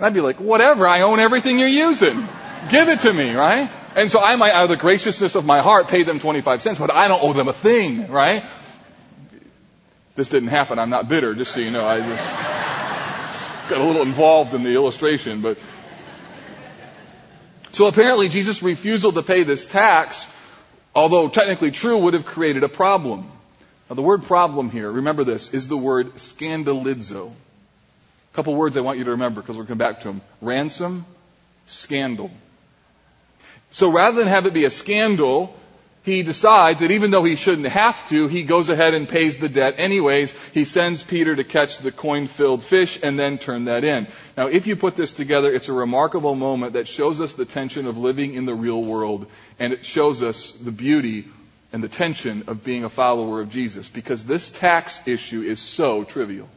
And 0.00 0.06
I'd 0.06 0.14
be 0.14 0.22
like, 0.22 0.40
whatever, 0.40 0.88
I 0.88 1.02
own 1.02 1.20
everything 1.20 1.58
you're 1.58 1.68
using. 1.68 2.26
Give 2.70 2.88
it 2.88 3.00
to 3.00 3.12
me, 3.12 3.34
right? 3.34 3.70
And 3.94 4.10
so 4.10 4.18
I 4.18 4.34
might, 4.36 4.52
out 4.52 4.64
of 4.64 4.70
the 4.70 4.78
graciousness 4.78 5.34
of 5.34 5.44
my 5.44 5.60
heart, 5.60 5.88
pay 5.88 6.04
them 6.04 6.18
25 6.18 6.62
cents, 6.62 6.78
but 6.78 6.90
I 6.90 7.06
don't 7.06 7.22
owe 7.22 7.34
them 7.34 7.48
a 7.48 7.52
thing, 7.52 8.08
right? 8.08 8.46
This 10.14 10.30
didn't 10.30 10.48
happen. 10.48 10.78
I'm 10.78 10.88
not 10.88 11.10
bitter, 11.10 11.34
just 11.34 11.52
so 11.52 11.60
you 11.60 11.70
know. 11.70 11.86
I 11.86 12.00
just 12.00 13.68
got 13.68 13.82
a 13.82 13.84
little 13.84 14.00
involved 14.00 14.54
in 14.54 14.62
the 14.62 14.70
illustration, 14.70 15.42
but. 15.42 15.58
So 17.72 17.86
apparently 17.86 18.30
Jesus' 18.30 18.62
refusal 18.62 19.12
to 19.12 19.22
pay 19.22 19.42
this 19.42 19.66
tax, 19.66 20.34
although 20.94 21.28
technically 21.28 21.72
true, 21.72 21.98
would 21.98 22.14
have 22.14 22.24
created 22.24 22.62
a 22.62 22.70
problem. 22.70 23.30
Now 23.90 23.96
the 23.96 24.02
word 24.02 24.22
problem 24.22 24.70
here, 24.70 24.90
remember 24.90 25.24
this, 25.24 25.52
is 25.52 25.68
the 25.68 25.76
word 25.76 26.14
scandalizo. 26.14 27.34
A 28.32 28.36
couple 28.36 28.54
words 28.54 28.76
I 28.76 28.80
want 28.80 28.98
you 28.98 29.04
to 29.04 29.10
remember 29.12 29.40
because 29.40 29.56
we'll 29.56 29.66
come 29.66 29.78
back 29.78 30.00
to 30.00 30.08
them. 30.08 30.20
Ransom, 30.40 31.04
scandal. 31.66 32.30
So 33.70 33.90
rather 33.90 34.18
than 34.18 34.28
have 34.28 34.46
it 34.46 34.54
be 34.54 34.64
a 34.64 34.70
scandal, 34.70 35.54
he 36.02 36.22
decides 36.22 36.80
that 36.80 36.90
even 36.90 37.10
though 37.10 37.24
he 37.24 37.36
shouldn't 37.36 37.68
have 37.68 38.08
to, 38.08 38.26
he 38.26 38.42
goes 38.42 38.68
ahead 38.68 38.94
and 38.94 39.08
pays 39.08 39.38
the 39.38 39.48
debt 39.48 39.74
anyways. 39.78 40.32
He 40.52 40.64
sends 40.64 41.02
Peter 41.02 41.36
to 41.36 41.44
catch 41.44 41.78
the 41.78 41.92
coin 41.92 42.26
filled 42.26 42.62
fish 42.62 42.98
and 43.02 43.18
then 43.18 43.36
turn 43.36 43.66
that 43.66 43.84
in. 43.84 44.06
Now, 44.36 44.46
if 44.46 44.66
you 44.66 44.76
put 44.76 44.96
this 44.96 45.12
together, 45.12 45.52
it's 45.52 45.68
a 45.68 45.72
remarkable 45.72 46.34
moment 46.34 46.72
that 46.72 46.88
shows 46.88 47.20
us 47.20 47.34
the 47.34 47.44
tension 47.44 47.86
of 47.86 47.98
living 47.98 48.34
in 48.34 48.46
the 48.46 48.54
real 48.54 48.82
world 48.82 49.26
and 49.58 49.72
it 49.72 49.84
shows 49.84 50.22
us 50.22 50.52
the 50.52 50.72
beauty 50.72 51.28
and 51.72 51.82
the 51.82 51.88
tension 51.88 52.44
of 52.46 52.64
being 52.64 52.84
a 52.84 52.88
follower 52.88 53.40
of 53.40 53.50
Jesus 53.50 53.88
because 53.88 54.24
this 54.24 54.48
tax 54.48 55.06
issue 55.06 55.42
is 55.42 55.60
so 55.60 56.04
trivial. 56.04 56.48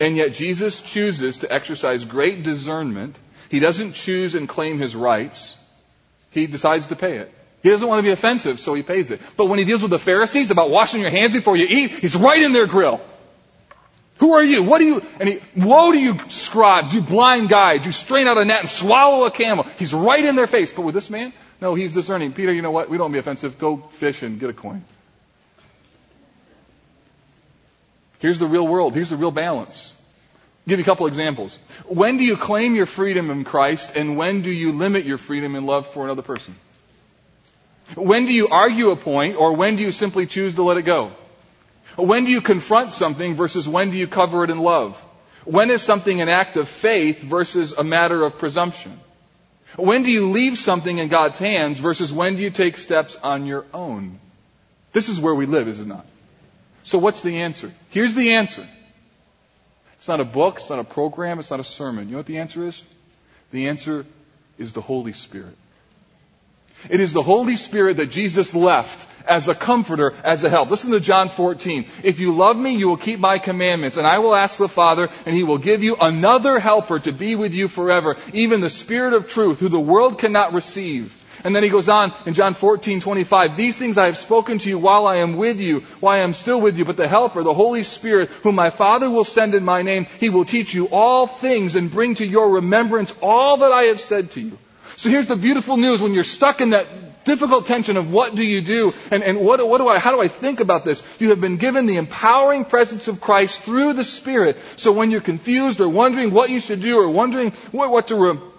And 0.00 0.16
yet 0.16 0.32
Jesus 0.32 0.80
chooses 0.80 1.38
to 1.38 1.52
exercise 1.52 2.04
great 2.04 2.42
discernment. 2.42 3.16
He 3.48 3.60
doesn't 3.60 3.92
choose 3.92 4.34
and 4.34 4.48
claim 4.48 4.78
his 4.78 4.96
rights. 4.96 5.56
He 6.30 6.46
decides 6.46 6.88
to 6.88 6.96
pay 6.96 7.18
it. 7.18 7.32
He 7.62 7.70
doesn't 7.70 7.88
want 7.88 8.00
to 8.00 8.02
be 8.02 8.10
offensive, 8.10 8.60
so 8.60 8.74
he 8.74 8.82
pays 8.82 9.10
it. 9.10 9.20
But 9.36 9.46
when 9.46 9.58
he 9.58 9.64
deals 9.64 9.80
with 9.80 9.90
the 9.90 9.98
Pharisees 9.98 10.50
about 10.50 10.70
washing 10.70 11.00
your 11.00 11.10
hands 11.10 11.32
before 11.32 11.56
you 11.56 11.66
eat, 11.68 11.92
he's 11.92 12.16
right 12.16 12.42
in 12.42 12.52
their 12.52 12.66
grill. 12.66 13.00
Who 14.18 14.34
are 14.34 14.44
you? 14.44 14.62
What 14.62 14.78
do 14.78 14.84
you, 14.84 15.02
and 15.18 15.28
he, 15.28 15.40
woe 15.56 15.92
to 15.92 15.98
you 15.98 16.18
scribes, 16.28 16.94
you 16.94 17.00
blind 17.00 17.48
guides, 17.48 17.86
you 17.86 17.92
strain 17.92 18.28
out 18.28 18.38
a 18.38 18.44
net 18.44 18.60
and 18.60 18.68
swallow 18.68 19.24
a 19.24 19.30
camel. 19.30 19.64
He's 19.78 19.94
right 19.94 20.24
in 20.24 20.36
their 20.36 20.46
face. 20.46 20.72
But 20.72 20.82
with 20.82 20.94
this 20.94 21.10
man, 21.10 21.32
no, 21.60 21.74
he's 21.74 21.94
discerning. 21.94 22.32
Peter, 22.32 22.52
you 22.52 22.62
know 22.62 22.70
what? 22.70 22.90
We 22.90 22.98
don't 22.98 23.12
be 23.12 23.18
offensive. 23.18 23.58
Go 23.58 23.76
fish 23.76 24.22
and 24.22 24.38
get 24.38 24.50
a 24.50 24.52
coin. 24.52 24.84
Here's 28.18 28.38
the 28.38 28.46
real 28.46 28.66
world. 28.66 28.94
Here's 28.94 29.10
the 29.10 29.16
real 29.16 29.30
balance. 29.30 29.92
I'll 30.66 30.70
give 30.70 30.78
you 30.78 30.84
a 30.84 30.86
couple 30.86 31.06
examples. 31.06 31.58
When 31.86 32.16
do 32.16 32.24
you 32.24 32.36
claim 32.36 32.74
your 32.74 32.86
freedom 32.86 33.30
in 33.30 33.44
Christ 33.44 33.96
and 33.96 34.16
when 34.16 34.42
do 34.42 34.50
you 34.50 34.72
limit 34.72 35.04
your 35.04 35.18
freedom 35.18 35.56
in 35.56 35.66
love 35.66 35.86
for 35.86 36.04
another 36.04 36.22
person? 36.22 36.54
When 37.94 38.24
do 38.24 38.32
you 38.32 38.48
argue 38.48 38.90
a 38.90 38.96
point 38.96 39.36
or 39.36 39.54
when 39.54 39.76
do 39.76 39.82
you 39.82 39.92
simply 39.92 40.26
choose 40.26 40.54
to 40.54 40.62
let 40.62 40.78
it 40.78 40.82
go? 40.82 41.12
When 41.96 42.24
do 42.24 42.30
you 42.30 42.40
confront 42.40 42.92
something 42.92 43.34
versus 43.34 43.68
when 43.68 43.90
do 43.90 43.96
you 43.96 44.06
cover 44.06 44.42
it 44.42 44.50
in 44.50 44.58
love? 44.58 45.00
When 45.44 45.70
is 45.70 45.82
something 45.82 46.20
an 46.20 46.28
act 46.28 46.56
of 46.56 46.68
faith 46.68 47.20
versus 47.22 47.74
a 47.74 47.84
matter 47.84 48.22
of 48.22 48.38
presumption? 48.38 48.98
When 49.76 50.02
do 50.02 50.10
you 50.10 50.30
leave 50.30 50.56
something 50.56 50.98
in 50.98 51.08
God's 51.08 51.38
hands 51.38 51.78
versus 51.78 52.12
when 52.12 52.36
do 52.36 52.42
you 52.42 52.50
take 52.50 52.76
steps 52.76 53.16
on 53.16 53.46
your 53.46 53.66
own? 53.74 54.18
This 54.92 55.08
is 55.08 55.20
where 55.20 55.34
we 55.34 55.46
live, 55.46 55.68
is 55.68 55.80
it 55.80 55.86
not? 55.86 56.06
So 56.84 56.98
what's 56.98 57.22
the 57.22 57.40
answer? 57.40 57.72
Here's 57.90 58.14
the 58.14 58.34
answer. 58.34 58.66
It's 59.96 60.06
not 60.06 60.20
a 60.20 60.24
book, 60.24 60.58
it's 60.58 60.70
not 60.70 60.78
a 60.78 60.84
program, 60.84 61.38
it's 61.38 61.50
not 61.50 61.60
a 61.60 61.64
sermon. 61.64 62.06
You 62.06 62.12
know 62.12 62.18
what 62.18 62.26
the 62.26 62.38
answer 62.38 62.66
is? 62.66 62.82
The 63.50 63.68
answer 63.68 64.04
is 64.58 64.72
the 64.74 64.82
Holy 64.82 65.14
Spirit. 65.14 65.56
It 66.90 67.00
is 67.00 67.14
the 67.14 67.22
Holy 67.22 67.56
Spirit 67.56 67.96
that 67.96 68.10
Jesus 68.10 68.52
left 68.52 69.08
as 69.26 69.48
a 69.48 69.54
comforter, 69.54 70.12
as 70.22 70.44
a 70.44 70.50
help. 70.50 70.70
Listen 70.70 70.90
to 70.90 71.00
John 71.00 71.30
14. 71.30 71.86
If 72.02 72.20
you 72.20 72.34
love 72.34 72.58
me, 72.58 72.76
you 72.76 72.88
will 72.88 72.98
keep 72.98 73.18
my 73.18 73.38
commandments, 73.38 73.96
and 73.96 74.06
I 74.06 74.18
will 74.18 74.34
ask 74.34 74.58
the 74.58 74.68
Father, 74.68 75.08
and 75.24 75.34
he 75.34 75.42
will 75.42 75.56
give 75.56 75.82
you 75.82 75.96
another 75.96 76.58
helper 76.58 76.98
to 76.98 77.12
be 77.12 77.34
with 77.34 77.54
you 77.54 77.68
forever, 77.68 78.16
even 78.34 78.60
the 78.60 78.68
Spirit 78.68 79.14
of 79.14 79.30
truth, 79.30 79.60
who 79.60 79.70
the 79.70 79.80
world 79.80 80.18
cannot 80.18 80.52
receive. 80.52 81.16
And 81.44 81.54
then 81.54 81.62
he 81.62 81.68
goes 81.68 81.90
on 81.90 82.14
in 82.24 82.32
John 82.32 82.54
14, 82.54 83.02
25, 83.02 83.56
These 83.56 83.76
things 83.76 83.98
I 83.98 84.06
have 84.06 84.16
spoken 84.16 84.58
to 84.58 84.68
you 84.68 84.78
while 84.78 85.06
I 85.06 85.16
am 85.16 85.36
with 85.36 85.60
you, 85.60 85.80
while 86.00 86.16
I 86.16 86.20
am 86.20 86.32
still 86.32 86.58
with 86.58 86.78
you, 86.78 86.86
but 86.86 86.96
the 86.96 87.06
Helper, 87.06 87.42
the 87.42 87.52
Holy 87.52 87.82
Spirit, 87.82 88.30
whom 88.42 88.54
my 88.54 88.70
Father 88.70 89.10
will 89.10 89.24
send 89.24 89.54
in 89.54 89.62
my 89.62 89.82
name, 89.82 90.06
he 90.20 90.30
will 90.30 90.46
teach 90.46 90.72
you 90.72 90.88
all 90.88 91.26
things 91.26 91.76
and 91.76 91.90
bring 91.90 92.14
to 92.14 92.26
your 92.26 92.54
remembrance 92.54 93.14
all 93.20 93.58
that 93.58 93.72
I 93.72 93.84
have 93.84 94.00
said 94.00 94.30
to 94.32 94.40
you. 94.40 94.58
So 94.96 95.10
here's 95.10 95.26
the 95.26 95.36
beautiful 95.36 95.76
news 95.76 96.00
when 96.00 96.14
you're 96.14 96.24
stuck 96.24 96.62
in 96.62 96.70
that 96.70 96.86
difficult 97.24 97.66
tension 97.66 97.96
of 97.96 98.12
what 98.12 98.34
do 98.34 98.42
you 98.42 98.60
do 98.60 98.94
and, 99.10 99.22
and 99.22 99.40
what, 99.40 99.66
what 99.66 99.78
do 99.78 99.88
I, 99.88 99.98
how 99.98 100.12
do 100.12 100.20
I 100.20 100.28
think 100.28 100.60
about 100.60 100.84
this? 100.84 101.02
You 101.18 101.30
have 101.30 101.40
been 101.40 101.56
given 101.56 101.86
the 101.86 101.96
empowering 101.96 102.64
presence 102.64 103.08
of 103.08 103.20
Christ 103.20 103.62
through 103.62 103.94
the 103.94 104.04
Spirit. 104.04 104.56
So 104.76 104.92
when 104.92 105.10
you're 105.10 105.20
confused 105.20 105.80
or 105.80 105.88
wondering 105.88 106.30
what 106.30 106.50
you 106.50 106.60
should 106.60 106.80
do 106.80 106.98
or 106.98 107.08
wondering 107.08 107.50
what, 107.72 107.90
what 107.90 108.08
to, 108.08 108.53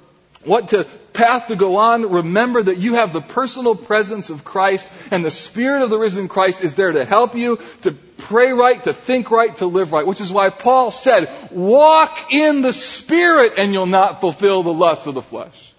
what 0.46 0.70
to 0.70 0.86
path 1.14 1.48
to 1.48 1.56
go 1.56 1.78
on, 1.78 2.12
remember 2.12 2.62
that 2.62 2.78
you 2.78 2.96
have 2.96 3.14
the 3.14 3.22
personal 3.22 3.76
presence 3.76 4.30
of 4.30 4.44
Christ 4.44 4.92
and 5.12 5.24
the 5.24 5.32
Spirit 5.32 5.84
of 5.84 5.90
the 5.90 5.98
risen 5.98 6.28
Christ 6.28 6.64
is 6.64 6.76
there 6.76 6.92
to 6.92 7.06
help 7.06 7.36
you 7.36 7.60
to 7.82 7.92
pray 8.18 8.52
right, 8.52 8.84
to 8.84 8.94
think 8.94 9.32
right, 9.32 9.56
to 9.58 9.66
live 9.66 9.92
right. 9.92 10.06
Which 10.06 10.22
is 10.22 10.32
why 10.32 10.50
Paul 10.50 10.92
said, 10.92 11.30
walk 11.52 12.32
in 12.32 12.62
the 12.62 12.74
Spirit 12.74 13.54
and 13.58 13.74
you'll 13.74 13.86
not 13.86 14.22
fulfill 14.22 14.64
the 14.64 14.74
lust 14.74 15.08
of 15.08 15.16
the 15.16 15.22
flesh. 15.22 15.74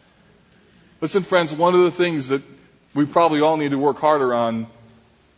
Listen, 1.00 1.22
friends, 1.22 1.52
one 1.52 1.74
of 1.74 1.82
the 1.82 1.90
things 1.90 2.28
that 2.28 2.42
we 2.94 3.04
probably 3.04 3.42
all 3.42 3.56
need 3.56 3.72
to 3.72 3.78
work 3.78 3.98
harder 3.98 4.32
on 4.32 4.66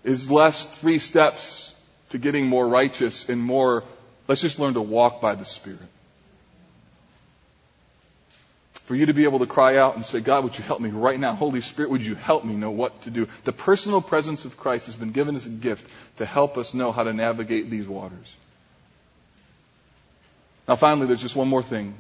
is 0.05 0.31
less 0.31 0.65
three 0.79 1.01
steps 1.01 1.75
to 2.11 2.19
getting 2.19 2.47
more 2.47 2.67
righteous 2.67 3.29
and 3.29 3.43
more, 3.43 3.85
let's 4.29 4.41
just 4.41 4.59
learn 4.59 4.75
to 4.75 4.81
walk 4.81 5.21
by 5.21 5.35
the 5.35 5.45
Spirit. 5.45 5.81
For 8.89 8.97
you 8.97 9.05
to 9.05 9.13
be 9.13 9.25
able 9.25 9.41
to 9.41 9.47
cry 9.47 9.77
out 9.77 9.97
and 9.97 10.07
say, 10.07 10.21
God, 10.21 10.45
would 10.45 10.57
you 10.57 10.65
help 10.65 10.81
me 10.81 10.89
right 10.89 11.21
now? 11.21 11.35
Holy 11.35 11.61
Spirit, 11.61 11.91
would 11.91 12.07
you 12.07 12.15
help 12.15 12.43
me 12.43 12.55
know 12.55 12.71
what 12.71 13.03
to 13.03 13.11
do? 13.11 13.29
The 13.45 13.53
personal 13.53 14.01
presence 14.01 14.47
of 14.47 14.57
Christ 14.57 14.87
has 14.87 14.97
been 14.97 15.13
given 15.13 15.37
as 15.37 15.45
a 15.45 15.51
gift 15.51 15.87
to 16.17 16.25
help 16.25 16.57
us 16.57 16.73
know 16.73 16.91
how 16.91 17.03
to 17.03 17.13
navigate 17.13 17.69
these 17.69 17.87
waters. 17.87 18.35
Now, 20.67 20.77
finally, 20.77 21.07
there's 21.07 21.21
just 21.21 21.37
one 21.37 21.49
more 21.49 21.63
thing 21.63 21.97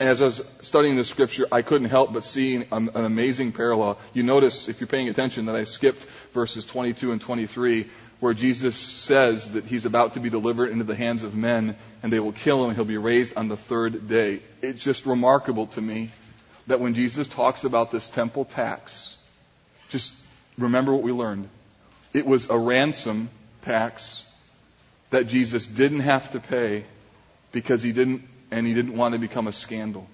as 0.00 0.22
I 0.22 0.24
was 0.24 0.42
studying 0.62 0.96
the 0.96 1.04
scripture, 1.04 1.46
I 1.52 1.60
couldn't 1.60 1.90
help 1.90 2.14
but 2.14 2.24
see 2.24 2.54
an, 2.54 2.66
an, 2.72 3.04
amazing 3.04 3.52
parallel. 3.52 3.98
You 4.14 4.22
notice, 4.22 4.66
if 4.66 4.80
you're 4.80 4.88
paying 4.88 5.10
attention, 5.10 5.44
that 5.44 5.56
I 5.56 5.64
skipped 5.64 6.02
verses 6.32 6.64
22 6.64 7.12
and 7.12 7.20
23, 7.20 7.86
where 8.20 8.34
Jesus 8.34 8.76
says 8.76 9.52
that 9.52 9.64
he's 9.64 9.86
about 9.86 10.14
to 10.14 10.20
be 10.20 10.30
delivered 10.30 10.70
into 10.70 10.84
the 10.84 10.94
hands 10.94 11.22
of 11.22 11.34
men, 11.34 11.74
and 12.02 12.12
they 12.12 12.20
will 12.20 12.32
kill 12.32 12.62
him, 12.62 12.70
and 12.70 12.76
he'll 12.76 12.84
be 12.84 12.98
raised 12.98 13.36
on 13.36 13.48
the 13.48 13.56
third 13.56 14.08
day. 14.08 14.40
It's 14.60 14.82
just 14.82 15.06
remarkable 15.06 15.66
to 15.68 15.80
me 15.80 16.10
that 16.66 16.80
when 16.80 16.94
Jesus 16.94 17.26
talks 17.26 17.64
about 17.64 17.90
this 17.90 18.08
temple 18.10 18.44
tax, 18.44 19.16
just 19.88 20.14
remember 20.58 20.92
what 20.92 21.02
we 21.02 21.12
learned. 21.12 21.48
It 22.12 22.26
was 22.26 22.50
a 22.50 22.58
ransom 22.58 23.30
tax 23.62 24.24
that 25.08 25.26
Jesus 25.26 25.66
didn't 25.66 26.00
have 26.00 26.30
to 26.32 26.40
pay 26.40 26.84
because 27.52 27.82
he 27.82 27.92
didn't 27.92 28.22
and 28.50 28.66
he 28.66 28.74
didn't 28.74 28.96
want 28.96 29.14
to 29.14 29.18
become 29.18 29.46
a 29.46 29.52
scandal. 29.52 30.06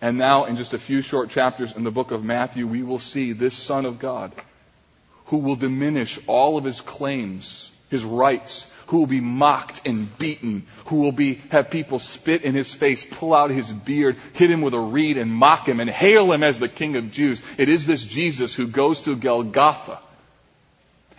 And 0.00 0.16
now, 0.16 0.44
in 0.44 0.56
just 0.56 0.74
a 0.74 0.78
few 0.78 1.02
short 1.02 1.30
chapters 1.30 1.74
in 1.74 1.84
the 1.84 1.90
book 1.90 2.10
of 2.10 2.24
Matthew, 2.24 2.66
we 2.66 2.82
will 2.82 2.98
see 2.98 3.32
this 3.32 3.54
Son 3.54 3.84
of 3.84 3.98
God 3.98 4.32
who 5.28 5.38
will 5.38 5.56
diminish 5.56 6.18
all 6.26 6.58
of 6.58 6.64
his 6.64 6.80
claims, 6.80 7.70
his 7.90 8.04
rights, 8.04 8.70
who 8.86 8.98
will 8.98 9.06
be 9.06 9.20
mocked 9.20 9.86
and 9.86 10.18
beaten, 10.18 10.66
who 10.86 10.96
will 10.96 11.12
be, 11.12 11.34
have 11.50 11.70
people 11.70 11.98
spit 11.98 12.42
in 12.42 12.54
his 12.54 12.72
face, 12.72 13.04
pull 13.04 13.34
out 13.34 13.50
his 13.50 13.70
beard, 13.70 14.16
hit 14.32 14.50
him 14.50 14.62
with 14.62 14.72
a 14.72 14.80
reed 14.80 15.18
and 15.18 15.30
mock 15.30 15.68
him 15.68 15.80
and 15.80 15.90
hail 15.90 16.32
him 16.32 16.42
as 16.42 16.58
the 16.58 16.68
King 16.68 16.96
of 16.96 17.12
Jews. 17.12 17.42
It 17.58 17.68
is 17.68 17.86
this 17.86 18.02
Jesus 18.04 18.54
who 18.54 18.66
goes 18.66 19.02
to 19.02 19.14
Golgotha 19.14 19.98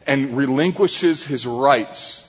and 0.07 0.35
relinquishes 0.35 1.23
his 1.23 1.45
rights 1.45 2.27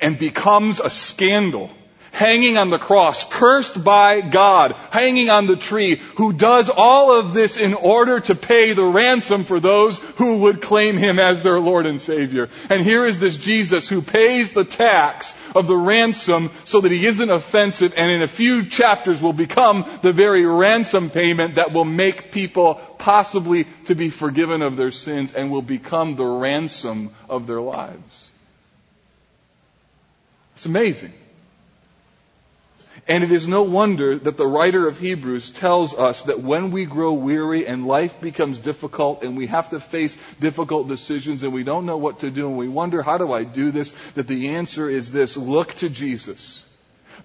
and 0.00 0.18
becomes 0.18 0.80
a 0.80 0.88
scandal 0.88 1.70
hanging 2.18 2.58
on 2.58 2.68
the 2.68 2.80
cross, 2.80 3.24
cursed 3.32 3.82
by 3.84 4.20
God, 4.20 4.72
hanging 4.90 5.30
on 5.30 5.46
the 5.46 5.54
tree, 5.54 6.00
who 6.16 6.32
does 6.32 6.68
all 6.68 7.12
of 7.12 7.32
this 7.32 7.56
in 7.56 7.74
order 7.74 8.18
to 8.18 8.34
pay 8.34 8.72
the 8.72 8.84
ransom 8.84 9.44
for 9.44 9.60
those 9.60 9.98
who 10.16 10.38
would 10.38 10.60
claim 10.60 10.96
him 10.96 11.20
as 11.20 11.42
their 11.44 11.60
Lord 11.60 11.86
and 11.86 12.00
Savior. 12.00 12.48
And 12.68 12.82
here 12.82 13.06
is 13.06 13.20
this 13.20 13.36
Jesus 13.36 13.88
who 13.88 14.02
pays 14.02 14.52
the 14.52 14.64
tax 14.64 15.38
of 15.54 15.68
the 15.68 15.76
ransom 15.76 16.50
so 16.64 16.80
that 16.80 16.90
he 16.90 17.06
isn't 17.06 17.30
offensive 17.30 17.94
and 17.96 18.10
in 18.10 18.22
a 18.22 18.28
few 18.28 18.66
chapters 18.66 19.22
will 19.22 19.32
become 19.32 19.88
the 20.02 20.12
very 20.12 20.44
ransom 20.44 21.10
payment 21.10 21.54
that 21.54 21.72
will 21.72 21.84
make 21.84 22.32
people 22.32 22.74
possibly 22.98 23.64
to 23.84 23.94
be 23.94 24.10
forgiven 24.10 24.62
of 24.62 24.76
their 24.76 24.90
sins 24.90 25.32
and 25.34 25.52
will 25.52 25.62
become 25.62 26.16
the 26.16 26.26
ransom 26.26 27.14
of 27.28 27.46
their 27.46 27.60
lives. 27.60 28.30
It's 30.56 30.66
amazing. 30.66 31.12
And 33.06 33.22
it 33.22 33.30
is 33.30 33.46
no 33.46 33.62
wonder 33.62 34.18
that 34.18 34.36
the 34.36 34.46
writer 34.46 34.86
of 34.88 34.98
Hebrews 34.98 35.50
tells 35.50 35.94
us 35.94 36.22
that 36.24 36.40
when 36.40 36.70
we 36.70 36.84
grow 36.84 37.12
weary 37.12 37.66
and 37.66 37.86
life 37.86 38.20
becomes 38.20 38.58
difficult 38.58 39.22
and 39.22 39.36
we 39.36 39.46
have 39.46 39.70
to 39.70 39.80
face 39.80 40.16
difficult 40.40 40.88
decisions 40.88 41.42
and 41.42 41.52
we 41.52 41.64
don't 41.64 41.86
know 41.86 41.98
what 41.98 42.20
to 42.20 42.30
do 42.30 42.48
and 42.48 42.58
we 42.58 42.68
wonder, 42.68 43.02
how 43.02 43.18
do 43.18 43.32
I 43.32 43.44
do 43.44 43.70
this? 43.70 43.92
That 44.12 44.26
the 44.26 44.50
answer 44.50 44.88
is 44.88 45.12
this 45.12 45.36
look 45.36 45.74
to 45.76 45.88
Jesus. 45.88 46.64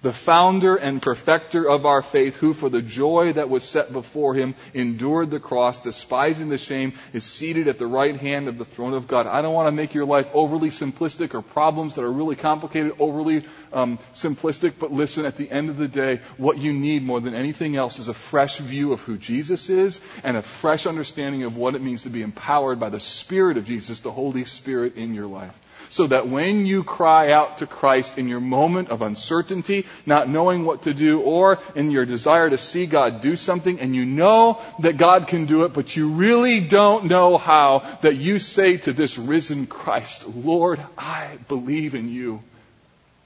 The 0.04 0.12
founder 0.12 0.76
and 0.76 1.00
perfecter 1.00 1.66
of 1.66 1.86
our 1.86 2.02
faith, 2.02 2.36
who 2.36 2.52
for 2.52 2.68
the 2.68 2.82
joy 2.82 3.32
that 3.32 3.48
was 3.48 3.64
set 3.64 3.90
before 3.90 4.34
him 4.34 4.54
endured 4.74 5.30
the 5.30 5.40
cross, 5.40 5.80
despising 5.80 6.50
the 6.50 6.58
shame, 6.58 6.92
is 7.14 7.24
seated 7.24 7.68
at 7.68 7.78
the 7.78 7.86
right 7.86 8.14
hand 8.14 8.46
of 8.46 8.58
the 8.58 8.66
throne 8.66 8.92
of 8.92 9.08
God. 9.08 9.26
I 9.26 9.40
don't 9.40 9.54
want 9.54 9.68
to 9.68 9.72
make 9.72 9.94
your 9.94 10.04
life 10.04 10.28
overly 10.34 10.68
simplistic 10.68 11.32
or 11.32 11.40
problems 11.40 11.94
that 11.94 12.04
are 12.04 12.12
really 12.12 12.36
complicated 12.36 12.92
overly 12.98 13.44
um, 13.72 13.98
simplistic, 14.12 14.74
but 14.78 14.92
listen, 14.92 15.24
at 15.24 15.38
the 15.38 15.50
end 15.50 15.70
of 15.70 15.78
the 15.78 15.88
day, 15.88 16.20
what 16.36 16.58
you 16.58 16.74
need 16.74 17.02
more 17.02 17.22
than 17.22 17.34
anything 17.34 17.74
else 17.74 17.98
is 17.98 18.08
a 18.08 18.14
fresh 18.14 18.58
view 18.58 18.92
of 18.92 19.00
who 19.00 19.16
Jesus 19.16 19.70
is 19.70 20.00
and 20.22 20.36
a 20.36 20.42
fresh 20.42 20.86
understanding 20.86 21.44
of 21.44 21.56
what 21.56 21.74
it 21.74 21.82
means 21.82 22.02
to 22.02 22.10
be 22.10 22.20
empowered 22.20 22.78
by 22.78 22.90
the 22.90 23.00
Spirit 23.00 23.56
of 23.56 23.64
Jesus, 23.64 24.00
the 24.00 24.12
Holy 24.12 24.44
Spirit 24.44 24.96
in 24.96 25.14
your 25.14 25.26
life 25.26 25.58
so 25.94 26.08
that 26.08 26.26
when 26.26 26.66
you 26.66 26.82
cry 26.82 27.30
out 27.30 27.58
to 27.58 27.68
Christ 27.68 28.18
in 28.18 28.26
your 28.26 28.40
moment 28.40 28.88
of 28.88 29.00
uncertainty, 29.00 29.86
not 30.04 30.28
knowing 30.28 30.64
what 30.64 30.82
to 30.82 30.92
do, 30.92 31.20
or 31.20 31.60
in 31.76 31.92
your 31.92 32.04
desire 32.04 32.50
to 32.50 32.58
see 32.58 32.86
God 32.86 33.20
do 33.20 33.36
something, 33.36 33.78
and 33.78 33.94
you 33.94 34.04
know 34.04 34.60
that 34.80 34.96
God 34.96 35.28
can 35.28 35.46
do 35.46 35.64
it, 35.64 35.72
but 35.72 35.94
you 35.94 36.08
really 36.08 36.58
don't 36.60 37.04
know 37.04 37.38
how, 37.38 37.84
that 38.02 38.16
you 38.16 38.40
say 38.40 38.76
to 38.78 38.92
this 38.92 39.18
risen 39.18 39.68
Christ, 39.68 40.26
Lord, 40.26 40.80
I 40.98 41.38
believe 41.46 41.94
in 41.94 42.08
you, 42.08 42.40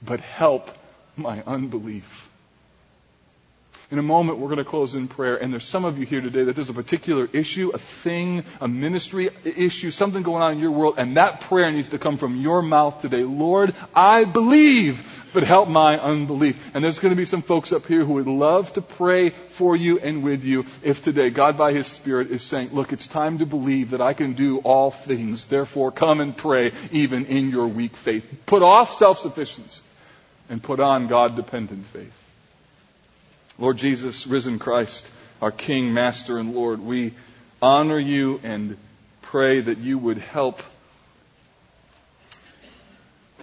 but 0.03 0.19
help 0.19 0.69
my 1.17 1.41
unbelief. 1.47 2.28
In 3.91 3.97
a 3.97 4.03
moment, 4.03 4.37
we're 4.37 4.49
going 4.49 4.59
to 4.59 4.65
close 4.65 4.93
in 4.93 5.07
prayer, 5.07 5.35
and 5.35 5.51
there's 5.51 5.63
some 5.63 5.83
of 5.83 5.97
you 5.97 6.05
here 6.05 6.21
today 6.21 6.43
that 6.43 6.55
there's 6.55 6.69
a 6.69 6.75
particular 6.75 7.27
issue, 7.33 7.71
a 7.73 7.79
thing, 7.79 8.43
a 8.61 8.67
ministry 8.67 9.31
issue, 9.43 9.89
something 9.89 10.21
going 10.21 10.43
on 10.43 10.51
in 10.51 10.59
your 10.59 10.69
world, 10.69 10.95
and 10.99 11.17
that 11.17 11.41
prayer 11.41 11.71
needs 11.71 11.89
to 11.89 11.97
come 11.97 12.17
from 12.17 12.35
your 12.35 12.61
mouth 12.61 13.01
today. 13.01 13.23
Lord, 13.23 13.73
I 13.95 14.25
believe, 14.25 15.27
but 15.33 15.41
help 15.41 15.69
my 15.69 15.97
unbelief. 15.97 16.69
And 16.75 16.83
there's 16.83 16.99
going 16.99 17.13
to 17.13 17.15
be 17.15 17.25
some 17.25 17.41
folks 17.41 17.71
up 17.71 17.87
here 17.87 18.05
who 18.05 18.13
would 18.13 18.27
love 18.27 18.71
to 18.73 18.81
pray 18.83 19.31
for 19.31 19.75
you 19.75 19.97
and 19.97 20.21
with 20.21 20.43
you 20.43 20.67
if 20.83 21.03
today 21.03 21.31
God 21.31 21.57
by 21.57 21.73
His 21.73 21.87
Spirit 21.87 22.29
is 22.29 22.43
saying, 22.43 22.69
look, 22.71 22.93
it's 22.93 23.07
time 23.07 23.39
to 23.39 23.47
believe 23.47 23.89
that 23.89 24.01
I 24.01 24.13
can 24.13 24.33
do 24.33 24.59
all 24.59 24.91
things. 24.91 25.45
Therefore, 25.45 25.91
come 25.91 26.21
and 26.21 26.37
pray 26.37 26.73
even 26.91 27.25
in 27.25 27.49
your 27.49 27.65
weak 27.65 27.95
faith. 27.95 28.31
Put 28.45 28.61
off 28.61 28.93
self-sufficiency 28.93 29.81
and 30.47 30.61
put 30.61 30.79
on 30.79 31.07
God-dependent 31.07 31.85
faith. 31.87 32.18
Lord 33.59 33.75
Jesus, 33.75 34.25
risen 34.25 34.57
Christ, 34.57 35.05
our 35.41 35.51
King, 35.51 35.93
Master, 35.93 36.37
and 36.37 36.55
Lord, 36.55 36.79
we 36.79 37.13
honor 37.61 37.99
you 37.99 38.39
and 38.41 38.77
pray 39.21 39.59
that 39.59 39.79
you 39.79 39.97
would 39.97 40.17
help 40.17 40.61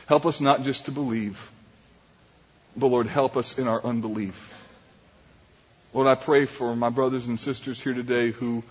help 0.06 0.24
us 0.24 0.40
not 0.40 0.62
just 0.62 0.86
to 0.86 0.90
believe, 0.90 1.50
but 2.74 2.86
Lord, 2.86 3.08
help 3.08 3.36
us 3.36 3.58
in 3.58 3.68
our 3.68 3.84
unbelief. 3.84 4.66
Lord, 5.92 6.06
I 6.06 6.14
pray 6.14 6.46
for 6.46 6.74
my 6.74 6.88
brothers 6.88 7.26
and 7.26 7.38
sisters 7.38 7.78
here 7.78 7.92
today 7.92 8.30
who 8.30 8.64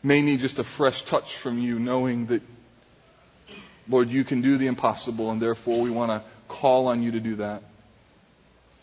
may 0.00 0.22
need 0.22 0.40
just 0.40 0.60
a 0.60 0.64
fresh 0.64 1.02
touch 1.02 1.36
from 1.38 1.58
you, 1.58 1.80
knowing 1.80 2.26
that, 2.26 2.42
Lord, 3.88 4.10
you 4.10 4.22
can 4.22 4.42
do 4.42 4.58
the 4.58 4.68
impossible, 4.68 5.32
and 5.32 5.42
therefore 5.42 5.80
we 5.80 5.90
want 5.90 6.12
to 6.12 6.22
call 6.46 6.86
on 6.86 7.02
you 7.02 7.12
to 7.12 7.20
do 7.20 7.36
that. 7.36 7.64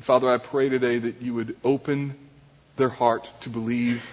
Father, 0.04 0.30
I 0.30 0.38
pray 0.38 0.68
today 0.68 1.00
that 1.00 1.22
you 1.22 1.34
would 1.36 1.56
open 1.64 2.16
their 2.76 2.90
heart 2.90 3.30
to 3.44 3.50
believe 3.50 4.06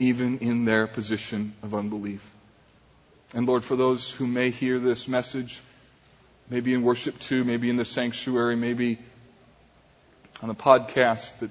even 0.00 0.38
in 0.38 0.64
their 0.64 0.88
position 0.88 1.54
of 1.62 1.72
unbelief. 1.72 2.28
And 3.32 3.46
Lord, 3.46 3.62
for 3.62 3.76
those 3.76 4.10
who 4.10 4.26
may 4.26 4.50
hear 4.50 4.80
this 4.80 5.06
message, 5.06 5.60
maybe 6.48 6.74
in 6.74 6.82
worship 6.82 7.16
too, 7.20 7.44
maybe 7.44 7.70
in 7.70 7.76
the 7.76 7.84
sanctuary, 7.84 8.56
maybe 8.56 8.98
on 10.42 10.50
a 10.50 10.54
podcast, 10.54 11.38
that 11.38 11.50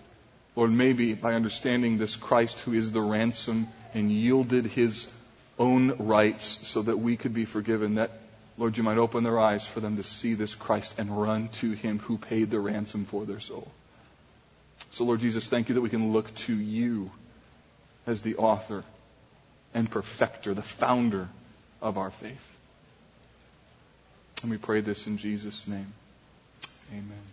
Lord, 0.58 0.72
maybe 0.72 1.14
by 1.14 1.36
understanding 1.36 1.98
this 1.98 2.18
Christ 2.18 2.60
who 2.60 2.74
is 2.74 2.92
the 2.92 3.00
ransom 3.00 3.70
and 3.94 4.12
yielded 4.12 4.66
his 4.66 5.10
own 5.58 5.96
rights 6.00 6.68
so 6.68 6.82
that 6.82 6.98
we 6.98 7.16
could 7.16 7.34
be 7.34 7.46
forgiven, 7.46 7.96
that 7.96 8.12
Lord, 8.60 8.76
you 8.76 8.84
might 8.84 8.98
open 8.98 9.24
their 9.24 9.40
eyes 9.40 9.66
for 9.66 9.80
them 9.80 9.96
to 9.96 10.04
see 10.04 10.34
this 10.34 10.54
Christ 10.54 11.00
and 11.00 11.22
run 11.22 11.48
to 11.60 11.72
him 11.72 11.98
who 11.98 12.18
paid 12.18 12.52
the 12.52 12.60
ransom 12.60 13.06
for 13.06 13.26
their 13.26 13.40
soul. 13.40 13.72
So, 14.92 15.06
Lord 15.06 15.22
Jesus, 15.22 15.48
thank 15.48 15.70
you 15.70 15.76
that 15.76 15.82
we 15.82 15.90
can 15.90 16.12
look 16.12 16.36
to 16.36 16.54
you 16.54 17.10
as 18.06 18.22
the 18.22 18.36
author 18.36 18.84
and 19.74 19.90
perfecter, 19.90 20.54
the 20.54 20.62
founder 20.62 21.30
of 21.82 21.98
our 21.98 22.12
faith. 22.12 22.46
And 24.42 24.52
we 24.52 24.58
pray 24.58 24.82
this 24.82 25.08
in 25.08 25.18
Jesus' 25.18 25.66
name. 25.66 25.94
Amen. 26.92 27.24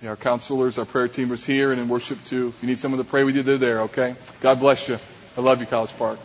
Hey, 0.00 0.06
our 0.06 0.16
counselors, 0.16 0.78
our 0.78 0.84
prayer 0.84 1.08
team 1.08 1.30
was 1.30 1.44
here 1.44 1.72
and 1.72 1.80
in 1.80 1.88
worship 1.88 2.24
too. 2.26 2.52
If 2.56 2.62
you 2.62 2.68
need 2.68 2.78
someone 2.78 2.98
to 2.98 3.08
pray 3.08 3.24
with 3.24 3.34
you, 3.34 3.42
they're 3.42 3.58
there, 3.58 3.80
okay? 3.82 4.14
God 4.40 4.60
bless 4.60 4.88
you. 4.88 4.98
I 5.36 5.40
love 5.40 5.60
you, 5.60 5.66
College 5.66 5.96
Park. 5.98 6.20